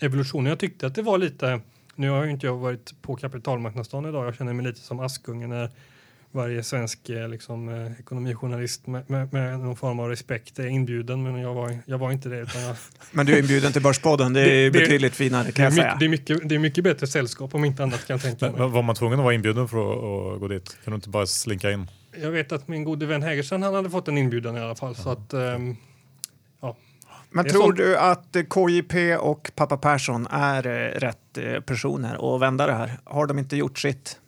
evolutionen. 0.02 0.46
Jag 0.46 0.60
tyckte 0.60 0.88
att 0.88 0.96
det 0.96 1.02
var 1.02 1.18
lite, 1.18 1.62
nu 1.96 2.10
har 2.10 2.24
ju 2.24 2.32
inte 2.32 2.46
jag 2.46 2.58
varit 2.58 3.02
på 3.02 3.16
kapitalmarknadsdagen 3.16 4.10
idag, 4.10 4.28
jag 4.28 4.36
känner 4.36 4.54
mig 4.54 4.66
lite 4.66 4.80
som 4.80 5.00
Askungen 5.00 5.50
när 5.50 5.70
varje 6.32 6.64
svensk 6.64 7.10
eh, 7.10 7.30
liksom, 7.30 7.70
eh, 7.70 8.00
ekonomijournalist 8.00 8.88
med, 8.88 9.10
med, 9.10 9.34
med, 9.34 9.60
någon 9.60 9.76
form 9.76 10.00
av 10.00 10.10
respekt 10.10 10.60
är 10.60 10.68
inbjuden, 10.68 11.24
men 11.24 11.42
jag 11.42 11.54
var, 11.54 11.78
jag 11.86 11.98
var 11.98 12.12
inte 12.12 12.30
det. 12.30 12.40
Utan 12.40 12.62
jag... 12.62 12.76
men 13.12 13.26
du 13.26 13.34
är 13.34 13.40
inbjuden 13.40 13.74
till 13.74 13.82
Börspodden, 13.82 14.34
det 14.34 14.42
är 14.42 14.64
det, 14.64 14.72
betydligt 14.72 15.16
finare 15.16 15.52
kan 15.52 15.66
jag 15.66 15.74
säga. 15.74 15.98
Det 16.00 16.06
är, 16.06 16.10
mycket, 16.10 16.50
det 16.50 16.56
är 16.56 16.60
mycket 16.60 16.84
bättre 16.84 17.08
sällskap 17.08 17.56
om 17.56 17.66
inte 17.66 17.84
annat 17.84 18.08
kan 18.08 18.14
jag 18.14 18.22
tänka 18.22 18.52
mig. 18.52 18.70
Var 18.70 18.82
man 18.82 18.96
tvungen 18.96 19.20
att 19.20 19.24
vara 19.24 19.34
inbjuden 19.34 19.68
för 19.68 19.78
att, 19.78 20.34
att, 20.34 20.40
gå 20.40 20.48
dit? 20.48 20.78
Kan 20.84 20.92
du 20.92 20.96
inte 20.96 21.10
bara 21.10 21.26
slinka 21.26 21.72
in? 21.72 21.88
Jag 22.22 22.32
vet 22.32 22.52
att 22.52 22.68
min 22.68 22.84
gode 22.84 23.06
vän 23.06 23.24
Hägerstrand 23.24 23.64
han 23.64 23.74
hade 23.74 23.90
fått 23.90 24.08
en 24.08 24.18
inbjudan 24.18 24.58
i 24.58 24.60
alla 24.60 24.76
fall. 24.76 24.94
Ja. 24.98 25.04
Så 25.04 25.10
att, 25.10 25.34
um, 25.34 25.78
ja. 26.62 26.78
Men 27.30 27.46
tror 27.46 27.62
sånt. 27.62 27.78
du 27.78 27.98
att 27.98 28.36
KJP 28.54 29.16
och 29.16 29.52
pappa 29.56 29.78
Persson 29.78 30.28
är 30.28 30.68
eh, 30.68 31.00
rätt 31.00 31.18
personer 31.66 32.36
att 32.36 32.42
vända 32.42 32.68
det 32.68 32.74
här? 32.74 33.00
Har 33.04 33.26
de 33.28 33.40
inte 33.40 33.58
gjort 33.58 33.80
sitt? 33.80 34.21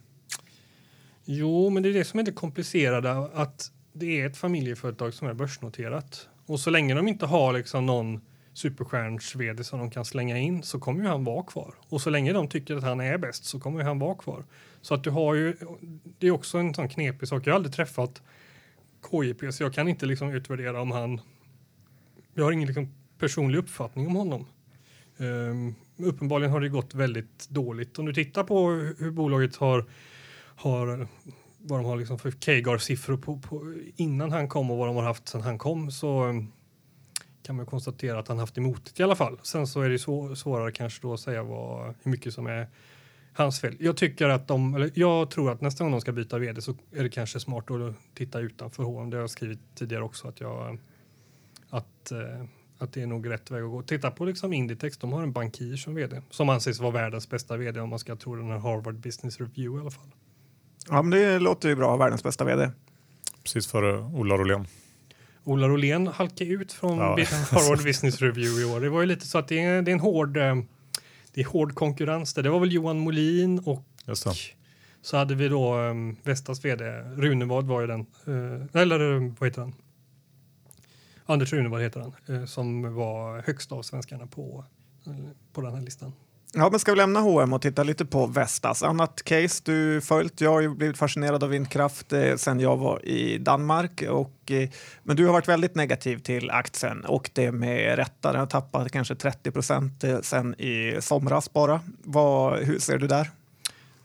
Jo, 1.26 1.70
men 1.70 1.84
det 1.84 1.90
är 1.90 1.94
det 1.94 2.06
som 2.06 2.20
är 2.20 2.24
det 2.24 2.32
komplicerade. 2.32 3.12
Att 3.34 3.72
det 3.94 4.22
är 4.22 4.26
ett 4.26 4.38
familjeföretag 4.38 5.14
som 5.14 5.28
är 5.28 5.34
börsnoterat. 5.34 6.30
Och 6.46 6.60
så 6.60 6.70
länge 6.70 6.94
de 6.94 7.08
inte 7.08 7.26
har 7.26 7.54
liksom 7.54 7.86
någon 7.86 8.22
superstjärns 8.54 9.36
vd 9.36 9.64
som 9.64 9.80
de 9.80 9.92
kan 9.92 10.06
slänga 10.06 10.38
in 10.38 10.64
så 10.64 10.80
kommer 10.80 11.04
ju 11.04 11.10
han 11.10 11.24
vara 11.24 11.44
kvar. 11.44 11.74
Och 11.90 12.02
så 12.02 12.10
länge 12.10 12.34
de 12.34 12.48
tycker 12.48 12.76
att 12.76 12.84
han 12.84 13.00
är 13.00 13.18
bäst 13.18 13.46
så 13.46 13.60
kommer 13.60 13.84
han 13.84 14.00
vara 14.00 14.16
kvar. 14.16 14.46
Så 14.82 14.94
att 14.94 15.04
du 15.04 15.10
har 15.10 15.34
ju, 15.34 15.56
det 16.20 16.28
är 16.28 16.32
också 16.32 16.58
en 16.58 16.74
sån 16.74 16.90
knepig 16.90 17.28
sak. 17.28 17.48
Jag 17.48 17.52
har 17.52 17.56
aldrig 17.56 17.76
träffat 17.76 18.22
KJP 19.12 19.52
så 19.52 19.64
jag 19.64 19.74
kan 19.74 19.88
inte 19.88 20.06
liksom 20.06 20.30
utvärdera 20.30 20.82
om 20.82 20.92
han, 20.92 21.22
jag 22.34 22.44
har 22.44 22.52
ingen 22.52 22.68
liksom 22.68 22.94
personlig 23.20 23.60
uppfattning 23.60 24.08
om 24.08 24.16
honom. 24.16 24.46
Um, 25.18 25.76
uppenbarligen 25.98 26.52
har 26.52 26.62
det 26.62 26.70
gått 26.70 26.94
väldigt 26.94 27.50
dåligt. 27.50 28.00
Om 28.00 28.06
du 28.06 28.14
tittar 28.14 28.44
på 28.44 28.70
hur 29.00 29.12
bolaget 29.12 29.56
har 29.56 29.86
har 30.56 31.08
vad 31.58 31.80
de 31.80 31.86
har 31.86 31.98
liksom 31.98 32.20
för 32.20 32.32
Kagar-siffror 32.32 33.18
på, 33.18 33.38
på, 33.38 33.74
innan 33.96 34.32
han 34.32 34.48
kom 34.48 34.72
och 34.72 34.78
vad 34.78 34.88
de 34.88 34.96
har 34.96 35.04
haft 35.04 35.28
sedan 35.28 35.42
han 35.42 35.58
kom 35.58 35.92
så 35.92 36.24
mm, 36.24 36.48
kan 37.44 37.56
man 37.56 37.66
konstatera 37.66 38.20
att 38.20 38.28
han 38.28 38.40
haft 38.40 38.58
emot 38.58 38.86
det 38.96 39.00
i 39.00 39.04
alla 39.04 39.16
fall. 39.16 39.40
Sen 39.44 39.68
så 39.68 39.82
är 39.82 39.90
det 39.90 40.00
så, 40.00 40.36
svårare 40.36 40.72
kanske 40.72 41.02
då 41.02 41.14
att 41.14 41.20
säga 41.20 41.44
vad, 41.44 41.96
hur 42.04 42.12
mycket 42.12 42.34
som 42.34 42.48
är 42.48 42.68
hans 43.34 43.62
fel. 43.62 43.76
Jag 43.80 43.98
tycker 43.98 44.30
att 44.30 44.48
de, 44.48 44.76
eller 44.76 44.92
jag 44.94 45.32
tror 45.32 45.52
att 45.52 45.62
nästa 45.62 45.84
gång 45.84 45.92
de 45.92 46.02
ska 46.02 46.12
byta 46.12 46.38
vd 46.38 46.62
så 46.62 46.76
är 46.92 47.04
det 47.04 47.10
kanske 47.10 47.40
smart 47.40 47.72
att 47.72 47.96
titta 48.14 48.40
utanför 48.40 48.84
H&M. 48.84 49.10
Det 49.10 49.18
har 49.18 49.22
jag 49.22 49.30
skrivit 49.30 49.60
tidigare 49.76 50.04
också 50.04 50.28
att 50.28 50.40
jag 50.40 50.78
att, 51.70 52.12
eh, 52.12 52.46
att 52.78 52.94
det 52.94 53.02
är 53.02 53.08
nog 53.08 53.30
rätt 53.30 53.52
väg 53.52 53.64
att 53.64 53.72
gå. 53.72 53.82
Titta 53.82 54.12
på 54.12 54.26
liksom 54.26 54.54
Inditex, 54.54 54.98
de 54.98 55.14
har 55.14 55.24
en 55.24 55.32
bankir 55.32 55.76
som 55.76 55.96
vd 55.96 56.22
som 56.30 56.50
anses 56.50 56.80
vara 56.80 56.92
världens 56.92 57.30
bästa 57.30 57.58
vd 57.58 57.80
om 57.80 57.90
man 57.90 58.00
ska 58.00 58.16
tro 58.16 58.36
den 58.36 58.50
här 58.50 58.58
Harvard 58.58 58.96
Business 58.96 59.40
Review 59.40 59.78
i 59.78 59.82
alla 59.82 59.92
fall. 59.92 60.12
Ja, 60.90 61.02
men 61.02 61.12
det 61.12 61.40
låter 61.40 61.70
ju 61.70 61.76
bra. 61.76 61.98
Världens 61.98 62.24
bästa 62.24 62.44
vd. 62.44 62.72
Precis 63.44 63.68
före 63.68 63.98
Ola 63.98 64.38
Rolén. 64.38 64.68
Ola 65.44 65.68
Rolén 65.68 66.08
halkade 66.08 66.50
ut 66.50 66.72
från 66.72 66.98
ja. 66.98 67.18
Harvard 67.52 67.84
Business 67.84 68.22
Review 68.22 68.62
i 68.62 68.66
år. 68.66 68.82
Det 68.82 68.90
var 68.90 69.02
ju 69.02 69.08
lite 69.08 69.28
så 69.28 69.38
att 69.38 69.48
det 69.48 69.60
är, 69.60 69.82
det 69.82 69.92
är 69.92 69.94
en 69.94 70.00
hård, 70.00 70.38
eh, 70.38 70.56
det 71.34 71.42
är 71.42 71.46
hård 71.46 71.76
konkurrens 71.76 72.34
där. 72.34 72.44
Det 72.44 72.50
var 72.50 72.60
väl 72.60 72.72
Johan 72.72 73.00
Molin 73.00 73.60
och 73.60 73.86
så 75.04 75.18
hade 75.18 75.36
vi 75.36 75.48
då 75.48 75.76
um, 75.78 76.16
Vestas 76.24 76.66
vd 76.66 76.86
Runevad 77.02 77.68
var 77.68 77.82
ju 77.82 77.88
den, 77.88 78.06
uh, 78.28 78.66
eller 78.74 79.20
vad 79.40 79.50
heter 79.50 79.62
han? 79.62 79.74
Anders 81.26 81.54
Runevad 81.54 81.82
heter 81.82 82.00
han, 82.00 82.14
uh, 82.30 82.46
som 82.46 82.96
var 82.96 83.42
högst 83.42 83.72
av 83.72 83.82
svenskarna 83.82 84.28
på, 84.28 84.66
uh, 85.08 85.30
på 85.54 85.62
den 85.62 85.74
här 85.74 85.82
listan. 85.82 86.14
Ja, 86.56 86.70
men 86.70 86.80
ska 86.80 86.92
vi 86.92 86.98
lämna 86.98 87.20
H&M 87.20 87.54
och 87.54 87.62
titta 87.62 87.84
lite 87.84 88.06
på 88.06 88.26
Vestas? 88.26 88.84
Annat 88.84 89.24
case 89.24 89.62
du 89.66 90.02
följt. 90.02 90.42
Jag 90.42 90.52
har 90.52 90.62
ju 90.62 90.70
blivit 90.70 90.98
fascinerad 90.98 91.44
av 91.44 91.50
vindkraft 91.50 92.14
eh, 92.14 92.36
sen 92.36 92.60
jag 92.60 92.78
var 92.78 93.06
i 93.06 93.38
Danmark. 93.38 94.02
Och, 94.10 94.52
eh, 94.52 94.70
men 95.04 95.16
du 95.16 95.26
har 95.26 95.34
varit 95.34 95.48
väldigt 95.48 95.76
negativ 95.76 96.18
till 96.18 96.50
aktien 96.50 97.06
och 97.06 97.30
det 97.34 97.52
med 97.52 97.96
rätta. 97.96 98.32
Den 98.32 98.40
har 98.40 98.48
tappat 98.48 98.92
kanske 98.92 99.16
30 99.16 99.52
procent 99.52 100.04
eh, 100.04 100.20
sen 100.22 100.62
i 100.62 100.98
somras 101.02 101.54
bara. 101.54 101.82
Vad, 102.04 102.60
hur 102.60 102.80
ser 102.80 102.98
du 102.98 103.08
där? 103.08 103.32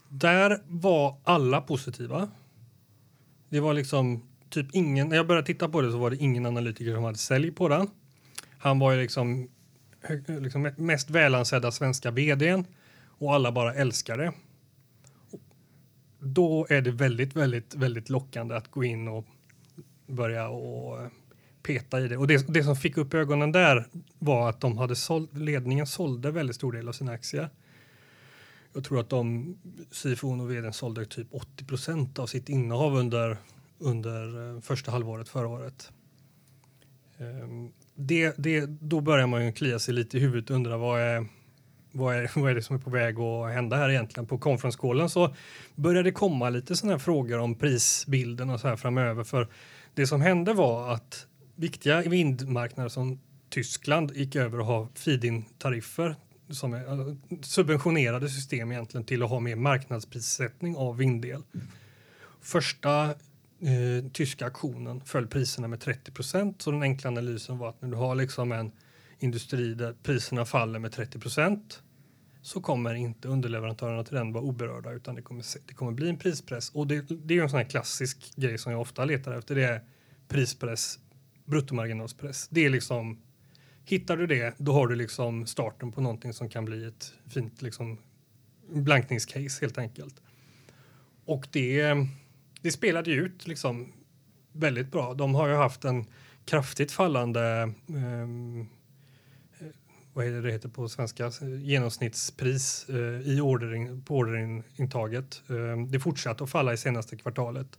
Där 0.08 0.62
var 0.66 1.16
alla 1.24 1.60
positiva. 1.60 2.28
Det 3.48 3.60
var 3.60 3.74
liksom 3.74 4.22
typ 4.50 4.66
ingen, 4.72 5.08
när 5.08 5.16
jag 5.16 5.26
började 5.26 5.46
titta 5.46 5.68
på 5.68 5.80
det 5.80 5.92
så 5.92 5.98
var 5.98 6.10
det 6.10 6.16
ingen 6.16 6.46
analytiker 6.46 6.94
som 6.94 7.04
hade 7.04 7.18
sälj 7.18 7.50
på 7.50 7.68
den. 7.68 7.90
Han 8.58 8.78
var 8.78 8.92
ju 8.92 9.02
liksom 9.02 9.48
liksom 10.26 10.70
mest 10.76 11.10
välansedda 11.10 11.70
svenska 11.70 12.10
vdn 12.10 12.64
och 13.06 13.34
alla 13.34 13.52
bara 13.52 13.74
älskar 13.74 14.18
det. 14.18 14.32
då 16.20 16.66
är 16.70 16.80
det 16.80 16.90
väldigt, 16.90 17.36
väldigt, 17.36 17.74
väldigt 17.74 18.08
lockande 18.08 18.54
att 18.54 18.70
gå 18.70 18.84
in 18.84 19.08
och 19.08 19.24
börja 20.06 20.48
och 20.48 21.02
eh, 21.02 21.08
peta 21.62 22.00
i 22.00 22.08
det. 22.08 22.16
Och 22.16 22.26
det, 22.26 22.46
det 22.48 22.64
som 22.64 22.76
fick 22.76 22.96
upp 22.96 23.14
ögonen 23.14 23.52
där 23.52 23.86
var 24.18 24.48
att 24.48 24.60
de 24.60 24.78
hade 24.78 24.96
såld, 24.96 25.38
ledningen 25.38 25.86
sålde 25.86 26.30
väldigt 26.30 26.56
stor 26.56 26.72
del 26.72 26.88
av 26.88 26.92
sina 26.92 27.12
aktier. 27.12 27.50
Jag 28.72 28.84
tror 28.84 29.00
att 29.00 29.08
de, 29.08 29.56
Sifon 29.90 30.40
och 30.40 30.50
vdn 30.50 30.72
sålde 30.72 31.04
typ 31.06 31.28
80 31.30 31.64
procent 31.64 32.18
av 32.18 32.26
sitt 32.26 32.48
innehav 32.48 32.96
under, 32.96 33.36
under 33.78 34.54
eh, 34.54 34.60
första 34.60 34.90
halvåret 34.90 35.28
förra 35.28 35.48
året. 35.48 35.92
Ehm, 37.18 37.72
det, 38.00 38.34
det, 38.38 38.66
då 38.66 39.00
börjar 39.00 39.26
man 39.26 39.46
ju 39.46 39.52
klia 39.52 39.78
sig 39.78 39.94
lite 39.94 40.16
i 40.16 40.20
huvudet 40.20 40.50
och 40.50 40.56
undra 40.56 40.76
vad 40.76 41.00
är, 41.00 41.26
vad 41.92 42.16
är, 42.16 42.30
vad 42.34 42.50
är 42.50 42.54
det 42.54 42.62
som 42.62 42.76
är 42.76 42.80
på 42.80 42.90
väg 42.90 43.18
att 43.18 43.52
hända 43.52 43.76
här 43.76 43.90
egentligen? 43.90 44.26
På 44.26 44.38
Conference 44.38 45.08
så 45.08 45.34
började 45.74 46.08
det 46.08 46.12
komma 46.12 46.50
lite 46.50 46.76
sådana 46.76 46.92
här 46.92 46.98
frågor 46.98 47.38
om 47.38 47.54
prisbilden 47.54 48.50
och 48.50 48.60
så 48.60 48.68
här 48.68 48.76
framöver. 48.76 49.24
För 49.24 49.48
det 49.94 50.06
som 50.06 50.20
hände 50.20 50.52
var 50.52 50.94
att 50.94 51.26
viktiga 51.54 52.00
vindmarknader 52.00 52.88
som 52.88 53.20
Tyskland 53.50 54.16
gick 54.16 54.36
över 54.36 54.58
att 54.58 54.66
ha 54.66 54.88
feed-in-tariffer 54.94 56.16
som 56.50 56.74
är 56.74 56.86
alltså, 56.86 57.16
subventionerade 57.42 58.28
system 58.28 58.72
egentligen 58.72 59.04
till 59.04 59.22
att 59.22 59.30
ha 59.30 59.40
mer 59.40 59.56
marknadsprissättning 59.56 60.76
av 60.76 60.96
vindel. 60.96 61.42
Första 62.40 63.14
eh, 63.60 64.10
tyska 64.12 64.46
aktionen 64.46 65.00
föll 65.00 65.26
priserna 65.26 65.68
med 65.68 65.80
30 65.80 66.12
procent 66.12 66.62
så 66.62 66.70
den 66.70 66.82
enkla 66.82 67.08
analysen 67.08 67.58
var 67.58 67.68
att 67.68 67.82
när 67.82 67.88
du 67.88 67.96
har 67.96 68.14
liksom 68.14 68.52
en 68.52 68.72
industri 69.18 69.74
där 69.74 69.94
priserna 70.02 70.44
faller 70.44 70.78
med 70.78 70.92
30 70.92 71.18
procent 71.18 71.82
så 72.42 72.60
kommer 72.60 72.94
inte 72.94 73.28
underleverantörerna 73.28 74.04
till 74.04 74.14
den 74.14 74.32
vara 74.32 74.44
oberörda 74.44 74.92
utan 74.92 75.14
det 75.14 75.22
kommer, 75.22 75.44
det 75.66 75.74
kommer 75.74 75.92
bli 75.92 76.08
en 76.08 76.16
prispress. 76.16 76.70
Och 76.70 76.86
det, 76.86 77.06
det 77.08 77.38
är 77.38 77.42
en 77.42 77.50
sån 77.50 77.58
här 77.58 77.68
klassisk 77.68 78.36
grej 78.36 78.58
som 78.58 78.72
jag 78.72 78.80
ofta 78.80 79.04
letar 79.04 79.38
efter. 79.38 79.54
Det 79.54 79.64
är 79.64 79.84
prispress, 80.28 80.98
bruttomarginalspress. 81.44 82.48
Det 82.48 82.64
är 82.64 82.70
liksom, 82.70 83.22
hittar 83.84 84.16
du 84.16 84.26
det, 84.26 84.54
då 84.58 84.72
har 84.72 84.86
du 84.86 84.96
liksom 84.96 85.46
starten 85.46 85.92
på 85.92 86.00
någonting 86.00 86.32
som 86.32 86.48
kan 86.48 86.64
bli 86.64 86.84
ett 86.84 87.12
fint 87.28 87.62
liksom 87.62 87.98
blankningscase 88.68 89.60
helt 89.60 89.78
enkelt. 89.78 90.22
Och 91.24 91.48
det, 91.52 91.96
det 92.62 92.72
spelade 92.72 93.10
ju 93.10 93.24
ut 93.24 93.46
liksom 93.46 93.92
väldigt 94.52 94.90
bra. 94.90 95.14
De 95.14 95.34
har 95.34 95.48
ju 95.48 95.54
haft 95.54 95.84
en 95.84 96.06
kraftigt 96.44 96.92
fallande 96.92 97.72
um, 97.86 98.68
vad 100.18 100.26
heter 100.26 100.42
det, 100.42 100.52
heter 100.52 100.68
på 100.68 100.88
svenska, 100.88 101.32
genomsnittspris 101.62 102.86
eh, 102.88 103.30
i 103.32 103.40
ordering, 103.40 104.02
på 104.02 104.16
orderintaget. 104.16 105.42
Eh, 105.48 105.86
det 105.88 106.00
fortsatte 106.00 106.44
att 106.44 106.50
falla 106.50 106.72
i 106.72 106.76
senaste 106.76 107.16
kvartalet. 107.16 107.78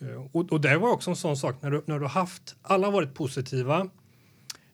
Eh, 0.00 0.26
och, 0.32 0.52
och 0.52 0.60
det 0.60 0.78
var 0.78 0.90
också 0.90 1.10
en 1.10 1.16
sån 1.16 1.36
sak 1.36 1.62
när 1.62 1.70
du, 1.70 1.82
när 1.86 1.98
du 1.98 2.06
haft, 2.06 2.56
alla 2.62 2.86
har 2.86 2.92
varit 2.92 3.14
positiva. 3.14 3.88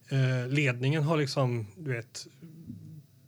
Eh, 0.08 0.48
ledningen 0.48 1.02
har 1.02 1.16
liksom, 1.16 1.66
du 1.76 1.92
vet, 1.92 2.26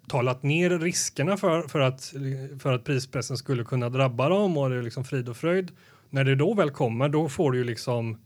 talat 0.06 0.42
ner 0.42 0.70
riskerna 0.70 1.36
för, 1.36 1.62
för, 1.62 1.80
att, 1.80 2.14
för 2.58 2.72
att 2.72 2.84
prispressen 2.84 3.36
skulle 3.36 3.64
kunna 3.64 3.88
drabba 3.88 4.28
dem 4.28 4.56
och 4.56 4.70
det 4.70 4.76
är 4.76 4.82
liksom 4.82 5.04
frid 5.04 5.28
och 5.28 5.36
fröjd. 5.36 5.70
När 6.10 6.24
det 6.24 6.34
då 6.34 6.54
väl 6.54 6.70
kommer, 6.70 7.08
då 7.08 7.28
får 7.28 7.52
du 7.52 7.58
ju 7.58 7.64
liksom 7.64 8.18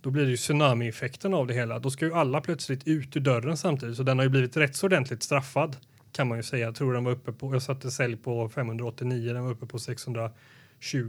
då 0.00 0.10
blir 0.10 0.24
det 0.24 0.30
ju 0.30 0.36
tsunamieffekten 0.36 1.34
av 1.34 1.46
det 1.46 1.54
hela. 1.54 1.78
Då 1.78 1.90
ska 1.90 2.04
ju 2.04 2.14
alla 2.14 2.40
plötsligt 2.40 2.86
ut 2.86 3.16
ur 3.16 3.20
dörren 3.20 3.56
samtidigt, 3.56 3.96
så 3.96 4.02
den 4.02 4.18
har 4.18 4.24
ju 4.24 4.30
blivit 4.30 4.56
rätt 4.56 4.76
så 4.76 4.86
ordentligt 4.86 5.22
straffad 5.22 5.76
kan 6.12 6.28
man 6.28 6.38
ju 6.38 6.42
säga. 6.42 6.66
Jag 6.66 6.74
tror 6.74 6.94
den 6.94 7.04
var 7.04 7.12
uppe 7.12 7.32
på, 7.32 7.54
jag 7.54 7.62
satte 7.62 7.90
sälj 7.90 8.16
på 8.16 8.48
589, 8.48 9.32
den 9.32 9.44
var 9.44 9.50
uppe 9.50 9.66
på 9.66 9.78
620 9.78 10.32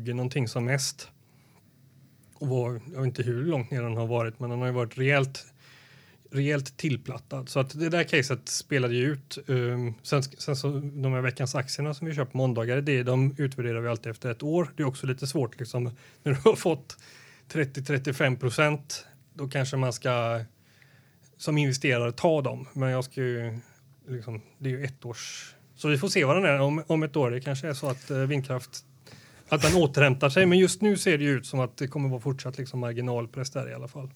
någonting 0.05 0.47
som 0.47 0.65
mest. 0.65 1.11
Och 2.33 2.47
var, 2.47 2.81
jag 2.93 2.99
vet 2.99 3.05
inte 3.05 3.23
hur 3.23 3.45
långt 3.45 3.71
ner 3.71 3.81
den 3.81 3.97
har 3.97 4.07
varit, 4.07 4.39
men 4.39 4.49
den 4.49 4.59
har 4.59 4.67
ju 4.67 4.73
varit 4.73 4.97
rejält 4.97 5.45
rejält 6.31 6.77
tillplattad. 6.77 7.49
Så 7.49 7.59
att 7.59 7.79
det 7.79 7.89
där 7.89 8.03
caset 8.03 8.49
spelade 8.49 8.95
ju 8.95 9.11
ut. 9.11 9.37
Um, 9.47 9.93
sen, 10.03 10.23
sen 10.23 10.55
så 10.55 10.67
de 10.79 11.13
här 11.13 11.21
veckans 11.21 11.55
aktierna 11.55 11.93
som 11.93 12.07
vi 12.07 12.15
köper 12.15 12.31
på 12.31 12.37
måndagar, 12.37 12.81
det, 12.81 13.03
de 13.03 13.35
utvärderar 13.37 13.81
vi 13.81 13.87
alltid 13.87 14.11
efter 14.11 14.31
ett 14.31 14.43
år. 14.43 14.71
Det 14.75 14.83
är 14.83 14.87
också 14.87 15.07
lite 15.07 15.27
svårt 15.27 15.59
liksom 15.59 15.83
när 16.23 16.33
du 16.33 16.39
har 16.43 16.55
fått 16.55 16.97
30-35 17.51 18.39
procent, 18.39 19.05
då 19.33 19.47
kanske 19.47 19.77
man 19.77 19.93
ska 19.93 20.41
som 21.37 21.57
investerare 21.57 22.11
ta 22.11 22.41
dem. 22.41 22.67
Men 22.73 22.89
jag 22.89 23.03
ska 23.03 23.21
ju, 23.21 23.59
liksom, 24.07 24.41
det 24.57 24.69
är 24.69 24.77
ju 24.77 24.83
ett 24.83 25.05
års... 25.05 25.55
Så 25.75 25.87
vi 25.87 25.97
får 25.97 26.07
se 26.07 26.25
vad 26.25 26.35
den 26.35 26.45
är 26.45 26.59
om, 26.59 26.83
om 26.87 27.03
ett 27.03 27.15
år. 27.15 27.31
Det 27.31 27.41
kanske 27.41 27.67
är 27.67 27.73
så 27.73 27.87
att 27.87 28.11
eh, 28.11 28.17
vindkraft 28.17 28.85
att 29.49 29.61
den 29.61 29.75
återhämtar 29.75 30.29
sig. 30.29 30.45
Men 30.45 30.57
just 30.57 30.81
nu 30.81 30.97
ser 30.97 31.17
det 31.17 31.25
ut 31.25 31.45
som 31.45 31.59
att 31.59 31.77
det 31.77 31.87
kommer 31.87 32.09
vara 32.09 32.21
fortsatt 32.21 32.57
liksom 32.57 32.79
marginalpress 32.79 33.51
där 33.51 33.69
i 33.69 33.73
alla 33.73 33.87
fall. 33.87 34.09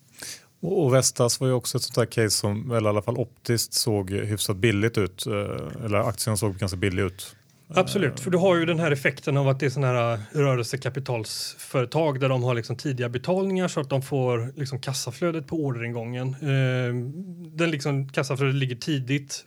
Och 0.66 0.93
Vestas 0.93 1.39
var 1.39 1.47
ju 1.47 1.53
också 1.53 1.78
ett 1.78 1.84
sånt 1.84 1.95
där 1.95 2.05
case 2.05 2.38
som 2.38 2.70
väl 2.70 2.86
i 2.86 2.88
alla 2.88 3.01
fall 3.01 3.18
optiskt 3.18 3.74
såg 3.74 4.11
hyfsat 4.11 4.57
billigt 4.57 4.97
ut. 4.97 5.26
Eh, 5.26 5.86
eller 5.86 5.97
aktien 5.97 6.38
såg 6.38 6.57
ganska 6.57 6.78
billig 6.78 7.03
ut. 7.03 7.36
Absolut, 7.68 8.20
för 8.20 8.32
du 8.32 8.38
har 8.38 8.55
ju 8.55 8.66
den 8.66 8.80
här 8.80 8.91
effekten 8.91 9.38
av 9.38 9.47
att 9.47 9.59
det 9.59 9.66
är 9.66 9.70
sådana 9.70 9.93
här 9.93 10.14
eh, 10.14 10.20
rörelsekapitalsföretag 10.32 12.20
där 12.20 12.30
de 12.30 12.43
har 12.43 12.53
liksom 12.53 12.78
tidiga 12.78 13.09
betalningar 13.09 13.68
så 13.68 13.80
att 13.80 13.89
de 13.89 14.01
får 14.01 14.53
liksom 14.55 14.80
kassaflödet 14.80 15.47
på 15.47 15.55
orderingången. 15.55 16.36
Ehm, 16.41 17.11
den 17.57 17.72
liksom 17.72 18.09
kassaflödet 18.09 18.55
ligger 18.55 18.76
tidigt 18.76 19.45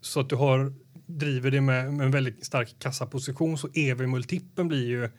så 0.00 0.20
att 0.20 0.28
du 0.28 0.36
har 0.36 0.72
driver 1.06 1.50
det 1.50 1.60
med, 1.60 1.92
med 1.92 2.06
en 2.06 2.12
väldigt 2.12 2.46
stark 2.46 2.76
kassaposition 2.78 3.58
så 3.58 3.68
ev-multipeln 3.74 4.68
blir 4.68 4.86
ju 4.86 5.10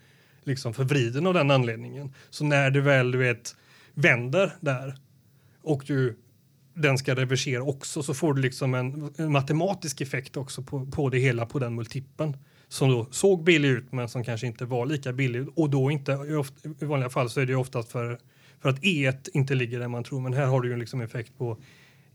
liksom 0.44 0.74
förvriden 0.74 1.28
av 1.28 1.34
den 1.34 1.52
anledningen. 1.52 2.14
Så 2.30 2.46
när 2.46 2.72
du 2.72 2.82
väl 2.82 3.12
du 3.12 3.18
vet 3.18 3.56
vänder 3.94 4.56
där 4.62 4.96
och 5.66 5.84
du 5.88 6.18
den 6.76 6.98
ska 6.98 7.16
reversera 7.16 7.64
också 7.64 8.04
så 8.04 8.14
får 8.14 8.34
du 8.34 8.42
liksom 8.42 8.74
en, 8.74 9.14
en 9.18 9.32
matematisk 9.32 10.02
effekt 10.02 10.38
också 10.38 10.62
på, 10.62 10.86
på 10.86 11.10
det 11.10 11.20
hela 11.20 11.46
på 11.46 11.60
den 11.60 11.76
multipeln 11.76 12.38
som 12.68 12.90
då 12.90 13.08
såg 13.12 13.44
billig 13.44 13.70
ut 13.70 13.92
men 13.92 14.10
som 14.10 14.24
kanske 14.24 14.48
inte 14.48 14.66
var 14.66 14.86
lika 14.86 15.14
billig 15.14 15.48
och 15.56 15.70
då 15.70 15.92
inte 15.92 16.12
i 16.82 16.86
vanliga 16.86 17.10
fall 17.10 17.30
så 17.30 17.42
är 17.42 17.46
det 17.46 17.56
oftast 17.56 17.92
för, 17.92 18.20
för 18.62 18.70
att 18.70 18.80
E1 18.80 19.30
inte 19.34 19.56
ligger 19.56 19.80
där 19.80 19.88
man 19.88 20.04
tror 20.04 20.22
men 20.22 20.34
här 20.34 20.46
har 20.46 20.62
du 20.62 20.70
ju 20.70 20.78
liksom 20.78 21.02
effekt 21.02 21.38
på 21.38 21.58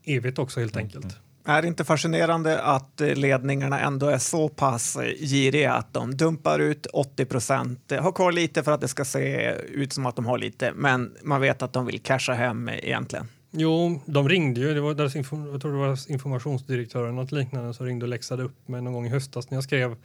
EV 0.05 0.33
också 0.39 0.61
helt 0.61 0.77
enkelt. 0.77 1.05
Mm. 1.05 1.17
Är 1.45 1.63
det 1.63 1.69
inte 1.69 1.85
fascinerande 1.85 2.63
att 2.63 3.01
eh, 3.01 3.15
ledningarna 3.15 3.81
ändå 3.81 4.07
är 4.07 4.19
så 4.19 4.49
pass 4.49 4.97
eh, 4.97 5.15
giriga 5.21 5.73
att 5.73 5.93
de 5.93 6.17
dumpar 6.17 6.59
ut 6.59 6.87
80 6.87 7.25
procent, 7.25 7.93
har 8.01 8.13
kvar 8.13 8.33
lite 8.33 8.63
för 8.63 8.73
att 8.73 8.81
det 8.81 8.89
ska 8.89 9.05
se 9.05 9.53
ut 9.53 9.93
som 9.93 10.07
att 10.07 10.17
de 10.17 10.27
har 10.27 10.39
lite, 10.39 10.73
men 10.75 11.17
man 11.23 11.41
vet 11.41 11.63
att 11.63 11.73
de 11.73 11.87
vill 11.87 12.01
casha 12.01 12.33
hem 12.33 12.69
egentligen? 12.69 13.29
Jo, 13.51 14.01
de 14.07 14.29
ringde 14.29 14.61
ju. 14.61 14.75
Det 14.75 14.81
var 14.81 14.95
deras 14.95 15.15
jag 15.15 15.27
tror 15.61 15.73
det 15.73 15.79
var 15.79 16.11
informationsdirektören 16.11 17.17
något 17.17 17.33
liknande 17.33 17.75
som 17.75 17.87
ringde 17.87 18.05
och 18.05 18.09
läxade 18.09 18.43
upp 18.43 18.69
mig 18.69 18.83
någon 18.83 18.93
gång 18.93 19.07
i 19.07 19.09
höstas 19.09 19.51
när 19.51 19.57
jag 19.57 19.65
skrev 19.65 19.97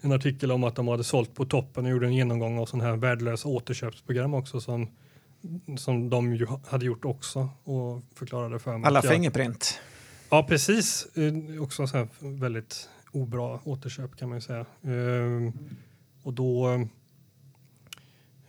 en 0.00 0.12
artikel 0.12 0.52
om 0.52 0.64
att 0.64 0.76
de 0.76 0.88
hade 0.88 1.04
sålt 1.04 1.34
på 1.34 1.44
toppen 1.44 1.84
och 1.84 1.90
gjorde 1.90 2.06
en 2.06 2.14
genomgång 2.14 2.58
av 2.58 2.66
sådana 2.66 2.88
här 2.88 2.96
värdelösa 2.96 3.48
återköpsprogram 3.48 4.34
också 4.34 4.60
som, 4.60 4.88
som 5.78 6.10
de 6.10 6.34
ju 6.34 6.46
hade 6.66 6.86
gjort 6.86 7.04
också 7.04 7.48
och 7.64 8.02
förklarade 8.14 8.58
för 8.58 8.78
mig. 8.78 8.88
Alla 8.88 9.02
Fingerprint. 9.02 9.80
Ja, 10.30 10.42
precis. 10.42 11.08
Eh, 11.16 11.62
också 11.62 11.86
så 11.86 11.96
här 11.96 12.08
väldigt 12.20 12.88
obra 13.12 13.60
återköp 13.64 14.16
kan 14.16 14.28
man 14.28 14.38
ju 14.38 14.42
säga. 14.42 14.66
Ehm, 14.82 15.52
och 16.22 16.32
då, 16.32 16.72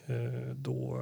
eh, 0.06 0.54
då 0.56 1.02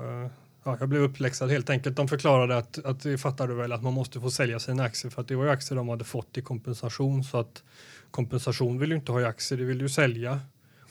ja, 0.64 0.78
jag 0.80 0.90
blev 0.90 1.02
uppläxad 1.02 1.52
helt 1.52 1.70
enkelt. 1.70 1.96
De 1.96 2.08
förklarade 2.08 2.58
att, 2.58 2.86
att 2.86 3.04
det 3.04 3.18
fattade 3.18 3.54
väl 3.54 3.72
att 3.72 3.84
man 3.84 3.94
måste 3.94 4.20
få 4.20 4.32
sälja 4.32 4.60
sina 4.60 4.84
aktier 4.84 5.12
för 5.12 5.22
att 5.22 5.28
det 5.28 5.36
var 5.36 5.44
ju 5.44 5.50
aktier 5.50 5.76
de 5.76 5.90
hade 5.90 6.04
fått 6.04 6.38
i 6.38 6.42
kompensation 6.42 7.24
så 7.24 7.40
att 7.40 7.64
kompensation 8.12 8.80
vill 8.80 8.90
ju 8.90 8.96
inte 8.96 9.12
ha 9.12 9.22
i 9.22 9.26
aktier, 9.26 9.60
det 9.60 9.66
vill 9.66 9.78
du 9.78 9.90
sälja. 9.90 10.40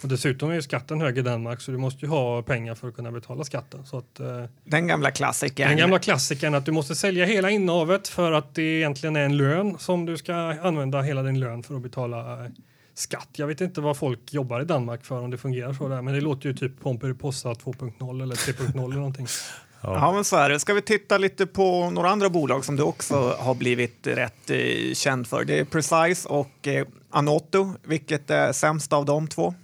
Och 0.02 0.08
dessutom 0.08 0.50
är 0.50 0.54
ju 0.54 0.62
skatten 0.62 1.00
hög 1.00 1.18
i 1.18 1.22
Danmark 1.22 1.60
så 1.60 1.70
du 1.70 1.78
måste 1.78 2.04
ju 2.04 2.10
ha 2.10 2.42
pengar 2.42 2.74
för 2.74 2.88
att 2.88 2.96
kunna 2.96 3.12
betala 3.12 3.44
skatten. 3.44 3.86
Så 3.86 3.98
att, 3.98 4.20
eh, 4.20 4.44
den 4.64 4.86
gamla 4.86 5.10
klassikern. 5.10 5.68
Den 5.68 5.76
gamla 5.76 5.98
klassikern 5.98 6.54
att 6.54 6.66
du 6.66 6.72
måste 6.72 6.94
sälja 6.94 7.24
hela 7.24 7.50
innehavet 7.50 8.08
för 8.08 8.32
att 8.32 8.54
det 8.54 8.62
egentligen 8.62 9.16
är 9.16 9.24
en 9.24 9.36
lön 9.36 9.78
som 9.78 10.06
du 10.06 10.16
ska 10.16 10.34
använda 10.34 11.02
hela 11.02 11.22
din 11.22 11.40
lön 11.40 11.62
för 11.62 11.74
att 11.74 11.82
betala 11.82 12.44
eh, 12.44 12.50
skatt. 12.98 13.28
Jag 13.32 13.46
vet 13.46 13.60
inte 13.60 13.80
vad 13.80 13.96
folk 13.96 14.32
jobbar 14.32 14.60
i 14.60 14.64
Danmark 14.64 15.04
för 15.04 15.20
om 15.20 15.30
det 15.30 15.38
fungerar 15.38 15.72
så 15.72 15.88
där, 15.88 16.02
men 16.02 16.14
det 16.14 16.20
låter 16.20 16.48
ju 16.48 16.54
typ 16.54 16.80
Pomperipossa 16.80 17.48
2.0 17.48 18.22
eller 18.22 18.34
3.0 18.34 18.84
eller 18.84 18.96
någonting. 18.96 19.26
Ja. 19.80 19.94
ja. 19.94 20.12
men 20.12 20.24
så 20.24 20.36
är 20.36 20.48
det. 20.48 20.60
Ska 20.60 20.74
vi 20.74 20.82
titta 20.82 21.18
lite 21.18 21.46
på 21.46 21.90
några 21.90 22.10
andra 22.10 22.30
bolag 22.30 22.64
som 22.64 22.76
du 22.76 22.82
också 22.82 23.36
har 23.38 23.54
blivit 23.54 24.06
rätt 24.06 24.50
eh, 24.50 24.94
känd 24.94 25.26
för? 25.26 25.44
Det 25.44 25.58
är 25.58 25.64
Precise 25.64 26.28
och 26.28 26.68
eh, 26.68 26.86
Anoto. 27.10 27.72
Vilket 27.82 28.30
är 28.30 28.52
sämst 28.52 28.92
av 28.92 29.04
de 29.04 29.28
två? 29.28 29.54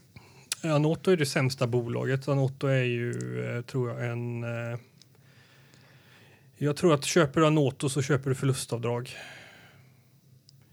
Anoto 0.62 1.10
är 1.10 1.16
det 1.16 1.26
sämsta 1.26 1.66
bolaget. 1.66 2.28
Anoto 2.28 2.66
är 2.66 2.82
ju, 2.82 3.12
eh, 3.56 3.62
tror 3.62 3.90
jag, 3.90 4.10
en... 4.10 4.44
Eh, 4.44 4.78
jag 6.56 6.76
tror 6.76 6.94
att 6.94 7.04
köper 7.04 7.40
du 7.40 7.46
Anoto 7.46 7.88
så 7.88 8.02
köper 8.02 8.30
du 8.30 8.34
förlustavdrag. 8.34 9.16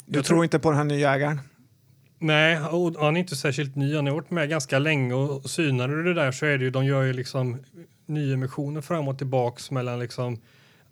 Du 0.05 0.17
jag 0.17 0.25
tror 0.25 0.43
inte 0.43 0.59
på 0.59 0.69
den 0.69 0.77
här 0.77 0.85
nya 0.85 1.13
ägaren? 1.13 1.39
Nej, 2.23 2.61
och 2.61 2.95
han 2.99 3.15
är 3.15 3.19
inte 3.19 3.35
särskilt 3.35 3.75
ny. 3.75 3.95
Han 3.95 4.07
har 4.07 4.13
varit 4.13 4.31
med 4.31 4.49
ganska 4.49 4.79
länge 4.79 5.13
och 5.13 5.49
synar 5.49 5.87
du 5.87 6.03
det 6.03 6.13
där 6.13 6.31
så 6.31 6.45
är 6.45 6.57
det 6.57 6.63
ju, 6.63 6.69
de 6.69 6.85
gör 6.85 7.03
ju 7.03 7.13
liksom 7.13 7.57
nyemissioner 8.05 8.81
fram 8.81 9.07
och 9.07 9.17
tillbaks 9.17 9.71
mellan 9.71 9.99
liksom 9.99 10.41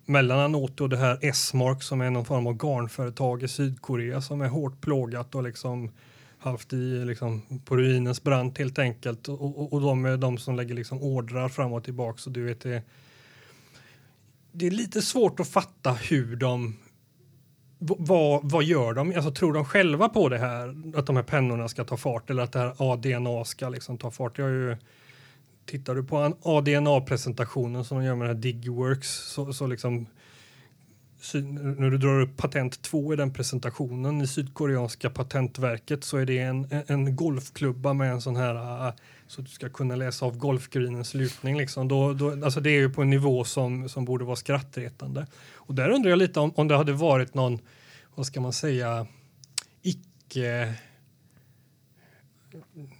mellan 0.06 0.38
Anoto 0.38 0.84
och 0.84 0.90
det 0.90 0.96
här 0.96 1.18
S-Mark 1.22 1.82
som 1.82 2.00
är 2.00 2.10
någon 2.10 2.24
form 2.24 2.46
av 2.46 2.56
garnföretag 2.56 3.42
i 3.42 3.48
Sydkorea 3.48 4.20
som 4.20 4.40
är 4.40 4.48
hårt 4.48 4.80
plågat 4.80 5.34
och 5.34 5.42
liksom 5.42 5.90
haft 6.38 6.72
i 6.72 7.04
liksom 7.04 7.42
på 7.64 7.76
ruinens 7.76 8.22
brant 8.22 8.58
helt 8.58 8.78
enkelt 8.78 9.28
och, 9.28 9.42
och, 9.42 9.72
och 9.72 9.80
de 9.80 10.04
är 10.04 10.16
de 10.16 10.38
som 10.38 10.56
lägger 10.56 10.74
liksom 10.74 11.02
ordrar 11.02 11.48
fram 11.48 11.72
och 11.72 11.84
tillbaks 11.84 12.26
och 12.26 12.32
du 12.32 12.44
vet 12.44 12.60
det. 12.60 12.82
Det 14.52 14.66
är 14.66 14.70
lite 14.70 15.02
svårt 15.02 15.40
att 15.40 15.48
fatta 15.48 15.92
hur 15.92 16.36
de 16.36 16.76
vad, 17.80 18.50
vad 18.50 18.64
gör 18.64 18.92
de? 18.92 19.12
Alltså, 19.14 19.30
tror 19.30 19.52
de 19.52 19.64
själva 19.64 20.08
på 20.08 20.28
det 20.28 20.38
här, 20.38 20.74
att 20.94 21.06
de 21.06 21.16
här 21.16 21.22
pennorna 21.22 21.68
ska 21.68 21.84
ta 21.84 21.96
fart 21.96 22.30
eller 22.30 22.42
att 22.42 22.52
det 22.52 22.58
här 22.58 22.74
ADNA 22.78 23.44
ska 23.44 23.68
liksom 23.68 23.98
ta 23.98 24.10
fart? 24.10 24.38
Jag 24.38 24.50
ju, 24.50 24.76
tittar 25.66 25.94
du 25.94 26.04
på 26.04 26.36
ADNA-presentationen 26.42 27.84
som 27.84 27.98
de 27.98 28.04
gör 28.04 28.14
med 28.14 28.28
den 28.28 28.36
här 28.36 28.42
Digworks 28.42 29.08
så, 29.08 29.52
så 29.52 29.66
liksom 29.66 30.06
när 31.32 31.90
du 31.90 31.98
drar 31.98 32.20
upp 32.20 32.36
patent 32.36 32.82
2 32.82 33.12
i 33.12 33.16
den 33.16 33.32
presentationen 33.32 34.20
i 34.20 34.26
sydkoreanska 34.26 35.10
patentverket 35.10 36.04
så 36.04 36.16
är 36.16 36.26
det 36.26 36.38
en, 36.38 36.66
en 36.86 37.16
golfklubba 37.16 37.92
med 37.92 38.12
en 38.12 38.20
sån 38.20 38.36
här 38.36 38.54
ah, 38.54 38.94
så 39.26 39.40
att 39.40 39.46
du 39.46 39.52
ska 39.52 39.68
kunna 39.68 39.96
läsa 39.96 40.26
av 40.26 40.38
golfgreenens 40.38 41.14
lutning. 41.14 41.58
Liksom. 41.58 41.88
Då, 41.88 42.12
då, 42.12 42.44
alltså 42.44 42.60
det 42.60 42.70
är 42.70 42.80
ju 42.80 42.90
på 42.90 43.02
en 43.02 43.10
nivå 43.10 43.44
som, 43.44 43.88
som 43.88 44.04
borde 44.04 44.24
vara 44.24 44.36
skrattretande. 44.36 45.26
Och 45.52 45.74
där 45.74 45.88
undrar 45.88 46.10
jag 46.10 46.18
lite 46.18 46.40
om, 46.40 46.52
om 46.56 46.68
det 46.68 46.76
hade 46.76 46.92
varit 46.92 47.34
någon, 47.34 47.58
vad 48.14 48.26
ska 48.26 48.40
man 48.40 48.52
säga, 48.52 49.06
icke 49.82 50.74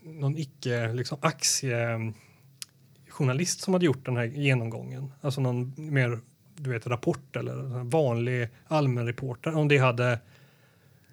någon 0.03 0.37
icke 0.37 0.93
liksom 0.93 1.19
aktiejournalist 1.21 3.61
som 3.61 3.75
hade 3.75 3.87
gjort 3.87 4.07
den 4.07 4.17
här 4.17 4.25
genomgången. 4.25 5.13
Alltså 5.21 5.41
någon 5.41 5.73
mer 5.77 6.21
du 6.63 6.71
vet, 6.71 6.87
rapport 6.87 7.37
eller 7.37 7.53
en 7.53 7.91
vanlig 7.91 8.49
allmänreporter 8.67 9.57
om 9.57 9.69
det 9.69 9.79
hade 9.79 10.19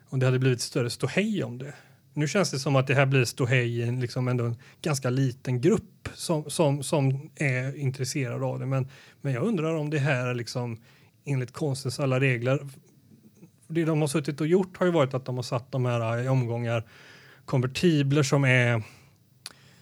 om 0.10 0.20
det 0.20 0.26
hade 0.26 0.40
blivit 0.40 0.62
större 0.62 0.90
ståhej 0.90 1.44
om 1.44 1.58
det. 1.58 1.74
Nu 2.14 2.28
känns 2.28 2.52
det 2.52 2.60
som 2.60 2.76
att 2.76 2.88
det 2.88 2.94
här 2.94 3.06
blir 3.06 3.26
ståhej 3.26 3.80
i 3.80 3.84
en, 3.84 4.00
liksom 4.00 4.28
ändå 4.28 4.44
en 4.44 4.56
ganska 4.82 5.10
liten 5.10 5.62
grupp 5.62 6.10
som, 6.14 6.50
som, 6.50 6.84
som 6.84 7.30
är 7.36 7.78
intresserad 7.78 8.44
av 8.44 8.60
det. 8.60 8.66
Men, 8.66 8.88
men 9.22 9.34
jag 9.34 9.44
undrar 9.44 9.76
om 9.76 9.90
det 9.90 10.00
här 10.00 10.28
är 10.28 10.34
liksom 10.34 10.78
enligt 11.26 11.52
konstens 11.52 12.00
alla 12.00 12.20
regler. 12.20 12.68
Det 13.68 13.86
de 13.86 14.02
har 14.02 14.08
suttit 14.08 14.42
och 14.42 14.48
gjort 14.48 14.78
har 14.78 14.86
ju 14.86 14.92
varit 14.92 15.14
att 15.14 15.26
de 15.26 15.36
har 15.36 15.44
satt 15.44 15.72
de 15.72 15.86
här 15.86 16.24
i 16.24 16.28
omgångar 16.28 16.84
konvertibler 17.46 18.24
som 18.24 18.44
är 18.46 18.84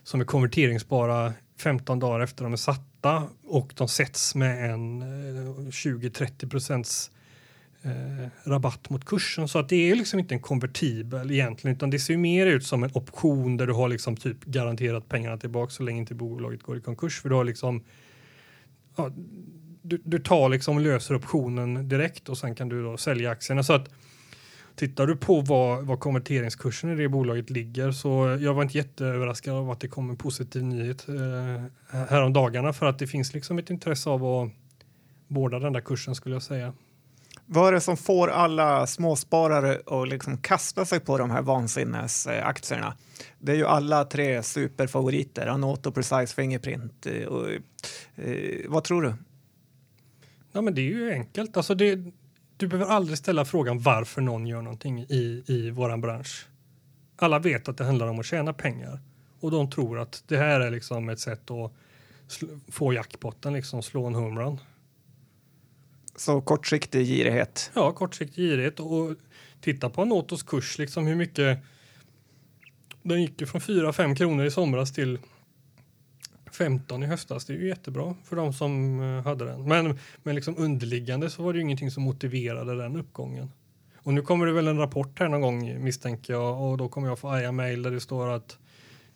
som 0.03 0.22
är 0.22 0.26
konverteringsbara 0.26 1.34
15 1.58 1.99
dagar 1.99 2.20
efter 2.20 2.43
de 2.43 2.53
är 2.53 2.58
satta 2.58 3.24
och 3.43 3.74
de 3.76 3.88
sätts 3.88 4.36
med 4.36 4.72
en 4.72 5.01
eh, 5.01 5.68
20-30 5.70 6.49
procents 6.49 7.12
eh, 7.82 8.49
rabatt 8.49 8.89
mot 8.89 9.06
kursen. 9.06 9.47
Så 9.47 9.60
att 9.60 9.70
det 9.70 9.91
är 9.91 9.95
liksom 9.95 10.20
inte 10.20 10.36
en 10.36 10.41
konvertibel 10.41 11.32
egentligen 11.32 11.76
utan 11.76 11.89
det 11.89 11.99
ser 11.99 12.18
mer 12.18 12.45
ut 12.45 12.66
som 12.66 12.84
en 12.84 12.91
option 12.93 13.58
där 13.58 13.68
du 13.68 13.74
har 13.74 13.89
liksom 13.89 14.18
typ 14.18 14.45
garanterat 14.45 15.10
pengarna 15.10 15.38
tillbaka 15.38 15.70
så 15.70 15.84
länge 15.84 15.99
inte 15.99 16.16
bolaget 16.16 16.64
går 16.64 16.78
i 16.78 16.82
konkurs. 16.82 17.22
För 17.22 17.30
du 17.30 17.36
har 17.36 17.43
liksom 17.43 17.84
ja, 18.95 19.12
du, 19.82 20.01
du 20.03 20.20
tar 20.20 20.49
liksom 20.49 20.80
löser 20.80 21.16
optionen 21.16 21.89
direkt 21.89 22.30
och 22.30 22.38
sen 22.38 22.56
kan 22.56 22.70
du 22.70 22.84
då 22.84 22.97
sälja 22.97 23.32
aktierna. 23.32 23.64
Så 23.64 23.74
att 23.74 23.89
Tittar 24.76 25.07
du 25.07 25.15
på 25.15 25.41
vad, 25.41 25.86
vad 25.86 25.99
konverteringskursen 25.99 26.89
i 26.89 26.95
det 26.95 27.09
bolaget 27.09 27.49
ligger 27.49 27.91
så 27.91 28.38
jag 28.39 28.53
var 28.53 28.63
inte 28.63 28.78
jätteöverraskad 28.78 29.53
av 29.53 29.71
att 29.71 29.80
det 29.80 29.88
kom 29.88 30.09
en 30.09 30.17
positiv 30.17 30.63
nyhet 30.63 31.07
eh, 31.09 31.95
häromdagarna 32.09 32.73
för 32.73 32.86
att 32.86 32.99
det 32.99 33.07
finns 33.07 33.34
liksom 33.34 33.59
ett 33.59 33.69
intresse 33.69 34.09
av 34.09 34.26
att 34.26 34.51
båda 35.28 35.59
den 35.59 35.73
där 35.73 35.82
kursen 35.82 36.15
skulle 36.15 36.36
jag 36.36 36.43
säga. 36.43 36.73
Vad 37.45 37.67
är 37.67 37.71
det 37.71 37.82
som 37.82 37.97
får 37.97 38.28
alla 38.28 38.88
småsparare 38.88 39.82
att 39.86 40.07
liksom 40.07 40.38
kasta 40.38 40.86
sig 40.86 40.99
på 40.99 41.17
de 41.17 41.32
här 41.32 41.41
vansinnesaktierna? 41.41 42.97
Det 43.39 43.51
är 43.51 43.55
ju 43.55 43.65
alla 43.65 44.05
tre 44.05 44.43
superfavoriter, 44.43 45.47
Anoto, 45.47 45.91
Precise, 45.91 46.36
Fingerprint. 46.36 47.05
Eh, 47.05 47.23
och, 47.23 47.49
eh, 48.15 48.59
vad 48.67 48.84
tror 48.84 49.01
du? 49.01 49.13
Ja, 50.51 50.61
men 50.61 50.76
det 50.76 50.82
är 50.82 50.93
ju 50.93 51.11
enkelt. 51.11 51.57
Alltså 51.57 51.76
det, 51.76 51.99
du 52.58 52.68
behöver 52.68 52.91
aldrig 52.91 53.18
ställa 53.18 53.45
frågan 53.45 53.80
varför 53.80 54.22
någon 54.22 54.47
gör 54.47 54.62
någonting 54.62 54.99
i, 54.99 55.43
i 55.47 55.70
våran 55.70 56.01
bransch. 56.01 56.47
Alla 57.16 57.39
vet 57.39 57.68
att 57.68 57.78
det 57.78 57.84
handlar 57.84 58.08
om 58.08 58.20
att 58.20 58.26
tjäna 58.26 58.53
pengar 58.53 58.99
och 59.39 59.51
de 59.51 59.70
tror 59.70 59.99
att 59.99 60.24
det 60.28 60.38
här 60.38 60.60
är 60.60 60.72
liksom 60.72 61.10
ett 61.10 61.20
sätt 61.20 61.51
att 61.51 61.72
få 62.68 62.93
jackpotten, 62.93 63.53
liksom 63.53 63.84
slå 63.84 64.06
en 64.06 64.16
homerun. 64.16 64.60
Så 66.16 66.41
kortsiktig 66.41 67.08
girighet? 67.08 67.72
Ja, 67.74 67.91
kortsiktig 67.91 68.43
girighet 68.43 68.80
och 68.80 69.16
titta 69.62 69.89
på 69.89 70.06
Notos 70.06 70.43
kurs, 70.43 70.78
liksom 70.78 71.08
hur 71.08 71.16
mycket 71.16 71.60
den 73.01 73.22
gick 73.22 73.41
ju 73.41 73.47
från 73.47 73.62
4-5 73.62 74.16
kronor 74.16 74.45
i 74.45 74.51
somras 74.51 74.93
till 74.93 75.20
15 76.56 77.03
i 77.03 77.06
höstas. 77.06 77.45
Det 77.45 77.53
är 77.53 77.58
ju 77.58 77.68
jättebra 77.68 78.16
för 78.24 78.36
de 78.36 78.53
som 78.53 78.99
eh, 78.99 79.24
hade 79.24 79.45
den. 79.45 79.68
Men, 79.68 79.99
men 80.24 80.36
liksom 80.36 80.56
underliggande 80.58 81.30
så 81.30 81.43
var 81.43 81.53
det 81.53 81.58
ju 81.58 81.64
ingenting 81.64 81.91
som 81.91 82.03
motiverade 82.03 82.76
den 82.76 82.95
uppgången. 82.95 83.51
Och 83.95 84.14
nu 84.14 84.22
kommer 84.22 84.45
det 84.45 84.51
väl 84.51 84.68
en 84.68 84.78
rapport 84.78 85.20
här 85.20 85.28
någon 85.28 85.41
gång 85.41 85.84
misstänker 85.84 86.34
jag 86.34 86.62
och 86.62 86.78
då 86.78 86.89
kommer 86.89 87.08
jag 87.08 87.20
få 87.20 87.30
arga 87.30 87.51
mejl 87.51 87.84
där 87.84 87.91
det 87.91 87.99
står 87.99 88.30
att 88.30 88.58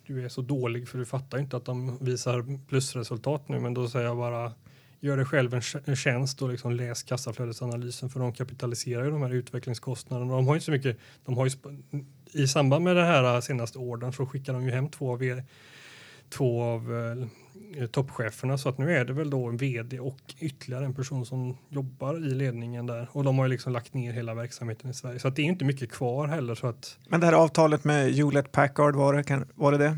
du 0.07 0.25
är 0.25 0.29
så 0.29 0.41
dålig 0.41 0.87
för 0.87 0.97
du 0.97 1.05
fattar 1.05 1.37
inte 1.37 1.57
att 1.57 1.65
de 1.65 1.97
visar 2.01 2.67
plusresultat 2.67 3.49
nu 3.49 3.59
men 3.59 3.73
då 3.73 3.87
säger 3.87 4.05
jag 4.05 4.17
bara 4.17 4.53
gör 4.99 5.17
dig 5.17 5.25
själv 5.25 5.61
en 5.85 5.95
tjänst 5.95 6.41
och 6.41 6.49
liksom 6.49 6.71
läs 6.71 7.03
kassaflödesanalysen 7.03 8.09
för 8.09 8.19
de 8.19 8.33
kapitaliserar 8.33 9.05
ju 9.05 9.11
de 9.11 9.21
här 9.21 9.33
utvecklingskostnaderna. 9.33 10.35
De 10.35 10.47
har 10.47 10.55
ju 10.55 10.61
så 10.61 10.71
mycket, 10.71 10.97
de 11.25 11.37
har 11.37 11.45
ju 11.45 11.51
i 12.31 12.47
samband 12.47 12.83
med 12.83 12.95
den 12.95 13.05
här 13.05 13.41
senaste 13.41 13.77
ordern 13.77 14.13
så 14.13 14.25
skickar 14.25 14.53
de 14.53 14.65
ju 14.65 14.71
hem 14.71 14.89
två 14.89 15.11
av 15.11 15.23
er 15.23 15.43
två 16.29 16.63
av 16.63 16.93
eh, 17.77 17.85
toppcheferna 17.87 18.57
så 18.57 18.69
att 18.69 18.77
nu 18.77 18.97
är 18.97 19.05
det 19.05 19.13
väl 19.13 19.29
då 19.29 19.47
en 19.47 19.57
vd 19.57 19.99
och 19.99 20.19
ytterligare 20.39 20.85
en 20.85 20.93
person 20.93 21.25
som 21.25 21.57
jobbar 21.69 22.17
i 22.17 22.33
ledningen 22.33 22.85
där 22.85 23.07
och 23.11 23.23
de 23.23 23.37
har 23.37 23.45
ju 23.45 23.51
liksom 23.51 23.73
lagt 23.73 23.93
ner 23.93 24.13
hela 24.13 24.33
verksamheten 24.33 24.89
i 24.89 24.93
Sverige 24.93 25.19
så 25.19 25.27
att 25.27 25.35
det 25.35 25.41
är 25.41 25.45
inte 25.45 25.65
mycket 25.65 25.91
kvar 25.91 26.27
heller. 26.27 26.55
Så 26.55 26.67
att... 26.67 26.97
Men 27.07 27.19
det 27.19 27.25
här 27.25 27.33
avtalet 27.33 27.83
med 27.83 28.13
Hewlett 28.13 28.51
Packard 28.51 28.95
var 28.95 29.13
det, 29.13 29.23
kan, 29.23 29.45
var 29.55 29.71
det 29.71 29.77
det? 29.77 29.97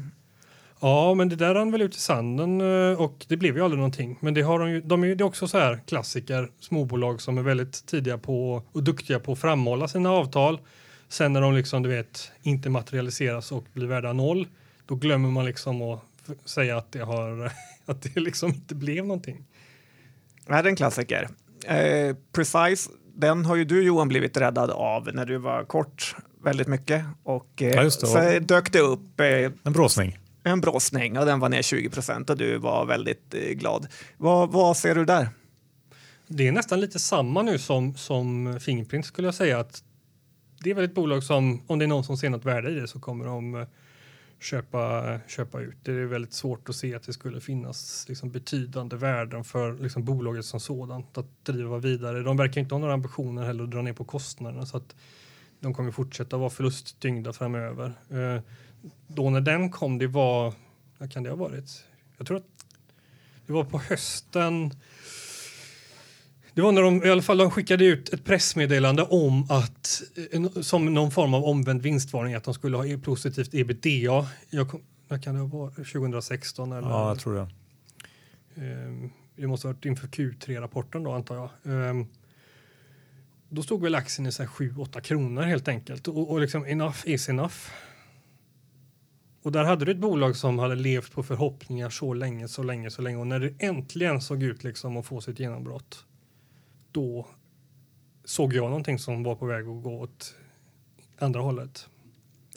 Ja, 0.84 1.14
men 1.14 1.30
det 1.30 1.36
där 1.36 1.54
rann 1.54 1.72
väl 1.72 1.82
ut 1.82 1.96
i 1.96 2.00
sanden 2.00 2.62
eh, 2.62 3.02
och 3.02 3.26
det 3.28 3.38
blev 3.38 3.58
ju 3.58 3.64
aldrig 3.64 3.78
någonting. 3.78 4.18
Men 4.20 4.34
det 4.34 4.42
har 4.42 4.60
de 4.60 4.72
ju, 4.72 4.82
de 4.82 5.04
är 5.04 5.08
ju 5.08 5.24
också 5.24 5.48
så 5.48 5.58
här 5.58 5.80
klassiker, 5.88 6.50
småbolag 6.60 7.22
som 7.22 7.38
är 7.38 7.42
väldigt 7.42 7.86
tidiga 7.86 8.18
på 8.18 8.64
och 8.72 8.84
duktiga 8.84 9.20
på 9.20 9.32
att 9.32 9.40
framhålla 9.40 9.88
sina 9.88 10.12
avtal. 10.12 10.60
Sen 11.10 11.34
när 11.34 11.42
de 11.42 11.54
liksom, 11.54 11.84
du 11.84 11.90
vet, 11.90 12.32
inte 12.42 12.70
materialiseras 12.70 13.52
och 13.52 13.66
blir 13.74 13.88
värda 13.88 14.14
noll, 14.14 14.48
då 14.86 14.96
glömmer 14.96 15.30
man 15.30 15.46
liksom 15.46 15.82
att 15.82 16.02
säga 16.46 16.78
att 16.78 16.92
det, 16.92 17.00
har, 17.00 17.52
att 17.86 18.02
det 18.02 18.20
liksom 18.20 18.50
inte 18.50 18.76
blev 18.76 19.06
någonting. 19.06 19.46
Det 20.48 20.54
här 20.54 20.64
är 20.64 20.68
en 20.68 20.76
klassiker. 20.76 21.30
Eh, 21.66 22.16
Precise, 22.32 22.90
den 23.16 23.46
har 23.46 23.56
ju 23.56 23.66
du 23.66 23.84
Johan 23.84 24.08
blivit 24.08 24.38
räddad 24.38 24.72
av 24.72 25.10
när 25.14 25.26
du 25.26 25.38
var 25.38 25.64
kort 25.64 26.16
väldigt 26.44 26.68
mycket 26.68 27.06
och 27.24 27.62
eh, 27.62 27.70
ja, 27.70 27.90
så 27.90 28.40
dök 28.40 28.72
det 28.72 28.80
upp 28.80 29.20
eh, 29.20 29.52
en 29.64 29.74
bråsning. 29.74 30.18
En 30.44 30.62
bråsning 30.62 31.18
och 31.18 31.26
den 31.26 31.40
var 31.40 31.50
ner 31.50 31.62
20 31.62 31.90
procent 31.90 32.30
och 32.30 32.38
du 32.38 32.58
var 32.58 32.86
väldigt 32.86 33.34
eh, 33.34 33.54
glad. 33.54 33.88
Vad, 34.18 34.52
vad 34.52 34.78
ser 34.78 34.96
du 34.96 35.06
där? 35.06 35.30
Det 36.28 36.48
är 36.48 36.52
nästan 36.52 36.80
lite 36.80 37.00
samma 37.00 37.42
nu 37.42 37.58
som, 37.58 37.96
som 37.96 38.60
Fingerprint 38.60 39.06
skulle 39.06 39.28
jag 39.28 39.36
säga. 39.36 39.60
att 39.60 39.84
Det 40.64 40.70
är 40.70 40.76
väl 40.76 40.86
ett 40.86 40.96
bolag 40.96 41.24
som 41.24 41.62
om 41.68 41.80
det 41.80 41.86
är 41.86 41.88
någon 41.88 42.04
som 42.04 42.18
ser 42.18 42.30
något 42.30 42.46
värde 42.46 42.72
i 42.72 42.74
det 42.74 42.88
så 42.88 43.00
kommer 43.00 43.26
de 43.26 43.56
eh, 43.56 43.68
köpa, 44.42 45.20
köpa 45.28 45.62
ut. 45.62 45.76
Det 45.84 45.92
är 45.92 46.06
väldigt 46.06 46.34
svårt 46.34 46.70
att 46.70 46.76
se 46.76 46.96
att 46.96 47.04
det 47.04 47.14
skulle 47.14 47.42
finnas 47.42 48.06
liksom, 48.08 48.32
betydande 48.32 48.96
värden 48.96 49.44
för 49.44 49.74
liksom, 49.74 50.06
bolaget 50.06 50.46
som 50.46 50.60
sådant 50.60 51.18
att 51.18 51.46
driva 51.46 51.78
vidare. 51.78 52.24
De 52.24 52.38
verkar 52.38 52.62
inte 52.62 52.76
ha 52.76 52.80
några 52.80 52.94
ambitioner 52.94 53.44
heller 53.44 53.64
att 53.64 53.72
dra 53.72 53.82
ner 53.82 53.94
på 53.94 54.04
kostnaderna 54.04 54.66
så 54.66 54.78
att 54.78 54.96
de 55.60 55.74
kommer 55.74 55.92
fortsätta 55.92 56.38
vara 56.38 56.50
förlusttyngda 56.50 57.34
framöver. 57.34 57.94
Eh, 58.10 58.42
då 59.08 59.30
när 59.30 59.42
den 59.42 59.70
kom, 59.72 59.98
det 59.98 60.08
var, 60.08 60.54
vad 60.98 61.12
kan 61.12 61.24
det 61.24 61.30
ha 61.30 61.38
varit? 61.38 61.86
Jag 62.18 62.28
tror 62.28 62.38
att 62.38 62.66
det 63.46 63.54
var 63.54 63.64
på 63.64 63.78
hösten 63.80 64.72
det 66.62 66.66
var 66.66 66.72
när 66.72 66.82
de 66.82 67.04
i 67.04 67.10
alla 67.10 67.22
fall 67.22 67.38
de 67.38 67.52
skickade 67.52 67.86
ut 67.86 68.14
ett 68.14 68.24
pressmeddelande 68.24 69.04
om 69.04 69.46
att 69.50 70.02
som 70.62 70.94
någon 70.94 71.12
form 71.12 71.34
av 71.34 71.44
omvänd 71.44 71.82
vinstvarning 71.82 72.34
att 72.34 72.44
de 72.44 72.54
skulle 72.54 72.78
ha 72.78 72.86
positivt 73.04 73.54
ebitda. 73.54 74.28
Jag, 74.50 74.82
vad 75.08 75.24
kan 75.24 75.36
det 75.36 75.42
vara? 75.42 75.72
2016 75.72 76.72
eller? 76.72 76.90
Ja, 76.90 77.08
jag 77.08 77.20
tror 77.20 77.36
det. 77.36 77.48
Um, 78.56 79.12
det 79.36 79.48
måste 79.48 79.68
ha 79.68 79.74
varit 79.74 79.86
inför 79.86 80.08
Q3-rapporten 80.08 81.04
då 81.04 81.12
antar 81.12 81.36
jag. 81.36 81.50
Um, 81.64 82.08
då 83.50 83.64
stod 83.64 83.82
väl 83.82 83.96
aktien 83.96 84.28
i 84.28 84.30
7-8 84.30 85.02
kronor 85.02 85.42
helt 85.42 85.68
enkelt 85.68 86.08
och, 86.08 86.32
och 86.32 86.42
liksom 86.42 86.66
enough 86.66 86.98
is 87.06 87.30
enough. 87.30 87.56
Och 89.42 89.52
där 89.52 89.64
hade 89.64 89.86
du 89.86 89.92
ett 89.92 89.98
bolag 89.98 90.36
som 90.36 90.60
hade 90.60 90.76
levt 90.76 91.12
på 91.12 91.24
förhoppningar 91.24 91.90
så 91.90 92.14
länge, 92.14 92.48
så 92.48 92.64
länge, 92.64 92.92
så 92.92 93.02
länge. 93.02 93.18
Och 93.18 93.28
när 93.28 93.40
det 93.40 93.54
äntligen 93.60 94.22
såg 94.22 94.44
ut 94.44 94.64
liksom 94.64 94.98
att 94.98 95.06
få 95.06 95.22
sitt 95.22 95.40
genombrott, 95.40 96.06
då 96.92 97.28
såg 98.26 98.54
jag 98.54 98.64
någonting 98.64 99.00
som 99.00 99.24
var 99.24 99.36
på 99.36 99.46
väg 99.46 99.68
att 99.68 99.84
gå 99.84 100.00
åt 100.02 100.36
andra 101.20 101.40
hållet. 101.40 101.88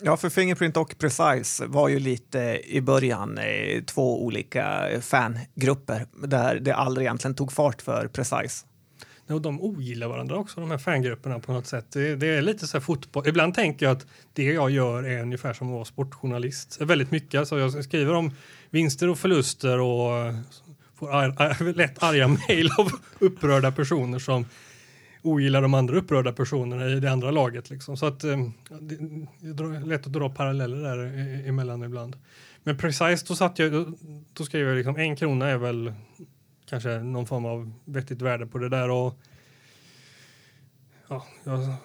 Ja, 0.01 0.17
för 0.17 0.29
Fingerprint 0.29 0.77
och 0.77 0.95
Precise 0.97 1.65
var 1.65 1.89
ju 1.89 1.99
lite 1.99 2.61
i 2.65 2.81
början 2.81 3.37
eh, 3.37 3.83
två 3.83 4.25
olika 4.25 4.87
fangrupper 5.01 6.05
där 6.27 6.59
det 6.59 6.75
aldrig 6.75 7.05
egentligen 7.05 7.35
tog 7.35 7.51
fart 7.51 7.81
för 7.81 8.07
Precise. 8.07 8.65
Och 9.27 9.41
de 9.41 9.61
ogillar 9.61 10.07
varandra 10.07 10.35
också, 10.35 10.61
de 10.61 10.71
här 10.71 10.77
fangrupperna 10.77 11.39
på 11.39 11.53
något 11.53 11.67
sätt. 11.67 11.85
Det, 11.91 12.15
det, 12.15 12.27
är 12.27 12.41
lite 12.41 12.67
så 12.67 12.81
fotboll. 12.81 13.27
Ibland 13.27 13.53
tänker 13.53 13.85
jag 13.85 13.97
att 13.97 14.05
det 14.33 14.43
jag 14.43 14.69
gör 14.69 15.03
är 15.03 15.21
ungefär 15.21 15.53
som 15.53 15.67
att 15.67 15.73
vara 15.73 15.85
sportjournalist. 15.85 16.81
Väldigt 16.81 17.11
mycket. 17.11 17.39
Alltså 17.39 17.59
jag 17.59 17.83
skriver 17.83 18.13
om 18.13 18.31
vinster 18.69 19.09
och 19.09 19.19
förluster 19.19 19.79
och 19.79 20.33
får 20.95 21.11
ar 21.11 21.73
lätt 21.77 22.03
arga 22.03 22.27
mejl 22.27 22.69
av 22.77 22.91
upprörda 23.19 23.71
personer 23.71 24.19
som 24.19 24.45
ogillar 25.21 25.61
de 25.61 25.73
andra 25.73 25.97
upprörda 25.97 26.33
personerna 26.33 26.89
i 26.89 26.99
det 26.99 27.11
andra 27.11 27.31
laget. 27.31 27.69
Liksom. 27.69 27.97
Så 27.97 28.05
att, 28.05 28.23
eh, 28.23 28.37
det 29.39 29.63
är 29.63 29.85
lätt 29.85 30.05
att 30.05 30.13
dra 30.13 30.29
paralleller 30.29 30.77
där 30.77 30.97
emellan 31.47 31.83
ibland. 31.83 32.15
Men 32.63 32.77
Precise, 32.77 33.25
då, 33.27 33.35
satt 33.35 33.59
jag, 33.59 33.71
då, 33.71 33.85
då 34.33 34.43
skrev 34.43 34.67
jag 34.67 34.77
liksom 34.77 34.97
en 34.97 35.15
krona 35.15 35.49
är 35.49 35.57
väl 35.57 35.93
kanske 36.69 36.99
någon 36.99 37.25
form 37.25 37.45
av 37.45 37.73
vettigt 37.85 38.21
värde 38.21 38.47
på 38.47 38.57
det 38.57 38.69
där. 38.69 38.89
Och, 38.89 39.19
ja, 41.07 41.25
jag 41.43 41.75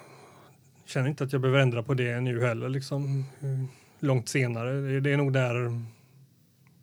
känner 0.86 1.08
inte 1.08 1.24
att 1.24 1.32
jag 1.32 1.42
behöver 1.42 1.60
ändra 1.60 1.82
på 1.82 1.94
det 1.94 2.20
nu 2.20 2.46
heller, 2.46 2.68
liksom, 2.68 3.24
eh, 3.40 3.64
långt 4.00 4.28
senare. 4.28 5.00
Det 5.00 5.12
är 5.12 5.16
nog 5.16 5.32
där, 5.32 5.82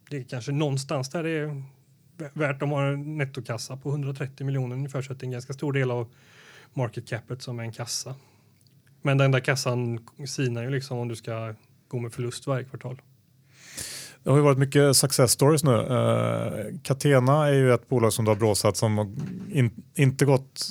det 0.10 0.18
är 0.18 0.24
kanske 0.24 0.52
någonstans 0.52 1.10
där 1.10 1.24
det 1.24 1.30
är 1.30 1.64
värt 2.34 2.62
att 2.62 2.70
ha 2.70 2.88
en 2.88 3.18
nettokassa 3.18 3.78
på 3.78 3.90
130 3.90 4.46
miljoner 4.46 4.76
ungefär, 4.76 5.02
så 5.02 5.14
att 5.14 5.20
det 5.20 5.24
är 5.24 5.28
en 5.28 5.32
ganska 5.32 5.54
stor 5.54 5.74
del 5.74 5.92
av 5.92 6.08
market 6.74 7.08
capet 7.08 7.42
som 7.42 7.60
är 7.60 7.64
en 7.64 7.72
kassa. 7.72 8.16
Men 9.02 9.18
den 9.18 9.32
där 9.32 9.40
kassan 9.40 10.08
sinar 10.28 10.64
ju 10.64 10.70
liksom 10.70 10.98
om 10.98 11.08
du 11.08 11.16
ska 11.16 11.54
gå 11.88 12.00
med 12.00 12.14
förlust 12.14 12.48
varje 12.48 12.64
kvartal. 12.64 13.02
Det 14.24 14.30
har 14.30 14.38
ju 14.38 14.44
varit 14.44 14.58
mycket 14.58 14.98
success 14.98 15.32
stories 15.32 15.64
nu. 15.64 15.72
Uh, 15.72 16.80
Catena 16.84 17.48
är 17.48 17.54
ju 17.54 17.74
ett 17.74 17.90
bolag 17.90 18.14
som 18.14 18.26
du 18.26 18.32
har 18.32 18.36
bråsat 18.36 18.78
som 18.78 19.16
in, 19.52 19.84
inte 19.96 20.26
gått 20.26 20.68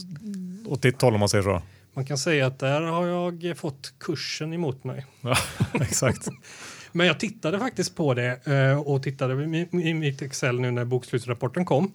åt 0.66 0.82
ditt 0.82 1.02
håll 1.02 1.14
om 1.14 1.20
man 1.20 1.28
säger 1.28 1.44
så. 1.44 1.62
Man 1.94 2.04
kan 2.04 2.18
säga 2.18 2.46
att 2.46 2.58
där 2.58 2.82
har 2.82 3.06
jag 3.06 3.58
fått 3.58 3.94
kursen 3.98 4.52
emot 4.52 4.84
mig. 4.84 5.06
Ja, 5.20 5.36
exakt. 5.80 6.28
Men 6.96 7.06
jag 7.06 7.20
tittade 7.20 7.58
faktiskt 7.58 7.96
på 7.96 8.14
det 8.14 8.46
eh, 8.46 8.80
och 8.80 9.02
tittade 9.02 9.44
i 9.82 9.94
mitt 9.94 10.22
Excel 10.22 10.60
nu 10.60 10.70
när 10.70 10.84
bokslutsrapporten 10.84 11.64
kom. 11.64 11.92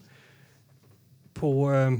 På 1.33 1.73
eh, 1.73 1.91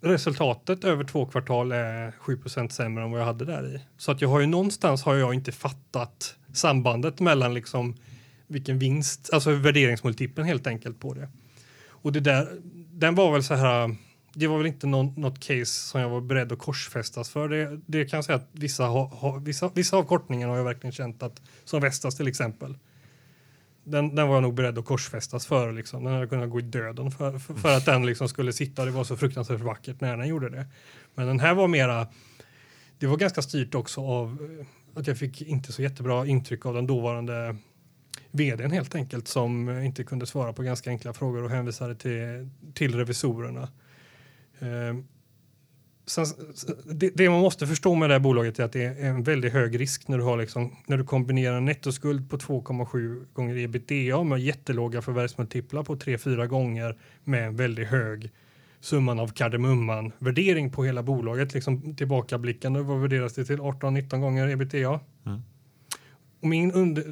resultatet 0.00 0.84
över 0.84 1.04
två 1.04 1.26
kvartal 1.26 1.72
är 1.72 2.12
7 2.18 2.38
sämre 2.70 3.04
än 3.04 3.10
vad 3.10 3.20
jag 3.20 3.26
hade 3.26 3.44
där 3.44 3.74
i. 3.74 3.80
Så 3.96 4.12
att 4.12 4.20
jag 4.20 4.28
har 4.28 4.40
ju 4.40 4.46
någonstans 4.46 5.02
har 5.02 5.14
jag 5.14 5.34
inte 5.34 5.52
fattat 5.52 6.36
sambandet 6.52 7.20
mellan 7.20 7.54
liksom 7.54 7.96
vilken 8.46 8.78
vinst, 8.78 9.30
alltså 9.32 9.50
värderingsmultipeln 9.50 10.46
helt 10.46 10.66
enkelt 10.66 11.00
på 11.00 11.14
det. 11.14 11.28
Och 11.86 12.12
det 12.12 12.20
där, 12.20 12.48
den 12.74 13.14
var 13.14 13.32
väl 13.32 13.42
så 13.42 13.54
här, 13.54 13.96
det 14.32 14.46
var 14.46 14.58
väl 14.58 14.66
inte 14.66 14.86
någon, 14.86 15.14
något 15.16 15.40
case 15.40 15.66
som 15.66 16.00
jag 16.00 16.08
var 16.08 16.20
beredd 16.20 16.52
att 16.52 16.58
korsfästas 16.58 17.30
för. 17.30 17.48
Det, 17.48 17.80
det 17.86 18.04
kan 18.04 18.16
jag 18.16 18.24
säga 18.24 18.36
att 18.36 18.48
vissa, 18.52 18.84
ha, 18.84 19.06
ha, 19.06 19.38
vissa, 19.38 19.70
vissa 19.74 19.96
av 19.96 20.04
kortningarna 20.04 20.52
har 20.52 20.58
jag 20.58 20.64
verkligen 20.64 20.92
känt 20.92 21.22
att, 21.22 21.42
som 21.64 21.80
Vestas 21.80 22.16
till 22.16 22.28
exempel, 22.28 22.76
den, 23.84 24.14
den 24.14 24.28
var 24.28 24.34
jag 24.34 24.42
nog 24.42 24.54
beredd 24.54 24.78
att 24.78 24.84
korsfästas 24.84 25.46
för. 25.46 25.72
Liksom. 25.72 26.04
Den 26.04 26.14
hade 26.14 26.26
kunnat 26.26 26.50
gå 26.50 26.58
i 26.58 26.62
döden 26.62 27.10
för, 27.10 27.38
för, 27.38 27.54
för 27.54 27.76
att 27.76 27.84
den 27.84 28.06
liksom 28.06 28.28
skulle 28.28 28.52
sitta. 28.52 28.84
Det 28.84 28.90
var 28.90 29.04
så 29.04 29.16
fruktansvärt 29.16 29.60
vackert 29.60 30.00
när 30.00 30.16
den 30.16 30.28
gjorde 30.28 30.48
det. 30.48 30.66
Men 31.14 31.26
den 31.26 31.40
här 31.40 31.54
var 31.54 31.68
mera, 31.68 32.06
det 32.98 33.06
var 33.06 33.16
ganska 33.16 33.42
styrt 33.42 33.74
också 33.74 34.00
av 34.00 34.56
eh, 34.60 34.66
att 35.00 35.06
jag 35.06 35.18
fick 35.18 35.42
inte 35.42 35.72
så 35.72 35.82
jättebra 35.82 36.26
intryck 36.26 36.66
av 36.66 36.74
den 36.74 36.86
dåvarande 36.86 37.56
vdn 38.30 38.70
helt 38.70 38.94
enkelt 38.94 39.28
som 39.28 39.70
inte 39.70 40.04
kunde 40.04 40.26
svara 40.26 40.52
på 40.52 40.62
ganska 40.62 40.90
enkla 40.90 41.12
frågor 41.12 41.44
och 41.44 41.50
hänvisade 41.50 41.94
till, 41.94 42.48
till 42.74 42.94
revisorerna. 42.94 43.68
Eh, 44.60 44.96
sen, 46.06 46.26
det, 46.84 47.10
det, 47.14 47.30
man 47.30 47.40
måste 47.40 47.66
förstå 47.66 47.94
med 47.94 48.10
det 48.10 48.14
här 48.14 48.20
bolaget 48.20 48.58
är 48.58 48.64
att 48.64 48.72
det 48.72 48.84
är 48.84 49.04
en 49.04 49.22
väldigt 49.22 49.52
hög 49.52 49.80
risk 49.80 50.08
när 50.08 50.18
du, 50.18 50.24
har 50.24 50.36
liksom, 50.36 50.76
när 50.86 50.96
du 50.96 51.04
kombinerar 51.04 51.60
nettoskuld 51.60 52.30
på 52.30 52.36
2,7 52.36 53.24
gånger 53.32 53.56
ebitda 53.56 54.24
med 54.24 54.40
jättelåga 54.40 55.02
förvärvsmultiplar 55.02 55.82
på 55.82 55.96
3-4 55.96 56.46
gånger 56.46 56.98
med 57.24 57.46
en 57.46 57.56
väldigt 57.56 57.88
hög 57.88 58.30
summan 58.80 59.18
av 59.18 59.28
kardemumman 59.28 60.12
värdering 60.18 60.70
på 60.70 60.84
hela 60.84 61.02
bolaget. 61.02 61.54
Liksom 61.54 61.96
tillbakablickande, 61.96 62.80
vad 62.80 63.00
värderas 63.00 63.34
det 63.34 63.44
till? 63.44 63.58
18-19 63.58 64.20
gånger 64.20 64.48
ebitda. 64.48 65.00
Mm. 65.26 65.40
Och 66.40 66.48
min, 66.48 66.72
under, 66.72 67.04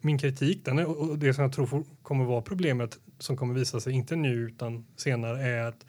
min 0.00 0.18
kritik, 0.18 0.64
den 0.64 0.78
är, 0.78 0.86
och 0.86 1.18
det 1.18 1.34
som 1.34 1.42
jag 1.42 1.52
tror 1.52 1.84
kommer 2.02 2.24
vara 2.24 2.42
problemet 2.42 2.98
som 3.18 3.36
kommer 3.36 3.54
visa 3.54 3.80
sig, 3.80 3.92
inte 3.92 4.16
nu 4.16 4.34
utan 4.34 4.84
senare, 4.96 5.42
är 5.42 5.64
att 5.64 5.86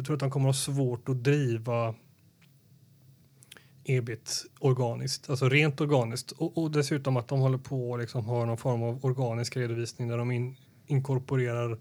jag 0.00 0.06
tror 0.06 0.16
att 0.16 0.20
de 0.20 0.30
kommer 0.30 0.46
ha 0.46 0.52
svårt 0.52 1.08
att 1.08 1.24
driva 1.24 1.94
ebit 3.84 4.46
organiskt, 4.58 5.30
alltså 5.30 5.48
rent 5.48 5.80
organiskt. 5.80 6.30
Och, 6.30 6.58
och 6.58 6.70
dessutom 6.70 7.16
att 7.16 7.28
de 7.28 7.40
håller 7.40 7.58
på 7.58 7.90
och 7.90 7.98
liksom 7.98 8.26
har 8.26 8.46
någon 8.46 8.56
form 8.56 8.82
av 8.82 9.04
organisk 9.04 9.56
redovisning 9.56 10.08
där 10.08 10.18
de 10.18 10.30
in, 10.30 10.56
inkorporerar 10.86 11.78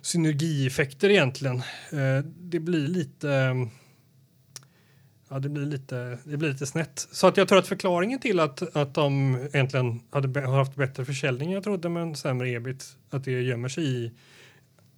synergieffekter 0.00 1.10
egentligen. 1.10 1.56
Eh, 1.92 2.24
det 2.38 2.60
blir 2.60 2.88
lite 2.88 3.54
Ja, 5.30 5.38
det 5.38 5.48
blir 5.48 5.66
lite, 5.66 6.18
det 6.24 6.36
blir 6.36 6.48
lite 6.48 6.66
snett. 6.66 7.08
Så 7.12 7.26
att 7.26 7.36
jag 7.36 7.48
tror 7.48 7.58
att 7.58 7.68
förklaringen 7.68 8.18
till 8.18 8.40
att, 8.40 8.76
att 8.76 8.94
de 8.94 9.34
egentligen 9.52 10.00
hade 10.10 10.40
har 10.40 10.56
haft 10.56 10.74
bättre 10.74 11.04
försäljning 11.04 11.52
jag 11.52 11.64
trodde 11.64 11.88
men 11.88 12.16
sämre 12.16 12.50
ebit, 12.50 12.96
att 13.10 13.24
det 13.24 13.42
gömmer 13.42 13.68
sig 13.68 13.84
i 13.84 14.12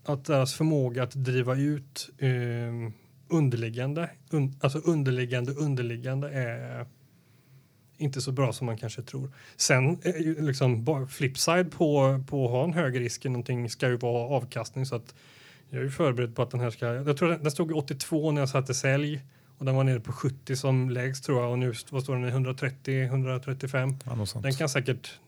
att 0.05 0.25
deras 0.25 0.55
förmåga 0.55 1.03
att 1.03 1.15
driva 1.15 1.57
ut 1.57 2.11
eh, 2.19 2.93
underliggande, 3.29 4.11
un, 4.31 4.55
alltså 4.61 4.79
underliggande, 4.79 5.53
underliggande 5.53 6.31
är 6.31 6.87
inte 7.97 8.21
så 8.21 8.33
bra 8.33 8.53
som 8.53 8.67
man 8.67 8.77
kanske 8.77 9.03
tror. 9.03 9.33
Sen 9.57 10.01
liksom 10.39 11.07
flipside 11.11 11.73
på, 11.73 12.23
på 12.29 12.45
att 12.45 12.51
ha 12.51 12.65
en 12.65 12.73
hög 12.73 13.01
risk 13.01 13.25
i 13.25 13.29
någonting 13.29 13.71
ska 13.71 13.89
ju 13.89 13.97
vara 13.97 14.37
avkastning 14.37 14.87
så 14.87 14.97
att 14.97 15.15
jag 15.71 15.81
är 15.81 15.85
ju 15.85 15.91
förberedd 15.91 16.37
på 16.37 16.43
att 16.43 16.51
den 16.51 16.61
här 16.61 16.71
ska, 16.71 16.87
jag 16.87 17.17
tror 17.17 17.29
den, 17.29 17.43
den 17.43 17.51
stod 17.51 17.73
82 17.73 18.33
när 18.33 18.41
jag 18.41 18.49
satte 18.49 18.75
sälj 18.75 19.23
och 19.59 19.65
den 19.65 19.75
var 19.75 19.85
nere 19.85 20.01
på 20.01 20.13
70 20.13 20.57
som 20.57 20.91
lägst 20.91 21.25
tror 21.25 21.43
jag 21.43 21.51
och 21.51 21.59
nu 21.59 21.73
vad 21.91 22.03
står 22.03 22.15
den 22.15 22.25
i 22.25 22.29
130, 22.29 23.03
135. 23.03 23.97
Ja, 24.05 24.41
den 24.41 24.53
kan 24.53 24.69
säkert 24.69 25.21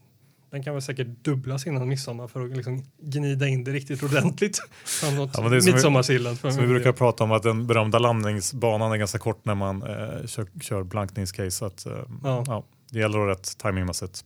den 0.52 0.62
kan 0.62 0.74
väl 0.74 0.82
säkert 0.82 1.06
dubblas 1.06 1.66
innan 1.66 1.88
midsommar 1.88 2.28
för 2.28 2.44
att 2.44 2.56
liksom 2.56 2.84
gnida 2.98 3.48
in 3.48 3.64
det 3.64 3.72
riktigt 3.72 4.02
ordentligt. 4.02 4.58
Framåt 4.84 5.30
ja, 5.34 5.48
midsommarsillen. 5.48 6.36
Som 6.36 6.56
vi 6.56 6.66
brukar 6.66 6.92
prata 6.92 7.24
om 7.24 7.32
att 7.32 7.42
den 7.42 7.66
berömda 7.66 7.98
landningsbanan 7.98 8.92
är 8.92 8.96
ganska 8.96 9.18
kort 9.18 9.44
när 9.44 9.54
man 9.54 9.82
eh, 9.82 10.26
kör, 10.26 10.46
kör 10.60 10.82
blankningscase. 10.82 11.50
Så 11.50 11.64
att, 11.64 11.86
eh, 11.86 11.92
ja. 12.22 12.44
ja. 12.46 12.64
det 12.90 12.98
gäller 12.98 13.28
att 13.28 13.38
rätt 13.38 13.58
timingmässigt. 13.58 14.24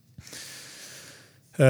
Eh, 1.57 1.67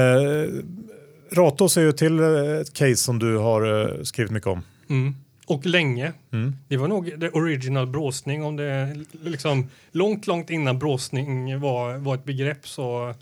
Ratos 1.31 1.77
är 1.77 1.81
ju 1.81 1.91
till 1.91 2.19
eh, 2.19 2.25
ett 2.61 2.73
case 2.73 2.95
som 2.95 3.19
du 3.19 3.37
har 3.37 3.81
eh, 3.81 4.03
skrivit 4.03 4.31
mycket 4.31 4.47
om. 4.47 4.63
Mm 4.89 5.15
och 5.47 5.65
länge. 5.65 6.13
Mm. 6.33 6.55
Det 6.67 6.77
var 6.77 6.87
nog 6.87 7.19
the 7.19 7.29
original 7.29 7.87
bråsning. 7.87 8.43
Om 8.43 8.55
det 8.55 8.95
liksom 9.11 9.69
långt, 9.91 10.27
långt 10.27 10.49
innan 10.49 10.79
bråsning 10.79 11.59
var, 11.59 11.97
var 11.97 12.15
ett 12.15 12.25
begrepp 12.25 12.67
så, 12.67 13.13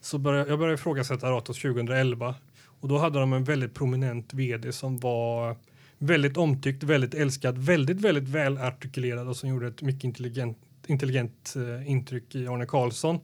så 0.00 0.18
började 0.18 0.50
jag 0.50 0.58
började 0.58 0.74
ifrågasätta 0.74 1.30
Ratos 1.30 1.62
2011 1.62 2.34
och 2.80 2.88
då 2.88 2.98
hade 2.98 3.18
de 3.18 3.32
en 3.32 3.44
väldigt 3.44 3.74
prominent 3.74 4.34
vd 4.34 4.72
som 4.72 4.98
var 4.98 5.56
väldigt 5.98 6.36
omtyckt, 6.36 6.82
väldigt 6.82 7.14
älskad, 7.14 7.58
väldigt, 7.58 8.00
väldigt 8.00 8.28
välartikulerad 8.28 9.28
och 9.28 9.36
som 9.36 9.48
gjorde 9.48 9.66
ett 9.66 9.82
mycket 9.82 10.04
intelligent, 10.04 10.58
intelligent 10.86 11.54
uh, 11.56 11.90
intryck 11.90 12.34
i 12.34 12.46
Arne 12.46 12.66
Karlsson. 12.66 13.20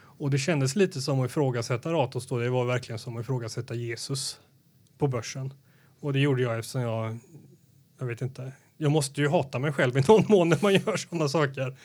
Och 0.00 0.30
det 0.30 0.38
kändes 0.38 0.76
lite 0.76 1.00
som 1.00 1.20
att 1.20 1.30
ifrågasätta 1.30 1.92
Ratos 1.92 2.26
då. 2.26 2.38
Det 2.38 2.50
var 2.50 2.64
verkligen 2.64 2.98
som 2.98 3.16
att 3.16 3.22
ifrågasätta 3.22 3.74
Jesus 3.74 4.40
på 4.98 5.08
börsen. 5.08 5.52
Och 6.00 6.12
det 6.12 6.18
gjorde 6.18 6.42
jag 6.42 6.58
eftersom 6.58 6.80
jag 6.80 7.18
jag 7.98 8.06
vet 8.06 8.22
inte. 8.22 8.52
Jag 8.76 8.92
måste 8.92 9.20
ju 9.20 9.28
hata 9.28 9.58
mig 9.58 9.72
själv 9.72 9.96
i 9.96 10.02
någon 10.08 10.24
mån 10.28 10.48
när 10.48 10.58
man 10.62 10.72
gör 10.72 10.96
sådana 10.96 11.28
saker. 11.28 11.76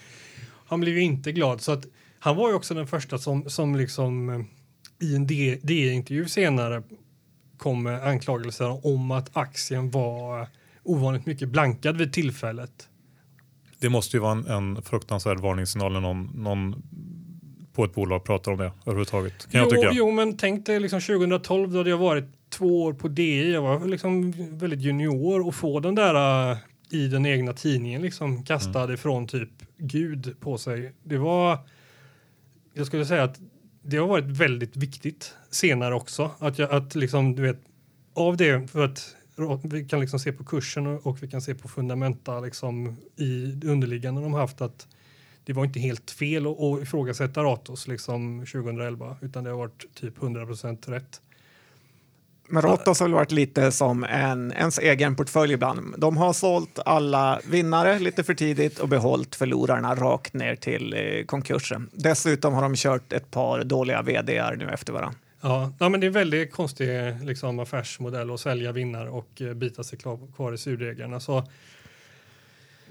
Han 0.66 0.82
blev 0.82 0.96
ju 0.96 1.02
inte 1.02 1.32
glad 1.32 1.62
så 1.62 1.72
att 1.72 1.86
han 2.24 2.36
var 2.36 2.50
ju 2.50 2.56
också 2.56 2.74
den 2.74 2.88
första 2.88 3.18
som, 3.18 3.50
som 3.50 3.76
liksom 3.76 4.30
eh, 4.30 4.40
i 5.08 5.16
en 5.16 5.28
D-intervju 5.28 6.26
senare 6.28 6.84
kom 7.58 7.84
med 7.84 8.04
anklagelser 8.08 8.86
om 8.88 9.12
att 9.12 9.38
aktien 9.38 9.92
var 9.92 10.48
ovanligt 10.84 11.26
mycket 11.26 11.50
blankad 11.50 11.98
vid 11.98 12.14
tillfället. 12.14 12.90
Det 13.80 13.90
måste 13.90 14.18
ju 14.18 14.22
vara 14.22 14.32
en, 14.32 14.48
en 14.48 14.82
fruktansvärd 14.82 15.40
varningssignal 15.40 15.94
när 15.94 16.00
någon, 16.02 16.32
någon 16.36 16.84
på 17.74 17.84
ett 17.86 17.94
bolag 17.96 18.24
pratar 18.24 18.52
om 18.52 18.58
det 18.58 18.72
överhuvudtaget. 18.86 19.52
Kan 19.52 19.62
Jo, 19.64 19.68
jag 19.72 19.82
tycka. 19.82 19.90
jo, 19.94 20.12
men 20.12 20.38
tänk 20.38 20.66
dig 20.66 20.80
liksom 20.80 21.02
2012 21.02 21.72
då 21.72 21.78
hade 21.78 21.90
jag 21.90 21.98
varit 21.98 22.26
två 22.50 22.84
år 22.84 22.94
på 22.94 23.08
DI. 23.08 23.54
Jag 23.54 23.62
var 23.62 23.86
liksom 23.86 24.32
väldigt 24.58 24.82
junior 24.82 25.48
och 25.48 25.56
få 25.56 25.80
den 25.80 25.96
där 25.96 26.52
äh, 26.52 26.58
i 26.90 27.08
den 27.08 27.26
egna 27.26 27.54
tidningen 27.54 28.02
liksom 28.02 28.44
kastad 28.44 28.84
Mm. 28.84 28.94
ifrån 28.94 29.28
typ 29.28 29.50
Gud 29.78 30.36
på 30.40 30.58
sig. 30.58 30.94
Det 31.04 31.18
var, 31.18 31.58
jag 32.74 32.88
skulle 32.88 33.06
säga 33.06 33.24
att 33.24 33.40
det 33.82 33.98
har 33.98 34.08
varit 34.08 34.26
väldigt 34.26 34.78
viktigt 34.78 35.36
senare 35.50 35.96
också. 35.96 36.32
Att, 36.40 36.60
jag, 36.60 36.72
att 36.72 36.96
liksom, 36.96 37.36
du 37.36 37.42
vet, 37.42 37.60
av 38.14 38.38
det, 38.38 38.72
för 38.72 38.84
att 38.84 39.16
vi 39.64 39.86
kan 39.86 40.00
liksom 40.00 40.20
se 40.20 40.32
på 40.32 40.44
kursen 40.44 40.88
och, 40.88 41.08
och 41.08 41.24
vi 41.24 41.28
kan 41.28 41.42
se 41.42 41.56
på 41.56 41.68
fundamenta 41.68 42.40
liksom 42.40 42.98
i 43.16 43.46
det 43.46 43.68
underliggande 43.68 44.22
de 44.22 44.34
har 44.34 44.40
haft 44.40 44.62
att 44.62 44.88
det 45.46 45.54
var 45.54 45.66
inte 45.66 45.80
helt 45.80 46.12
fel 46.12 46.48
att, 46.48 46.60
att 46.60 46.82
ifrågasätta 46.82 47.44
Ratos 47.44 47.88
liksom 47.88 48.40
2011 48.40 49.18
utan 49.22 49.44
det 49.44 49.50
har 49.50 49.58
varit 49.58 49.96
typ 49.96 50.18
100% 50.18 50.92
rätt. 50.92 51.22
Men 52.54 52.62
Ratos 52.62 53.00
har 53.00 53.08
väl 53.08 53.14
varit 53.14 53.32
lite 53.32 53.72
som 53.72 54.04
en, 54.04 54.52
ens 54.52 54.80
egen 54.80 55.16
portfölj 55.16 55.54
ibland. 55.54 55.96
De 55.98 56.18
har 56.18 56.34
sålt 56.34 56.80
alla 56.86 57.40
vinnare 57.46 58.00
lite 58.00 58.24
för 58.24 58.34
tidigt 58.34 58.80
och 58.80 58.90
behållit 58.90 59.36
förlorarna 59.36 59.96
rakt 59.96 60.34
ner 60.34 60.56
till 60.56 60.94
eh, 60.94 61.26
konkursen. 61.26 61.90
Dessutom 61.94 62.54
har 62.54 62.62
de 62.62 62.76
kört 62.76 63.14
ett 63.14 63.32
par 63.32 63.64
dåliga 63.64 64.02
vd 64.02 64.56
nu 64.58 64.70
efter 64.70 64.94
varandra. 64.94 65.20
Ja, 65.42 65.74
ja 65.80 65.90
men 65.90 66.00
det 66.00 66.06
är 66.06 66.08
en 66.08 66.14
väldigt 66.14 66.52
konstig 66.52 66.90
liksom, 67.24 67.60
affärsmodell 67.60 68.32
att 68.32 68.40
sälja 68.40 68.72
vinnare 68.72 69.10
och 69.10 69.42
eh, 69.42 69.54
bita 69.54 69.84
sig 69.84 70.00
kvar 70.36 70.54
i 70.54 70.58
surdegarna. 70.58 71.20
Så 71.20 71.44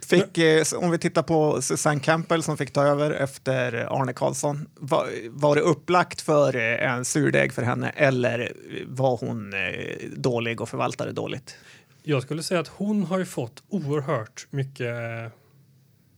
Fick, 0.06 0.38
eh, 0.38 0.64
om 0.76 0.90
vi 0.90 0.98
tittar 0.98 1.22
på 1.22 1.62
Susanne 1.62 2.00
Campbell 2.00 2.42
som 2.42 2.56
fick 2.56 2.72
ta 2.72 2.82
över 2.82 3.10
efter 3.10 3.72
Arne 3.72 4.12
Karlsson. 4.12 4.68
Var, 4.74 5.08
var 5.30 5.54
det 5.54 5.60
upplagt 5.60 6.20
för 6.20 6.56
eh, 6.56 6.92
en 6.92 7.04
surdeg 7.04 7.52
för 7.52 7.62
henne 7.62 7.90
eller 7.90 8.52
var 8.86 9.16
hon 9.16 9.52
eh, 9.52 10.08
dålig 10.16 10.60
och 10.60 10.68
förvaltade 10.68 11.12
dåligt? 11.12 11.56
jag 12.02 12.22
skulle 12.22 12.42
säga 12.42 12.60
att 12.60 12.68
hon 12.68 13.04
har 13.04 13.18
ju 13.18 13.24
fått 13.24 13.62
oerhört 13.68 14.46
mycket 14.50 14.96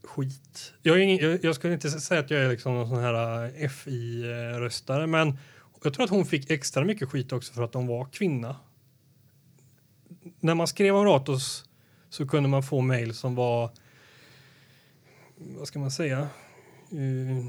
skit. 0.04 0.72
Jag, 0.82 1.00
ingen, 1.00 1.30
jag, 1.30 1.44
jag 1.44 1.54
skulle 1.54 1.74
inte 1.74 1.90
säga 1.90 2.20
att 2.20 2.30
jag 2.30 2.40
är 2.40 2.48
liksom 2.48 2.74
någon 2.74 2.88
sån 2.88 2.98
här 2.98 3.68
FI-röstare 3.68 5.06
men 5.06 5.38
jag 5.84 5.94
tror 5.94 6.04
att 6.04 6.10
hon 6.10 6.26
fick 6.26 6.50
extra 6.50 6.84
mycket 6.84 7.08
skit 7.08 7.32
också 7.32 7.52
för 7.52 7.62
att 7.62 7.74
hon 7.74 7.86
var 7.86 8.04
kvinna. 8.04 8.56
När 10.40 10.54
man 10.54 10.66
skrev 10.66 10.96
om 10.96 11.04
Ratos 11.04 11.64
så 12.14 12.26
kunde 12.26 12.48
man 12.48 12.62
få 12.62 12.80
mejl 12.80 13.14
som 13.14 13.34
var 13.34 13.70
vad 15.36 15.68
ska 15.68 15.78
man 15.78 15.90
säga 15.90 16.28
uh, 16.92 17.46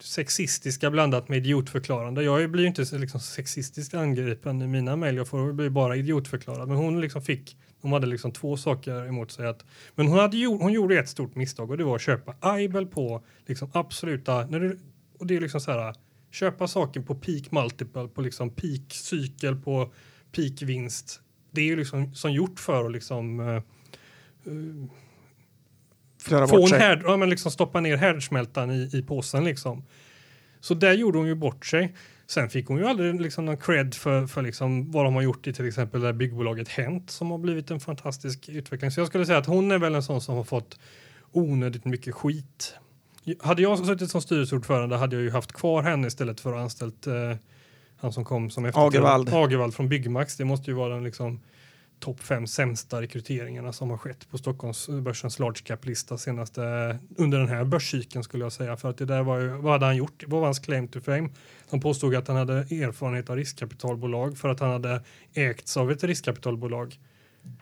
sexistiska 0.00 0.90
blandat 0.90 1.28
med 1.28 1.38
idiotförklarande. 1.38 2.22
Jag 2.22 2.50
blir 2.50 2.62
ju 2.62 2.68
inte 2.68 2.98
liksom 2.98 3.20
sexistiskt 3.20 3.94
angripen 3.94 4.62
i 4.62 4.66
mina 4.66 4.96
mejl, 4.96 5.16
jag 5.16 5.28
får 5.28 5.52
bli 5.52 5.70
bara 5.70 5.96
idiotförklarad. 5.96 6.68
Men 6.68 6.76
hon 6.76 7.00
liksom 7.00 7.22
fick, 7.22 7.56
hon 7.80 7.92
hade 7.92 8.06
liksom 8.06 8.32
två 8.32 8.56
saker 8.56 9.08
emot 9.08 9.30
sig. 9.30 9.46
Att, 9.46 9.64
men 9.94 10.06
hon, 10.06 10.18
hade, 10.18 10.36
gjort- 10.36 10.62
hon 10.62 10.72
gjorde 10.72 10.98
ett 10.98 11.08
stort 11.08 11.34
misstag 11.34 11.70
och 11.70 11.78
det 11.78 11.84
var 11.84 11.96
att 11.96 12.02
köpa 12.02 12.34
Aibel 12.40 12.86
på 12.86 13.24
liksom 13.46 13.70
absoluta, 13.72 14.46
när 14.46 14.60
du, 14.60 14.78
och 15.18 15.26
det 15.26 15.36
är 15.36 15.40
liksom 15.40 15.60
så 15.60 15.70
här, 15.70 15.94
köpa 16.30 16.68
saker 16.68 17.00
på 17.00 17.14
peak 17.14 17.50
multiple, 17.50 18.08
på 18.08 18.20
liksom 18.20 18.50
peak 18.50 18.92
cykel, 18.92 19.56
på 19.56 19.92
peak 20.32 20.62
vinst. 20.62 21.20
Det 21.54 21.60
är 21.60 21.66
ju 21.66 21.76
liksom 21.76 22.14
som 22.14 22.32
gjort 22.32 22.60
för 22.60 22.86
att 22.86 22.92
liksom 22.92 23.40
Göra 26.30 26.48
få 26.48 26.66
en 26.66 26.80
härd, 26.80 27.02
ja, 27.04 27.16
men 27.16 27.30
liksom 27.30 27.50
stoppa 27.50 27.80
ner 27.80 27.96
härdsmältan 27.96 28.70
i, 28.70 28.90
i 28.92 29.02
påsen 29.02 29.44
liksom. 29.44 29.84
Så 30.60 30.74
där 30.74 30.92
gjorde 30.92 31.18
hon 31.18 31.26
ju 31.26 31.34
bort 31.34 31.66
sig. 31.66 31.94
Sen 32.26 32.50
fick 32.50 32.66
hon 32.66 32.78
ju 32.78 32.86
aldrig 32.86 33.20
liksom 33.20 33.44
någon 33.44 33.56
cred 33.56 33.94
för, 33.94 34.26
för 34.26 34.42
liksom 34.42 34.90
vad 34.90 35.04
de 35.04 35.14
har 35.14 35.22
gjort 35.22 35.46
i 35.46 35.52
till 35.52 35.68
exempel 35.68 36.00
det 36.00 36.06
här 36.06 36.12
byggbolaget 36.12 36.68
Hent 36.68 37.10
som 37.10 37.30
har 37.30 37.38
blivit 37.38 37.70
en 37.70 37.80
fantastisk 37.80 38.48
utveckling. 38.48 38.90
Så 38.90 39.00
jag 39.00 39.06
skulle 39.06 39.26
säga 39.26 39.38
att 39.38 39.46
hon 39.46 39.70
är 39.70 39.78
väl 39.78 39.94
en 39.94 40.02
sån 40.02 40.20
som 40.20 40.36
har 40.36 40.44
fått 40.44 40.78
onödigt 41.32 41.84
mycket 41.84 42.14
skit. 42.14 42.74
Hade 43.40 43.62
jag 43.62 43.86
suttit 43.86 44.10
som 44.10 44.22
styrelseordförande 44.22 44.96
hade 44.96 45.16
jag 45.16 45.22
ju 45.22 45.30
haft 45.30 45.52
kvar 45.52 45.82
henne 45.82 46.06
istället 46.06 46.40
för 46.40 46.52
att 46.52 46.60
anställt 46.60 47.06
eh, 47.06 47.36
han 48.04 48.12
som 48.12 48.24
kom 48.24 48.50
som 48.50 48.64
efter 48.64 48.86
Agervald. 48.86 49.28
Agervald 49.32 49.74
från 49.74 49.88
Byggmax. 49.88 50.36
Det 50.36 50.44
måste 50.44 50.70
ju 50.70 50.76
vara 50.76 50.94
den 50.94 51.04
liksom 51.04 51.40
topp 52.00 52.20
fem 52.20 52.46
sämsta 52.46 53.02
rekryteringarna 53.02 53.72
som 53.72 53.90
har 53.90 53.98
skett 53.98 54.30
på 54.30 54.38
Stockholmsbörsens 54.38 55.38
large 55.38 55.60
cap-lista 55.64 56.18
senaste 56.18 56.62
under 57.16 57.38
den 57.38 57.48
här 57.48 57.64
börscykeln 57.64 58.24
skulle 58.24 58.44
jag 58.44 58.52
säga. 58.52 58.76
För 58.76 58.90
att 58.90 58.98
det 58.98 59.04
där 59.04 59.22
var 59.22 59.38
ju, 59.38 59.48
vad 59.48 59.72
hade 59.72 59.86
han 59.86 59.96
gjort? 59.96 60.24
Vad 60.26 60.40
var 60.40 60.46
hans 60.46 60.58
claim 60.58 60.88
to 60.88 61.00
fame? 61.00 61.28
Han 61.70 61.80
påstod 61.80 62.14
att 62.14 62.28
han 62.28 62.36
hade 62.36 62.54
erfarenhet 62.54 63.30
av 63.30 63.36
riskkapitalbolag 63.36 64.38
för 64.38 64.48
att 64.48 64.60
han 64.60 64.70
hade 64.70 65.02
ägts 65.34 65.76
av 65.76 65.90
ett 65.90 66.04
riskkapitalbolag. 66.04 66.98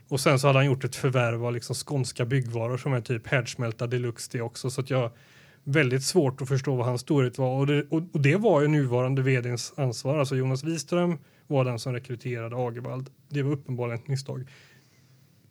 Och 0.08 0.20
sen 0.20 0.38
så 0.38 0.46
hade 0.46 0.58
han 0.58 0.66
gjort 0.66 0.84
ett 0.84 0.96
förvärv 0.96 1.46
av 1.46 1.54
liksom 1.54 1.74
skånska 1.74 2.24
byggvaror 2.24 2.76
som 2.76 2.92
är 2.92 3.00
typ 3.00 3.26
härdsmälta 3.26 3.86
deluxe 3.86 4.28
det 4.32 4.42
också. 4.42 4.70
Så 4.70 4.80
att 4.80 4.90
jag 4.90 5.10
väldigt 5.64 6.02
svårt 6.02 6.42
att 6.42 6.48
förstå 6.48 6.76
vad 6.76 6.86
hans 6.86 7.00
storhet 7.00 7.38
var. 7.38 7.58
Och 7.58 7.66
det, 7.66 7.82
och, 7.90 8.02
och 8.12 8.20
det 8.20 8.36
var 8.36 8.62
ju 8.62 8.68
nuvarande 8.68 9.22
vdns 9.22 9.72
ansvar. 9.76 10.18
Alltså 10.18 10.36
Jonas 10.36 10.64
Wiström 10.64 11.18
var 11.46 11.64
den 11.64 11.78
som 11.78 11.92
rekryterade 11.92 12.56
Agervald. 12.56 13.10
Det 13.28 13.42
var 13.42 13.52
uppenbarligen 13.52 14.00
ett 14.00 14.08
misstag. 14.08 14.48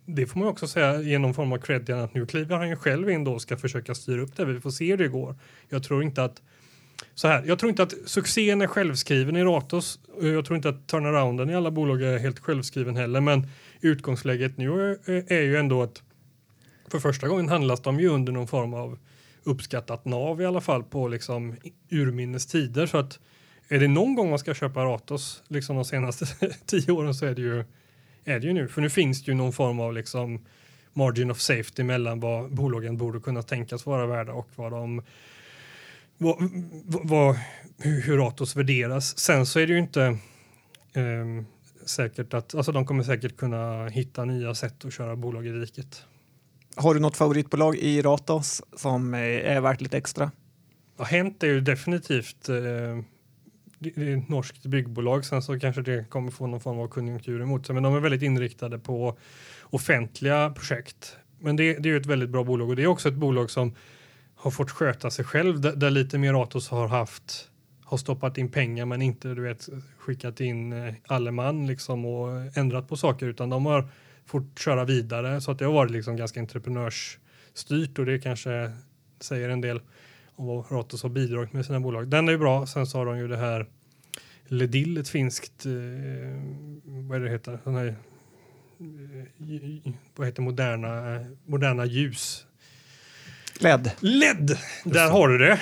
Det 0.05 0.25
får 0.25 0.39
man 0.39 0.47
också 0.47 0.67
säga 0.67 1.01
genom 1.01 1.33
form 1.33 1.53
av 1.53 1.57
cred 1.57 1.89
att 1.89 2.13
nu 2.13 2.25
kliver 2.25 2.57
han 2.57 2.69
ju 2.69 2.75
själv 2.75 3.09
in 3.09 3.23
då 3.23 3.33
och 3.33 3.41
ska 3.41 3.57
försöka 3.57 3.95
styra 3.95 4.21
upp 4.21 4.35
det. 4.35 4.45
Vi 4.45 4.59
får 4.59 4.71
se 4.71 4.89
hur 4.89 4.97
det 4.97 5.07
går. 5.07 5.35
Jag 5.69 5.83
tror 5.83 6.03
inte 6.03 6.23
att 6.23 6.41
så 7.15 7.27
här, 7.27 7.43
jag 7.45 7.59
tror 7.59 7.69
inte 7.69 7.83
att 7.83 7.93
succén 8.05 8.61
är 8.61 8.67
självskriven 8.67 9.35
i 9.35 9.43
Ratos. 9.43 9.99
Jag 10.21 10.45
tror 10.45 10.55
inte 10.55 10.69
att 10.69 10.87
turnarounden 10.87 11.49
i 11.49 11.55
alla 11.55 11.71
bolag 11.71 12.01
är 12.01 12.19
helt 12.19 12.39
självskriven 12.39 12.95
heller. 12.95 13.21
Men 13.21 13.47
utgångsläget 13.81 14.57
nu 14.57 14.99
är, 15.05 15.33
är 15.33 15.41
ju 15.41 15.57
ändå 15.57 15.83
att 15.83 16.03
för 16.87 16.99
första 16.99 17.27
gången 17.27 17.49
handlas 17.49 17.81
de 17.81 17.99
ju 17.99 18.07
under 18.07 18.33
någon 18.33 18.47
form 18.47 18.73
av 18.73 18.97
uppskattat 19.43 20.05
nav 20.05 20.41
i 20.41 20.45
alla 20.45 20.61
fall 20.61 20.83
på 20.83 21.07
liksom 21.07 21.55
urminnes 21.89 22.45
tider. 22.45 22.85
Så 22.85 22.97
att 22.97 23.19
är 23.67 23.79
det 23.79 23.87
någon 23.87 24.15
gång 24.15 24.29
man 24.29 24.39
ska 24.39 24.53
köpa 24.53 24.85
Ratos 24.85 25.43
liksom 25.47 25.75
de 25.75 25.85
senaste 25.85 26.25
tio 26.65 26.91
åren 26.91 27.15
så 27.15 27.25
är 27.25 27.35
det 27.35 27.41
ju, 27.41 27.63
är 28.23 28.39
det 28.39 28.47
ju 28.47 28.53
nu. 28.53 28.67
För 28.67 28.81
nu 28.81 28.89
finns 28.89 29.23
det 29.23 29.31
ju 29.31 29.37
någon 29.37 29.53
form 29.53 29.79
av 29.79 29.93
liksom 29.93 30.45
margin 30.93 31.31
of 31.31 31.39
safety 31.39 31.83
mellan 31.83 32.19
vad 32.19 32.53
bolagen 32.53 32.97
borde 32.97 33.19
kunna 33.19 33.43
tänkas 33.43 33.85
vara 33.85 34.05
värda 34.05 34.33
och 34.33 34.47
vad 34.55 34.71
de 34.71 35.01
vad, 36.17 36.49
vad, 36.85 37.35
hur, 37.77 38.17
Ratos 38.17 38.55
värderas. 38.55 39.17
Sen 39.19 39.45
så 39.45 39.59
är 39.59 39.67
det 39.67 39.73
ju 39.73 39.79
inte 39.79 40.01
eh, 40.93 41.43
säkert 41.85 42.33
att, 42.33 42.55
alltså 42.55 42.71
de 42.71 42.85
kommer 42.85 43.03
säkert 43.03 43.37
kunna 43.37 43.87
hitta 43.87 44.25
nya 44.25 44.55
sätt 44.55 44.85
att 44.85 44.93
köra 44.93 45.15
bolag 45.15 45.47
i 45.47 45.51
riket. 45.51 46.05
Har 46.75 46.93
du 46.93 46.99
något 46.99 47.17
favoritbolag 47.17 47.75
i 47.75 48.01
Ratos 48.01 48.61
som 48.75 49.13
eh, 49.13 49.19
är 49.19 49.61
värt 49.61 49.81
lite 49.81 49.97
extra? 49.97 50.31
Ja, 50.97 51.03
Hent 51.03 51.43
är 51.43 51.47
ju 51.47 51.61
definitivt 51.61 52.49
eh, 52.49 52.55
det 53.79 53.97
är 53.97 54.17
ett 54.17 54.29
norskt 54.29 54.65
byggbolag. 54.65 55.25
Sen 55.25 55.41
så 55.41 55.59
kanske 55.59 55.81
det 55.81 56.09
kommer 56.09 56.31
få 56.31 56.47
någon 56.47 56.61
form 56.61 56.79
av 56.79 56.87
konjunktur 56.87 57.41
emot 57.41 57.65
sig. 57.65 57.73
Men 57.73 57.83
de 57.83 57.95
är 57.95 57.99
väldigt 57.99 58.21
inriktade 58.21 58.79
på 58.79 59.17
offentliga 59.63 60.49
projekt. 60.49 61.15
Men 61.39 61.55
det, 61.55 61.73
det 61.73 61.89
är 61.89 61.93
ju 61.93 61.97
ett 61.97 62.05
väldigt 62.05 62.29
bra 62.29 62.43
bolag 62.43 62.69
och 62.69 62.75
det 62.75 62.83
är 62.83 62.87
också 62.87 63.09
ett 63.09 63.15
bolag 63.15 63.51
som 63.51 63.75
har 64.35 64.51
fått 64.51 64.71
sköta 64.71 65.11
sig 65.11 65.25
själv 65.25 65.61
där, 65.61 65.75
där 65.75 65.89
lite 65.89 66.17
mer 66.17 66.33
Ratos 66.33 66.69
har 66.69 66.87
haft 66.87 67.47
har 67.85 67.97
stoppat 67.97 68.37
in 68.37 68.51
pengar 68.51 68.85
men 68.85 69.01
inte 69.01 69.33
du 69.33 69.41
vet 69.41 69.69
skickat 69.97 70.39
in 70.39 70.73
eh, 70.73 70.93
alle 71.07 71.31
man 71.31 71.67
liksom 71.67 72.05
och 72.05 72.57
ändrat 72.57 72.87
på 72.87 72.97
saker 72.97 73.25
utan 73.25 73.49
de 73.49 73.65
har 73.65 73.89
fått 74.25 74.59
köra 74.59 74.85
vidare 74.85 75.41
så 75.41 75.51
att 75.51 75.59
det 75.59 75.65
har 75.65 75.73
varit 75.73 75.91
liksom 75.91 76.15
ganska 76.15 76.39
entreprenörsstyrt 76.39 77.99
och 77.99 78.05
det 78.05 78.19
kanske 78.19 78.71
säger 79.19 79.49
en 79.49 79.61
del 79.61 79.81
om 80.35 80.47
vad 80.47 80.71
Ratos 80.71 81.03
har 81.03 81.09
bidragit 81.09 81.53
med 81.53 81.65
sina 81.65 81.79
bolag. 81.79 82.07
Den 82.07 82.27
är 82.27 82.31
ju 82.31 82.37
bra. 82.37 82.67
Sen 82.67 82.87
så 82.87 82.97
har 82.97 83.05
de 83.05 83.17
ju 83.17 83.27
det 83.27 83.37
här 83.37 83.65
Ledil, 84.45 84.97
ett 84.97 85.09
finskt, 85.09 85.65
eh, 85.65 85.71
vad 86.83 87.17
är 87.17 87.19
det 87.19 87.29
heter, 87.29 87.59
den 87.63 87.75
här, 87.75 87.87
eh, 87.87 87.93
vad 90.15 90.27
heter 90.27 90.41
moderna, 90.41 91.15
eh, 91.15 91.21
moderna 91.45 91.85
ljus. 91.85 92.45
LED. 93.59 93.91
LED! 93.99 94.57
Där 94.85 95.09
har 95.09 95.27
du 95.27 95.37
det. 95.37 95.59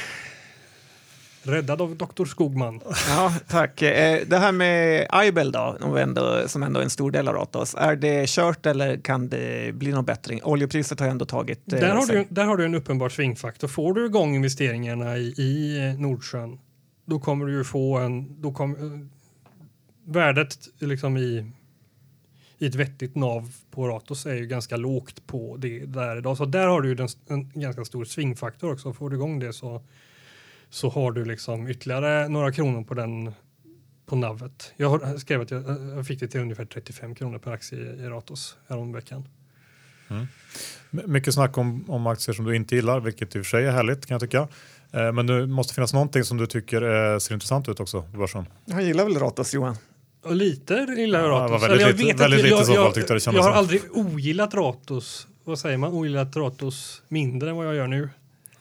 Räddad 1.49 1.81
av 1.81 1.95
Dr. 1.95 2.25
Skogman. 2.25 2.81
Ja, 3.09 3.33
tack. 3.47 3.81
Eh, 3.81 4.21
Det 4.27 4.37
här 4.37 4.51
med 4.51 5.07
Aibel 5.09 5.51
då, 5.51 5.77
som 6.47 6.63
ändå 6.63 6.79
är 6.79 6.83
en 6.83 6.89
stor 6.89 7.11
del 7.11 7.27
av 7.27 7.33
Ratos. 7.35 7.75
Är 7.77 7.95
det 7.95 8.29
kört 8.29 8.65
eller 8.65 8.97
kan 8.97 9.29
det 9.29 9.75
bli 9.75 9.91
någon 9.91 10.05
bättring? 10.05 10.43
Oljepriset 10.43 10.99
har 10.99 11.07
ju 11.07 11.11
ändå 11.11 11.25
tagit 11.25 11.73
eh, 11.73 11.79
Där 11.79 11.95
har, 11.95 12.05
du, 12.05 12.25
där 12.29 12.45
har 12.45 12.57
du 12.57 12.65
en 12.65 12.75
uppenbar 12.75 13.09
svingfaktor. 13.09 13.67
Får 13.67 13.93
du 13.93 14.05
igång 14.05 14.35
investeringarna 14.35 15.17
i, 15.17 15.27
i 15.27 15.95
Nordsjön, 15.99 16.59
då 17.05 17.19
kommer 17.19 17.45
du 17.45 17.53
ju 17.57 17.63
få 17.63 17.97
en... 17.97 18.41
Då 18.41 18.51
kom, 18.53 18.75
eh, 18.75 19.19
värdet 20.05 20.57
liksom 20.79 21.17
i, 21.17 21.51
i 22.57 22.65
ett 22.67 22.75
vettigt 22.75 23.15
nav 23.15 23.51
på 23.71 23.87
Ratos 23.87 24.25
är 24.25 24.33
ju 24.35 24.45
ganska 24.47 24.77
lågt 24.77 25.27
på 25.27 25.57
det 25.57 25.85
där 25.85 26.17
idag. 26.17 26.37
Så 26.37 26.45
där 26.45 26.67
har 26.67 26.81
du 26.81 26.89
ju 26.89 26.95
den, 26.95 27.07
en 27.27 27.51
ganska 27.53 27.85
stor 27.85 28.05
svingfaktor 28.05 28.73
också. 28.73 28.93
Får 28.93 29.09
du 29.09 29.15
igång 29.15 29.39
det 29.39 29.53
så, 29.53 29.81
så 30.69 30.89
har 30.89 31.11
du 31.11 31.25
liksom 31.25 31.67
ytterligare 31.67 32.27
några 32.27 32.51
kronor 32.51 32.83
på 32.83 32.93
den 32.93 33.33
på 34.05 34.15
navet. 34.15 34.73
Jag 34.77 34.89
har, 34.89 35.17
skrev 35.17 35.41
att 35.41 35.51
jag, 35.51 35.63
jag 35.97 36.07
fick 36.07 36.19
det 36.19 36.27
till 36.27 36.41
ungefär 36.41 36.65
35 36.65 37.15
kronor 37.15 37.37
per 37.37 37.51
aktie 37.51 37.79
i, 37.79 38.09
Ratos 38.09 38.57
häromveckan. 38.67 39.27
Mm. 40.09 40.27
Mycket 40.89 41.33
snack 41.33 41.57
om, 41.57 41.85
om 41.87 42.07
aktier 42.07 42.35
som 42.35 42.45
du 42.45 42.55
inte 42.55 42.75
gillar, 42.75 42.99
vilket 42.99 43.35
i 43.35 43.39
och 43.39 43.45
för 43.45 43.49
sig 43.49 43.65
är 43.65 43.71
härligt 43.71 44.05
kan 44.05 44.15
jag 44.15 44.21
tycka. 44.21 44.47
Eh, 44.91 45.11
men 45.11 45.27
det 45.27 45.47
måste 45.47 45.73
finnas 45.73 45.93
någonting 45.93 46.23
som 46.23 46.37
du 46.37 46.47
tycker 46.47 46.81
eh, 47.13 47.19
ser 47.19 47.33
intressant 47.33 47.69
ut 47.69 47.79
också 47.79 48.01
på 48.01 48.17
börsen. 48.17 48.45
Han 48.71 48.85
gillar 48.85 49.03
väl 49.03 49.19
Ratos, 49.19 49.53
Johan? 49.53 49.77
Och 50.23 50.35
lite 50.35 50.73
gillar 50.97 51.19
jag 51.19 51.29
Ratos. 51.29 51.61
Ja, 51.61 51.67
väldigt 51.67 51.81
jag 51.81 51.91
lite, 51.91 52.03
vet 52.03 52.19
väldigt 52.19 52.39
att 52.39 52.43
lite 52.43 52.55
jag, 52.55 52.65
så 52.65 52.73
jag, 52.73 52.93
tyckte 52.93 53.13
det 53.13 53.15
jag, 53.15 53.21
kändes 53.21 53.37
jag 53.37 53.43
har 53.43 53.51
som. 53.51 53.59
aldrig 53.59 53.81
ogillat 53.91 54.53
Ratos. 54.53 55.27
Vad 55.43 55.59
säger 55.59 55.77
man? 55.77 55.93
Ogillat 55.93 56.35
Ratos 56.35 57.01
mindre 57.07 57.49
än 57.49 57.55
vad 57.55 57.67
jag 57.67 57.75
gör 57.75 57.87
nu. 57.87 58.09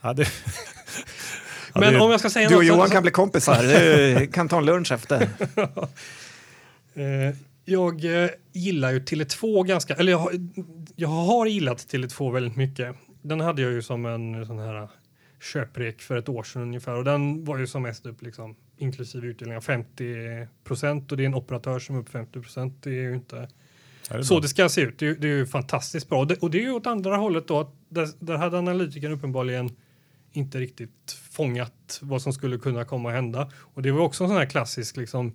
Ja, 0.01 0.13
det, 0.13 0.29
Men 1.75 1.93
det- 1.93 2.01
om 2.01 2.11
jag 2.11 2.21
ska 2.21 2.31
säga 2.31 2.49
Du 2.49 2.55
och 2.55 2.61
något 2.64 2.69
så- 2.69 2.75
Johan 2.77 2.91
kan 2.91 3.03
bli 3.03 3.11
kompisar. 3.12 3.62
Du 4.21 4.27
kan 4.27 4.49
ta 4.49 4.59
en 4.59 4.64
lunch 4.64 4.93
efter. 4.93 5.29
Eh, 6.95 7.35
jag 7.64 8.23
eh, 8.25 8.31
gillar 8.53 8.91
ju 8.91 8.99
Tele2 8.99 9.64
ganska, 9.64 9.95
eller 9.95 10.12
jag 10.12 10.19
har, 10.19 10.33
jag 10.97 11.09
har 11.09 11.47
gillat 11.47 11.79
Tele2 11.79 12.33
väldigt 12.33 12.57
mycket. 12.57 12.97
Den 13.23 13.41
hade 13.41 13.62
jag 13.62 13.73
ju 13.73 13.83
som 13.83 14.07
en 14.07 14.47
sån 14.47 14.59
här 14.59 14.89
köprek 15.43 16.01
för 16.03 16.16
ett 16.16 16.29
år 16.29 16.43
sedan 16.43 16.62
ungefär 16.62 16.95
och 16.95 17.05
den 17.05 17.45
var 17.45 17.59
ju 17.59 17.66
som 17.66 17.83
mest 17.83 18.07
upp 18.07 18.23
liksom 18.23 18.57
inklusive 18.79 19.27
utdelningar 19.27 19.61
50 19.61 20.14
procent 20.64 21.11
och 21.12 21.19
det 21.19 21.25
är 21.25 21.27
en 21.27 21.35
operatör 21.35 21.79
som 21.79 21.97
är 21.97 22.01
upp 22.01 22.09
50 22.09 22.41
procent. 22.41 22.83
Det 22.83 22.91
är 22.91 23.03
ju 23.03 23.14
inte 23.14 23.49
är 24.11 24.19
det 24.19 24.25
så 24.25 24.35
bra? 24.35 24.41
det 24.41 24.49
ska 24.49 24.69
se 24.69 24.81
ut. 24.81 24.99
Det 24.99 25.07
är, 25.09 25.14
det 25.14 25.29
är 25.29 25.37
ju 25.37 25.47
fantastiskt 25.47 26.09
bra 26.09 26.19
och 26.19 26.27
det, 26.27 26.37
och 26.39 26.51
det 26.51 26.59
är 26.59 26.62
ju 26.62 26.71
åt 26.73 26.87
andra 26.87 27.16
hållet 27.16 27.49
då 27.49 27.61
att 27.61 27.75
där, 27.89 28.09
där 28.19 28.37
hade 28.37 28.59
analytikern 28.59 29.12
uppenbarligen 29.12 29.71
inte 30.39 30.59
riktigt 30.59 31.18
fångat 31.30 31.99
vad 32.03 32.22
som 32.22 32.32
skulle 32.32 32.59
kunna 32.59 32.84
komma 32.84 33.09
att 33.09 33.14
hända 33.14 33.51
och 33.59 33.82
det 33.82 33.91
var 33.91 34.01
också 34.01 34.24
en 34.24 34.28
sån 34.30 34.39
här 34.39 34.47
klassisk 34.47 34.97
liksom 34.97 35.34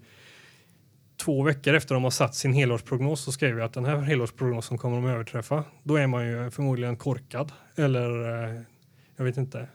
två 1.17 1.43
veckor 1.43 1.73
efter 1.73 1.95
de 1.95 2.03
har 2.03 2.11
satt 2.11 2.35
sin 2.35 2.53
helårsprognos 2.53 3.21
så 3.21 3.31
skrev 3.31 3.57
jag 3.57 3.65
att 3.65 3.73
den 3.73 3.85
här 3.85 3.97
helårsprognosen 3.97 4.77
kommer 4.77 4.95
de 4.95 5.05
överträffa. 5.05 5.63
Då 5.83 5.95
är 5.95 6.07
man 6.07 6.27
ju 6.27 6.51
förmodligen 6.51 6.97
korkad 6.97 7.51
eller 7.75 8.09
eh, 8.45 8.61
jag 9.15 9.25
vet 9.25 9.37
inte. 9.37 9.67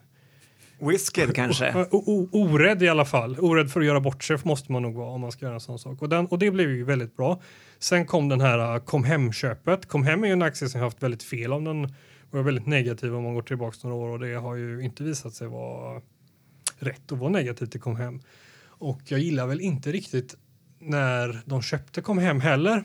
Whisked 0.81 1.35
kanske. 1.35 1.87
O- 1.91 2.29
orädd 2.33 2.83
i 2.83 2.89
alla 2.89 3.05
fall. 3.05 3.37
Orädd 3.39 3.71
för 3.71 3.81
att 3.81 3.87
göra 3.87 4.01
bort 4.01 4.25
sig 4.25 4.39
måste 4.45 4.73
man 4.73 4.83
nog 4.83 4.95
vara 4.95 5.11
om 5.11 5.21
man 5.21 5.33
ska 5.33 5.45
göra 5.45 5.55
en 5.55 5.61
sån 5.61 5.79
sak. 5.79 6.03
Och, 6.03 6.09
den, 6.09 6.27
och 6.27 6.39
det 6.39 6.51
blev 6.51 6.71
ju 6.71 6.85
väldigt 6.85 7.17
bra. 7.17 7.41
Sen 7.79 8.07
kom 8.07 8.29
den 8.29 8.41
här 8.41 8.75
uh, 8.75 8.85
kom 8.85 9.05
hem-köpet. 9.05 9.87
Kom 9.87 10.03
hem 10.03 10.25
är 10.25 10.27
ju 10.27 10.33
en 10.33 10.43
aktie 10.43 10.69
som 10.69 10.81
har 10.81 10.87
haft 10.87 11.03
väldigt 11.03 11.23
fel 11.23 11.53
om 11.53 11.65
den 11.65 11.95
var 12.31 12.43
väldigt 12.43 12.67
negativ 12.67 13.15
om 13.15 13.25
man 13.25 13.35
går 13.35 13.43
tillbaka 13.43 13.77
några 13.83 13.97
år 13.97 14.09
och 14.09 14.19
det 14.19 14.35
har 14.35 14.55
ju 14.55 14.81
inte 14.81 15.03
visat 15.03 15.35
sig 15.35 15.49
vara 15.49 16.03
rätt 16.79 17.13
att 17.13 17.19
vara 17.19 17.31
negativ 17.31 17.67
till 17.67 17.81
kom 17.81 17.97
hem. 17.97 18.21
Och 18.65 19.01
jag 19.05 19.21
gillar 19.21 19.47
väl 19.47 19.61
inte 19.61 19.93
riktigt 19.93 20.37
när 20.79 21.41
de 21.45 21.63
köpte 21.63 22.01
kom 22.01 22.19
hem 22.19 22.41
heller. 22.41 22.85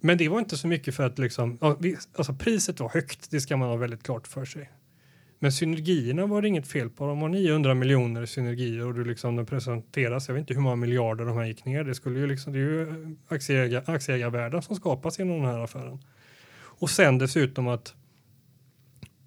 Men 0.00 0.18
det 0.18 0.28
var 0.28 0.38
inte 0.38 0.56
så 0.56 0.68
mycket 0.68 0.94
för 0.94 1.06
att 1.06 1.18
liksom, 1.18 1.58
alltså 2.16 2.34
priset 2.34 2.80
var 2.80 2.88
högt, 2.88 3.30
det 3.30 3.40
ska 3.40 3.56
man 3.56 3.68
ha 3.68 3.76
väldigt 3.76 4.02
klart 4.02 4.26
för 4.26 4.44
sig. 4.44 4.70
Men 5.38 5.52
synergierna 5.52 6.26
var 6.26 6.42
det 6.42 6.48
inget 6.48 6.68
fel 6.68 6.90
på. 6.90 7.06
De 7.06 7.18
har 7.18 7.28
900 7.28 7.74
miljoner 7.74 8.22
i 8.22 8.26
synergier 8.26 8.86
och 8.86 8.94
du 8.94 9.04
liksom, 9.04 9.36
de 9.36 9.46
presenteras, 9.46 10.28
jag 10.28 10.34
vet 10.34 10.40
inte 10.40 10.54
hur 10.54 10.60
många 10.60 10.76
miljarder 10.76 11.24
de 11.24 11.36
här 11.36 11.44
gick 11.44 11.64
ner. 11.64 11.84
Det, 11.84 11.94
skulle 11.94 12.18
ju 12.18 12.26
liksom, 12.26 12.52
det 12.52 12.58
är 12.58 12.62
ju 12.62 13.16
aktieägar, 13.28 13.82
aktieägarvärden 13.86 14.62
som 14.62 14.76
skapas 14.76 15.18
genom 15.18 15.42
den 15.42 15.50
här 15.50 15.58
affären. 15.58 15.98
Och 16.56 16.90
sen 16.90 17.18
dessutom 17.18 17.68
att 17.68 17.94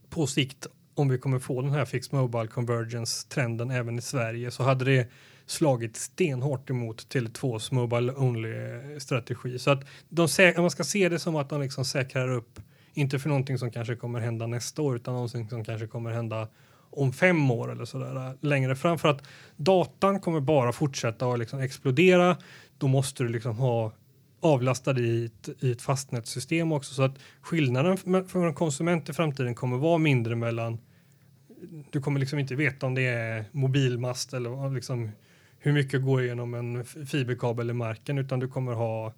på 0.10 0.28
sikt, 0.28 0.68
om 0.95 1.10
vi 1.10 1.18
kommer 1.18 1.39
få 1.39 1.62
den 1.62 1.72
här 1.72 1.86
fixed 1.86 2.14
mobile 2.14 2.47
convergence-trenden 2.47 3.72
även 3.72 3.99
i 3.99 4.01
Sverige, 4.01 4.51
så 4.51 4.64
hade 4.64 4.86
det 4.86 5.07
slagit 5.45 5.95
stenhårt 5.95 6.70
emot 6.70 7.07
Tele2s 7.14 7.74
mobile 7.74 8.14
only-strategi. 8.14 9.60
Så 9.60 9.72
att 9.72 9.84
de, 10.10 10.28
man 10.57 10.72
ska 10.72 10.84
se 10.84 11.10
det 11.10 11.20
som 11.20 11.36
att 11.36 11.49
de 11.49 11.62
liksom 11.62 11.86
säkrar 11.86 12.30
upp, 12.30 12.60
inte 12.93 13.20
för 13.20 13.30
någonting 13.30 13.57
som 13.57 13.72
kanske 13.72 13.95
kommer 13.95 14.20
hända 14.20 14.47
nästa 14.47 14.82
år, 14.82 14.95
utan 14.95 15.14
någonting 15.14 15.49
som 15.49 15.66
kanske 15.66 15.88
kommer 15.88 16.12
hända 16.12 16.47
om 16.91 17.14
fem 17.14 17.51
år 17.51 17.72
eller 17.72 17.86
sådär 17.86 18.16
äh, 18.16 18.34
längre 18.41 18.76
fram. 18.76 18.99
För 18.99 19.10
att 19.10 19.24
datan 19.55 20.20
kommer 20.20 20.39
bara 20.39 20.72
fortsätta 20.72 21.28
att 21.28 21.39
liksom 21.39 21.60
explodera. 21.60 22.38
Då 22.78 22.88
måste 22.88 23.24
du 23.24 23.30
liksom 23.30 23.57
ha 23.57 23.93
avlastad 24.41 24.99
i 24.99 25.25
ett, 25.25 25.49
i 25.63 25.71
ett 25.71 25.81
fastnätssystem 25.81 26.71
också. 26.71 26.93
Så 26.93 27.03
att 27.03 27.19
skillnaden 27.41 27.97
för 28.27 28.47
en 28.47 28.53
konsument 28.53 29.09
i 29.09 29.13
framtiden 29.13 29.55
kommer 29.55 29.77
vara 29.77 29.97
mindre 29.97 30.35
mellan 30.35 30.77
du 31.91 32.01
kommer 32.01 32.19
liksom 32.19 32.39
inte 32.39 32.55
veta 32.55 32.85
om 32.85 32.95
det 32.95 33.05
är 33.05 33.45
mobilmast 33.51 34.33
eller 34.33 34.69
liksom 34.69 35.11
hur 35.59 35.73
mycket 35.73 36.01
går 36.01 36.23
genom 36.23 36.53
en 36.53 36.85
fiberkabel 36.85 37.69
i 37.69 37.73
marken 37.73 38.17
utan 38.17 38.39
du 38.39 38.47
kommer 38.47 38.73
ha 38.73 39.13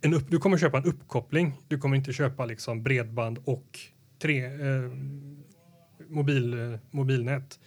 en 0.00 0.14
upp, 0.14 0.30
du 0.30 0.38
kommer 0.38 0.58
köpa 0.58 0.78
en 0.78 0.84
uppkoppling. 0.84 1.52
Du 1.68 1.78
kommer 1.78 1.96
inte 1.96 2.12
köpa 2.12 2.46
liksom 2.46 2.82
bredband 2.82 3.38
och 3.44 3.78
tre 4.18 4.44
eh, 4.44 4.90
mobil, 6.08 6.54
eh, 6.54 6.78
mobilnät 6.90 7.58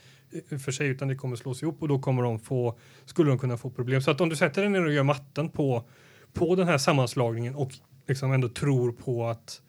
för 0.59 0.71
sig 0.71 0.87
utan 0.87 1.07
det 1.07 1.15
kommer 1.15 1.35
slås 1.35 1.63
ihop 1.63 1.81
och 1.81 1.87
då 1.87 1.99
kommer 1.99 2.23
de 2.23 2.39
få 2.39 2.79
skulle 3.05 3.29
de 3.29 3.39
kunna 3.39 3.57
få 3.57 3.69
problem. 3.69 4.01
Så 4.01 4.11
att 4.11 4.21
om 4.21 4.29
du 4.29 4.35
sätter 4.35 4.61
dig 4.61 4.71
ner 4.71 4.85
och 4.85 4.93
gör 4.93 5.03
matten 5.03 5.49
på 5.49 5.89
på 6.35 6.55
den 6.55 6.67
här 6.67 6.77
sammanslagningen 6.77 7.55
och 7.55 7.71
liksom 8.07 8.31
ändå 8.31 8.49
tror 8.49 8.91
på 8.91 9.27
att 9.27 9.61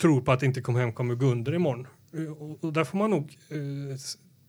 tror 0.00 0.20
på 0.20 0.32
att 0.32 0.42
inte 0.42 0.60
kom 0.60 0.76
hem 0.76 0.92
kommer 0.92 1.24
under 1.24 1.54
imorgon. 1.54 1.86
Eh, 2.12 2.32
Och, 2.32 2.64
och 2.64 2.72
där 2.72 2.84
får 2.84 2.98
man 2.98 3.10
nog 3.10 3.38
eh, 3.48 3.96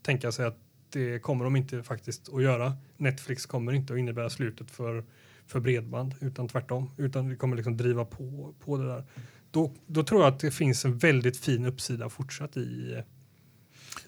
tänka 0.02 0.32
sig 0.32 0.46
att 0.46 0.58
det 0.92 1.18
kommer 1.22 1.44
de 1.44 1.56
inte 1.56 1.82
faktiskt 1.82 2.28
att 2.34 2.42
göra. 2.42 2.76
Netflix 2.96 3.46
kommer 3.46 3.72
inte 3.72 3.92
att 3.92 3.98
innebära 3.98 4.30
slutet 4.30 4.70
för, 4.70 5.04
för 5.46 5.60
bredband 5.60 6.14
utan 6.20 6.48
tvärtom. 6.48 6.90
Utan 6.96 7.28
det 7.28 7.36
kommer 7.36 7.56
liksom 7.56 7.76
driva 7.76 8.04
på, 8.04 8.54
på 8.64 8.76
det 8.76 8.86
där. 8.86 9.04
Då, 9.50 9.74
då 9.86 10.02
tror 10.02 10.22
jag 10.22 10.32
att 10.32 10.40
det 10.40 10.50
finns 10.50 10.84
en 10.84 10.98
väldigt 10.98 11.36
fin 11.36 11.66
uppsida 11.66 12.08
fortsatt 12.08 12.56
i, 12.56 13.02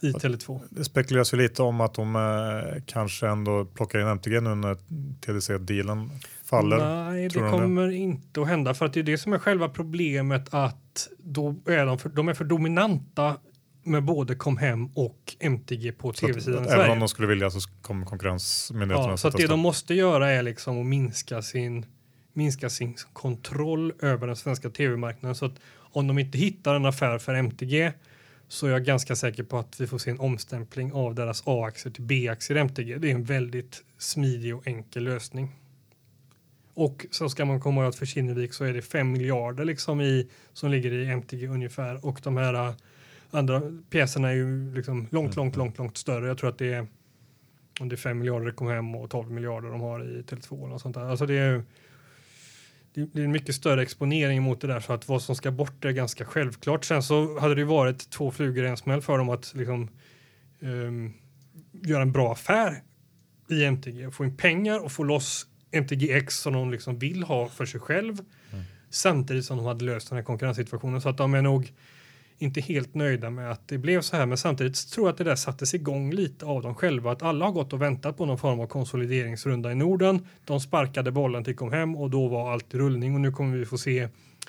i 0.01 0.13
Tele2. 0.13 0.61
Det 0.71 0.85
spekuleras 0.85 1.35
ju 1.35 1.39
lite 1.39 1.63
om 1.63 1.81
att 1.81 1.95
de 1.95 2.17
eh, 2.17 2.83
kanske 2.87 3.29
ändå 3.29 3.65
plockar 3.65 3.99
in 4.01 4.07
MTG 4.07 4.41
nu 4.41 4.55
när 4.55 4.77
TDC-dealen 5.21 6.11
faller. 6.45 6.79
Nej, 6.79 7.23
det 7.23 7.29
du 7.29 7.45
det? 7.45 7.51
kommer 7.51 7.91
inte 7.91 8.43
att 8.43 8.49
hända 8.49 8.75
för 8.75 8.87
att 8.87 8.93
det 8.93 9.01
är 9.01 9.05
det 9.05 9.19
som 9.19 9.33
är 9.33 9.39
själva 9.39 9.69
problemet 9.69 10.55
att 10.55 11.09
då 11.19 11.57
är 11.67 11.87
de, 11.87 11.99
för, 11.99 12.09
de 12.09 12.29
är 12.29 12.35
för 12.35 12.45
dominanta 12.45 13.37
med 13.83 14.05
både 14.05 14.35
Comhem 14.35 14.87
och 14.87 15.37
MTG 15.41 15.93
på 15.93 16.13
tv-sidan 16.13 16.67
även 16.69 16.91
om 16.91 16.99
de 16.99 17.09
skulle 17.09 17.29
vilja 17.29 17.51
så 17.51 17.61
kommer 17.83 18.07
konkurrensmyndigheterna 18.07 19.13
Ja, 19.13 19.17
så 19.17 19.29
att 19.29 19.37
det 19.37 19.47
de 19.47 19.61
måste 19.61 19.95
göra 19.95 20.31
är 20.31 20.43
liksom 20.43 20.81
att 20.81 20.87
minska 20.87 21.43
sin, 21.43 21.87
minska 22.33 22.71
sin 22.71 22.95
kontroll 23.13 23.93
över 24.01 24.27
den 24.27 24.37
svenska 24.37 24.71
tv-marknaden. 24.71 25.35
Så 25.35 25.47
att 25.47 25.61
om 25.77 26.07
de 26.07 26.19
inte 26.19 26.39
hittar 26.39 26.75
en 26.75 26.87
affär 26.87 27.19
för 27.19 27.35
MTG 27.35 27.93
så 28.49 28.67
är 28.67 28.71
jag 28.71 28.85
ganska 28.85 29.17
säker 29.17 29.43
på 29.43 29.59
att 29.59 29.81
vi 29.81 29.87
får 29.87 29.99
se 29.99 30.11
en 30.11 30.21
omstämpling 30.21 30.93
av 30.93 31.15
deras 31.15 31.43
A-aktier 31.47 31.93
till 31.93 32.03
B-aktier 32.03 32.57
i 32.57 32.61
MTG. 32.61 32.99
Det 32.99 33.11
är 33.11 33.15
en 33.15 33.25
väldigt 33.25 33.83
smidig 33.99 34.57
och 34.57 34.67
enkel 34.67 35.05
lösning. 35.05 35.53
Och 36.75 37.07
så 37.11 37.29
ska 37.29 37.45
man 37.45 37.61
komma 37.61 37.81
ihåg 37.81 37.89
att 37.89 37.97
för 37.97 38.07
Kinnevik 38.07 38.53
så 38.53 38.64
är 38.64 38.72
det 38.72 38.83
5 38.83 39.12
miljarder 39.12 39.64
liksom 39.64 40.01
i, 40.01 40.29
som 40.53 40.70
ligger 40.70 40.93
i 40.93 41.07
MTG 41.07 41.47
ungefär 41.47 42.07
och 42.07 42.20
de 42.22 42.37
här 42.37 42.55
äh, 42.55 42.75
andra 43.31 43.62
pjäserna 43.91 44.29
är 44.29 44.35
ju 44.35 44.75
liksom 44.75 45.07
långt, 45.11 45.37
långt, 45.37 45.57
långt, 45.57 45.79
långt 45.79 45.97
större. 45.97 46.29
Jag 46.29 46.39
tror 46.39 46.51
att 46.51 46.59
det 46.59 46.72
är 46.72 46.87
om 47.81 47.89
det 47.89 47.95
är 47.95 47.97
5 47.97 48.18
miljarder 48.18 48.47
det 48.47 48.53
kom 48.53 48.68
hem 48.68 48.95
och 48.95 49.11
12 49.11 49.31
miljarder 49.31 49.70
de 49.70 49.81
har 49.81 50.05
i 50.05 50.22
Tele2 50.22 50.72
och 50.72 50.81
sånt 50.81 50.95
där. 50.95 51.05
Alltså 51.05 51.27
det 51.27 51.35
är, 51.35 51.62
det 52.95 53.20
är 53.20 53.25
en 53.25 53.33
mycket 53.33 53.55
större 53.55 53.83
exponering 53.83 54.43
mot 54.43 54.61
det 54.61 54.66
där 54.66 54.81
så 54.81 54.93
att 54.93 55.09
vad 55.09 55.22
som 55.22 55.37
ska 55.37 55.51
bort 55.51 55.85
är 55.85 55.91
ganska 55.91 56.25
självklart. 56.25 56.85
Sen 56.85 57.03
så 57.03 57.39
hade 57.39 57.55
det 57.55 57.64
varit 57.64 58.11
två 58.11 58.31
flugor 58.31 58.64
i 58.64 58.68
en 58.68 58.77
smäll 58.77 59.03
för 59.03 59.18
dem 59.18 59.29
att 59.29 59.55
liksom 59.55 59.89
ehm, 60.61 61.12
göra 61.72 62.03
en 62.03 62.12
bra 62.12 62.33
affär 62.33 62.83
i 63.49 63.64
MTG, 63.64 64.11
få 64.11 64.25
in 64.25 64.37
pengar 64.37 64.85
och 64.85 64.93
få 64.93 65.03
loss 65.03 65.47
MTGX 65.75 66.39
som 66.39 66.53
de 66.53 66.70
liksom 66.70 66.99
vill 66.99 67.22
ha 67.22 67.49
för 67.49 67.66
sig 67.66 67.81
själv 67.81 68.18
samtidigt 68.95 69.45
som 69.45 69.57
de 69.57 69.66
hade 69.66 69.85
löst 69.85 70.09
den 70.09 70.16
här 70.16 70.25
konkurrenssituationen. 70.25 71.01
Så 71.01 71.09
att 71.09 71.16
de 71.16 71.35
är 71.35 71.43
nog 71.43 71.72
inte 72.39 72.61
helt 72.61 72.95
nöjda 72.95 73.31
med 73.31 73.51
att 73.51 73.68
det 73.68 73.79
blev 73.79 74.01
så 74.01 74.16
här. 74.16 74.27
Men 74.27 74.39
samtidigt 74.39 74.91
tror 74.91 75.07
jag 75.07 75.12
att 75.12 75.18
det 75.18 75.25
där 75.25 75.37
sattes 75.37 75.75
igång 75.75 76.11
lite 76.12 76.47
av 76.47 76.62
dem 76.62 76.75
själva. 76.75 77.12
Att 77.12 77.22
alla 77.22 77.45
har 77.45 77.53
gått 77.53 77.72
och 77.72 77.83
väntat 77.83 78.16
på 78.16 78.27
någon 78.27 78.39
form 78.39 78.61
av 78.61 78.66
konsolideringsrunda 78.66 79.72
i 79.72 79.75
Norden. 79.75 80.27
De 80.45 80.61
sparkade 80.61 81.11
bollen 81.11 81.45
till 81.45 81.57
kom 81.57 81.72
hem 81.72 81.97
och 81.97 82.11
då 82.11 82.29
var 82.29 82.53
allt 82.53 82.75
i 82.75 82.79
rullning. 82.79 83.14
Och 83.14 83.20
nu 83.20 83.33
kommer 83.33 83.57
vi 83.57 83.66
få 83.66 83.79
se 83.79 84.09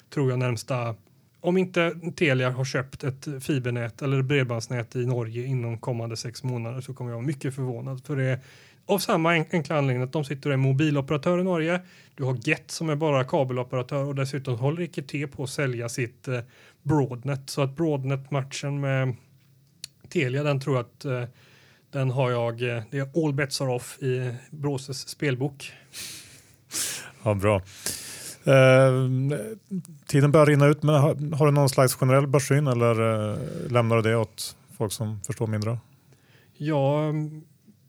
tror 0.10 0.30
jag 0.30 0.40
närmsta 0.40 0.96
om 1.40 1.58
inte 1.58 1.96
Telia 2.16 2.50
har 2.50 2.66
köpt 2.66 3.04
ett 3.04 3.28
fibernät 3.44 4.02
eller 4.02 4.22
bredbandsnät 4.22 4.96
i 4.96 5.06
Norge 5.06 5.46
inom 5.46 5.78
kommande 5.78 6.18
sex 6.18 6.44
månader 6.44 6.82
så 6.82 6.94
kommer 6.94 7.12
jag 7.12 7.16
vara 7.16 7.28
mycket 7.28 7.56
förvånad. 7.56 8.06
För 8.06 8.16
det 8.16 8.40
av 8.86 9.00
samma 9.00 9.36
en- 9.36 9.46
enkla 9.52 9.78
anledning 9.78 10.04
att 10.04 10.14
de 10.14 10.26
sitter 10.26 10.50
och 10.50 10.54
är 10.54 10.58
mobiloperatör 10.58 11.40
i 11.40 11.44
Norge. 11.44 11.82
Du 12.16 12.24
har 12.24 12.38
Get 12.48 12.72
som 12.72 12.90
är 12.90 12.96
bara 12.96 13.24
kabeloperatör 13.24 14.04
och 14.04 14.16
dessutom 14.16 14.56
håller 14.60 14.82
IKT 14.82 15.32
på 15.32 15.44
att 15.44 15.50
sälja 15.50 15.90
sitt 15.90 16.28
eh, 16.28 16.40
Broadnet 16.84 17.50
så 17.50 17.62
att 17.62 17.76
Broadnet-matchen 17.76 18.80
med 18.82 19.16
Telia 20.10 20.44
den 20.44 20.60
tror 20.60 20.76
jag 20.76 20.86
att 20.86 21.06
eh, 21.06 21.24
Den 21.92 22.12
har 22.12 22.32
jag, 22.32 22.62
eh, 22.62 22.84
det 22.92 22.98
är 23.00 23.26
All 23.26 23.34
Bets 23.34 23.62
Are 23.62 23.72
Off 23.76 23.98
i 24.02 24.34
Bråses 24.52 25.08
spelbok. 25.08 25.72
Ja, 27.24 27.34
bra. 27.34 27.56
Eh, 28.44 28.92
tiden 30.08 30.32
börjar 30.32 30.46
rinna 30.46 30.68
ut, 30.68 30.84
men 30.84 30.96
har, 30.96 31.36
har, 31.36 31.46
du 31.46 31.52
någon 31.52 31.70
slags 31.70 31.96
generell 31.96 32.28
börssyn 32.28 32.68
eller 32.68 32.92
eh, 33.32 33.38
lämnar 33.72 33.96
du 33.96 34.02
det 34.02 34.16
åt 34.16 34.56
folk 34.78 34.92
som 34.92 35.20
förstår 35.22 35.48
mindre? 35.48 35.78
Ja, 36.58 37.14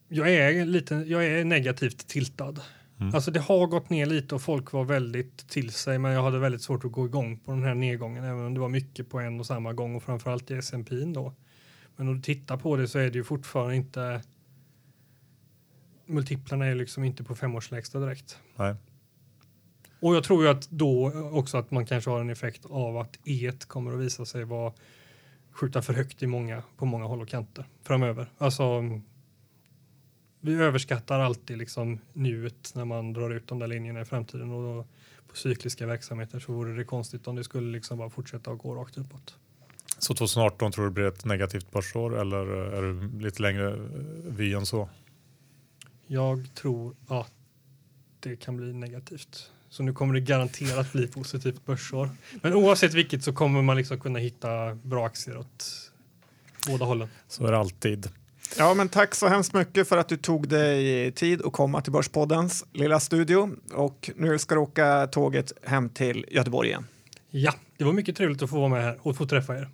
jag 0.09 0.35
är, 0.35 0.65
lite, 0.65 0.95
jag 0.95 1.27
är 1.27 1.45
negativt 1.45 2.07
tiltad. 2.09 2.61
Mm. 3.01 3.15
Alltså 3.15 3.31
det 3.31 3.41
har 3.41 3.67
gått 3.67 3.91
ner 3.91 4.07
lite 4.07 4.35
och 4.35 4.43
folk 4.43 4.73
var 4.73 4.85
väldigt 4.85 5.49
till 5.49 5.73
sig 5.73 5.99
men 5.99 6.13
jag 6.13 6.23
hade 6.23 6.39
väldigt 6.39 6.63
svårt 6.63 6.85
att 6.85 6.93
gå 6.93 7.07
igång 7.07 7.39
på 7.39 7.53
den 7.53 7.63
här 7.63 7.75
nedgången 7.75 8.25
även 8.25 8.47
om 8.47 8.55
det 8.55 8.61
var 8.61 8.69
mycket 8.69 9.11
på 9.11 9.21
en 9.21 9.41
och 9.41 9.47
samma 9.47 9.73
gång 9.73 9.95
och 9.95 10.03
framförallt 10.03 10.51
i 10.51 10.55
S&P 10.55 10.97
då. 11.15 11.35
Men 11.97 12.09
om 12.09 12.15
du 12.15 12.23
tittar 12.23 12.57
på 12.57 12.77
det 12.77 12.89
så 12.89 12.99
är 12.99 13.11
det 13.11 13.19
ju 13.19 13.25
fortfarande 13.25 13.77
inte 13.77 14.23
multiplarna 16.07 16.67
är 16.67 16.75
liksom 16.75 17.05
inte 17.05 17.25
på 17.25 17.35
femårslägsta 17.35 18.01
direkt. 18.01 18.39
Nej. 18.57 18.75
Och 20.01 20.17
jag 20.17 20.25
tror 20.25 20.45
ju 20.45 20.51
att 20.51 20.71
då 20.71 21.13
också 21.33 21.59
att 21.59 21.71
man 21.71 21.87
kanske 21.87 22.11
har 22.11 22.21
en 22.21 22.31
effekt 22.31 22.67
av 22.67 22.97
att 22.99 23.19
E 23.25 23.53
kommer 23.67 23.93
att 23.93 24.01
visa 24.01 24.25
sig 24.25 24.45
vara 24.45 24.73
skjuta 25.51 25.83
för 25.83 25.93
högt 25.93 26.23
i 26.23 26.27
många, 26.27 26.63
på 26.77 26.85
många 26.85 27.05
håll 27.05 27.23
och 27.23 27.29
kanter 27.29 27.65
framöver. 27.83 28.31
Alltså, 28.39 28.83
vi 30.47 30.55
överskattar 30.55 31.21
alltid 31.21 31.59
liksom 31.59 31.99
nuet 32.13 32.73
när 32.75 32.85
man 32.85 33.13
drar 33.13 33.31
ut 33.31 33.49
de 33.49 33.59
där 33.59 33.67
linjerna 33.67 34.01
i 34.01 34.05
framtiden 34.05 34.51
och 34.51 34.87
på 35.29 35.37
cykliska 35.37 35.87
verksamheter 35.87 36.41
så 36.41 36.53
vore 36.53 36.77
det 36.77 36.85
konstigt 36.85 37.27
om 37.27 37.37
det 37.37 37.45
skulle 37.45 37.73
liksom 37.73 37.99
bara 37.99 38.11
fortsätta 38.11 38.51
att 38.51 38.59
gå 38.59 38.75
rakt 38.75 38.99
uppåt. 38.99 39.37
Så 39.99 40.15
2018 40.15 40.73
tror 40.73 40.85
du 40.85 40.91
blir 40.91 41.05
ett 41.05 41.25
negativt 41.25 41.71
börsår 41.71 42.21
eller 42.21 42.47
är 42.47 42.83
det 42.83 43.25
lite 43.25 43.43
längre 43.43 43.77
vy 44.29 44.55
än 44.55 44.67
så? 44.67 44.89
Jag 46.07 46.49
tror 46.55 46.97
att 47.07 47.33
det 48.21 48.37
kan 48.37 48.57
bli 48.57 48.73
negativt. 48.73 49.51
Så 49.69 49.83
nu 49.83 49.93
kommer 49.93 50.15
det 50.15 50.21
garanterat 50.21 50.93
bli 50.93 51.07
positivt 51.07 51.67
börsår. 51.67 52.11
Men 52.43 52.55
oavsett 52.55 52.95
vilket 52.95 53.25
så 53.25 53.33
kommer 53.33 53.63
man 53.63 53.77
liksom 53.77 54.01
kunna 54.01 54.19
hitta 54.19 54.75
bra 54.75 55.07
aktier 55.07 55.39
åt 55.39 55.93
båda 56.69 56.85
hållen. 56.85 57.09
Så 57.29 57.47
är 57.47 57.53
det 57.53 57.59
alltid. 57.59 58.09
Ja, 58.59 58.75
men 58.75 58.89
tack 58.89 59.15
så 59.15 59.27
hemskt 59.29 59.55
mycket 59.55 59.89
för 59.89 59.99
att 59.99 60.09
du 60.09 60.17
tog 60.17 60.49
dig 60.49 61.13
tid 61.13 61.43
att 61.45 61.53
komma 61.53 61.81
till 61.81 61.93
Börspoddens 61.93 62.65
lilla 62.73 63.01
studio. 63.01 63.51
Och 63.75 64.11
nu 64.17 64.39
ska 64.39 64.55
du 64.55 64.61
åka 64.61 65.07
tåget 65.07 65.53
hem 65.63 65.89
till 65.89 66.27
Göteborg 66.31 66.69
igen. 66.69 66.87
Ja, 67.31 67.55
det 67.79 67.85
var 67.85 67.93
mycket 67.93 68.17
trevligt 68.17 68.43
att 68.43 68.51
få 68.51 68.57
vara 68.59 68.69
med 68.69 68.83
här 68.83 68.99
och 69.03 69.17
få 69.17 69.27
träffa 69.27 69.57
er. 69.57 69.69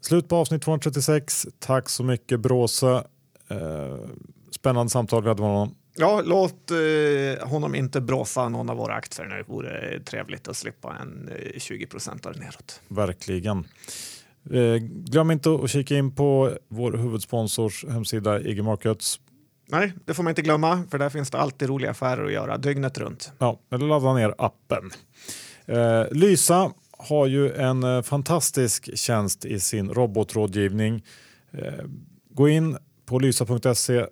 Slut 0.00 0.28
på 0.28 0.36
avsnitt 0.36 0.62
236. 0.62 1.46
Tack 1.58 1.88
så 1.88 2.04
mycket 2.04 2.40
Bråse. 2.40 3.04
Eh, 3.48 3.96
spännande 4.50 4.90
samtal 4.90 5.22
vi 5.22 5.28
hade 5.28 5.42
med 5.42 5.50
honom. 5.50 5.74
Ja, 5.94 6.22
låt 6.24 6.70
eh, 6.70 7.48
honom 7.48 7.74
inte 7.74 8.00
bråsa 8.00 8.48
någon 8.48 8.70
av 8.70 8.76
våra 8.76 8.94
aktier 8.94 9.26
nu. 9.26 9.36
Det 9.36 9.52
vore 9.52 10.00
trevligt 10.00 10.48
att 10.48 10.56
slippa 10.56 10.96
en 11.00 11.28
eh, 11.28 11.58
20 11.58 11.86
procent 11.86 12.24
neråt. 12.24 12.80
Verkligen. 12.88 13.66
Eh, 14.50 14.74
glöm 14.82 15.30
inte 15.30 15.58
att 15.62 15.70
kika 15.70 15.94
in 15.94 16.14
på 16.14 16.50
vår 16.68 16.92
huvudsponsors 16.92 17.84
hemsida 17.88 18.40
IG 18.40 18.64
Markets. 18.64 19.20
Nej, 19.68 19.92
det 20.04 20.14
får 20.14 20.22
man 20.22 20.30
inte 20.30 20.42
glömma, 20.42 20.82
för 20.90 20.98
där 20.98 21.10
finns 21.10 21.30
det 21.30 21.38
alltid 21.38 21.68
roliga 21.68 21.90
affärer 21.90 22.24
att 22.24 22.32
göra 22.32 22.58
dygnet 22.58 22.98
runt. 22.98 23.32
Ja, 23.38 23.60
eller 23.70 23.86
ladda 23.86 24.14
ner 24.14 24.34
appen. 24.38 24.90
Eh, 25.66 26.04
Lysa 26.10 26.72
har 26.98 27.26
ju 27.26 27.52
en 27.54 27.82
eh, 27.82 28.02
fantastisk 28.02 28.96
tjänst 28.98 29.44
i 29.44 29.60
sin 29.60 29.90
robotrådgivning. 29.90 31.04
Eh, 31.52 31.84
gå 32.30 32.48
in 32.48 32.76
på 33.06 33.18
lysa.se 33.18 34.06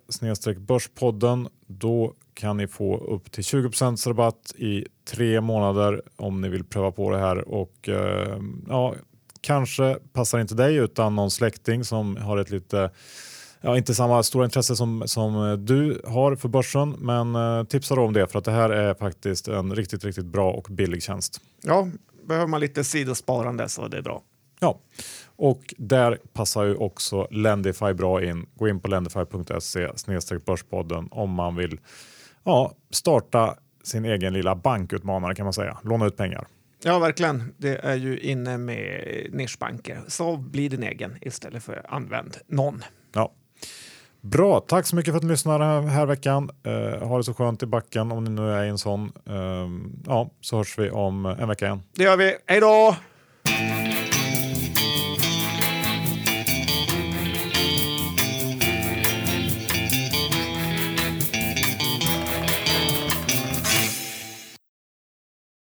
börspodden. 0.59 1.49
Då 1.70 2.14
kan 2.34 2.56
ni 2.56 2.66
få 2.66 2.96
upp 2.96 3.32
till 3.32 3.44
20 3.44 3.70
rabatt 4.06 4.52
i 4.56 4.86
tre 5.04 5.40
månader 5.40 6.02
om 6.16 6.40
ni 6.40 6.48
vill 6.48 6.64
pröva 6.64 6.92
på 6.92 7.10
det 7.10 7.18
här. 7.18 7.48
Och 7.48 7.88
eh, 7.88 8.38
ja, 8.68 8.94
Kanske 9.40 9.98
passar 10.12 10.40
inte 10.40 10.54
dig 10.54 10.76
utan 10.76 11.16
någon 11.16 11.30
släkting 11.30 11.84
som 11.84 12.16
har 12.16 12.38
ett 12.38 12.50
lite 12.50 12.90
ja, 13.60 13.76
inte 13.76 13.94
samma 13.94 14.22
stora 14.22 14.44
intresse 14.44 14.76
som, 14.76 15.02
som 15.06 15.64
du 15.66 16.02
har 16.06 16.36
för 16.36 16.48
börsen, 16.48 16.90
men 16.90 17.34
eh, 17.34 17.64
tipsa 17.64 17.94
då 17.94 18.02
om 18.02 18.12
det 18.12 18.26
för 18.26 18.38
att 18.38 18.44
det 18.44 18.50
här 18.50 18.70
är 18.70 18.94
faktiskt 18.94 19.48
en 19.48 19.74
riktigt, 19.74 20.04
riktigt 20.04 20.26
bra 20.26 20.52
och 20.52 20.66
billig 20.70 21.02
tjänst. 21.02 21.40
Ja, 21.62 21.88
behöver 22.28 22.46
man 22.46 22.60
lite 22.60 22.84
sidosparande 22.84 23.68
så 23.68 23.84
är 23.84 23.88
det 23.88 24.02
bra. 24.02 24.22
Ja, 24.60 24.80
och 25.41 25.74
där 25.78 26.18
passar 26.32 26.64
ju 26.64 26.74
också 26.74 27.28
Lendify 27.30 27.93
bra 27.93 28.24
in. 28.24 28.47
Gå 28.55 28.68
in 28.68 28.80
på 28.80 28.88
lendify.se 28.88 30.38
börspodden 30.47 31.09
om 31.11 31.30
man 31.30 31.57
vill 31.57 31.80
ja, 32.45 32.72
starta 32.91 33.57
sin 33.82 34.05
egen 34.05 34.32
lilla 34.32 34.55
bankutmanare 34.55 35.34
kan 35.34 35.45
man 35.45 35.53
säga. 35.53 35.78
Låna 35.82 36.07
ut 36.07 36.16
pengar. 36.16 36.47
Ja, 36.84 36.99
verkligen. 36.99 37.55
Det 37.57 37.76
är 37.76 37.95
ju 37.95 38.18
inne 38.18 38.59
med 38.59 39.26
nischbanker. 39.32 40.01
Så 40.09 40.36
bli 40.36 40.68
din 40.68 40.82
egen 40.82 41.18
istället 41.20 41.62
för 41.62 41.86
använd 41.88 42.36
någon. 42.47 42.84
Ja. 43.14 43.32
Bra, 44.20 44.61
tack 44.61 44.86
så 44.86 44.97
mycket 44.97 45.12
för 45.12 45.16
att 45.16 45.24
ni 45.24 45.30
lyssnade 45.30 45.64
den 45.64 45.88
här 45.88 46.07
veckan. 46.07 46.51
Uh, 46.66 47.07
ha 47.07 47.16
det 47.16 47.24
så 47.24 47.34
skönt 47.34 47.62
i 47.62 47.66
backen 47.66 48.12
om 48.12 48.24
ni 48.24 48.30
nu 48.30 48.53
är 48.53 48.64
i 48.64 48.68
en 48.68 48.78
sån. 48.78 49.12
Uh, 49.30 49.68
ja, 50.07 50.30
så 50.41 50.57
hörs 50.57 50.78
vi 50.78 50.91
om 50.91 51.26
en 51.26 51.49
vecka 51.49 51.64
igen. 51.64 51.82
Det 51.93 52.03
gör 52.03 52.16
vi. 52.16 52.36
Hej 52.47 52.61
då! 52.61 52.97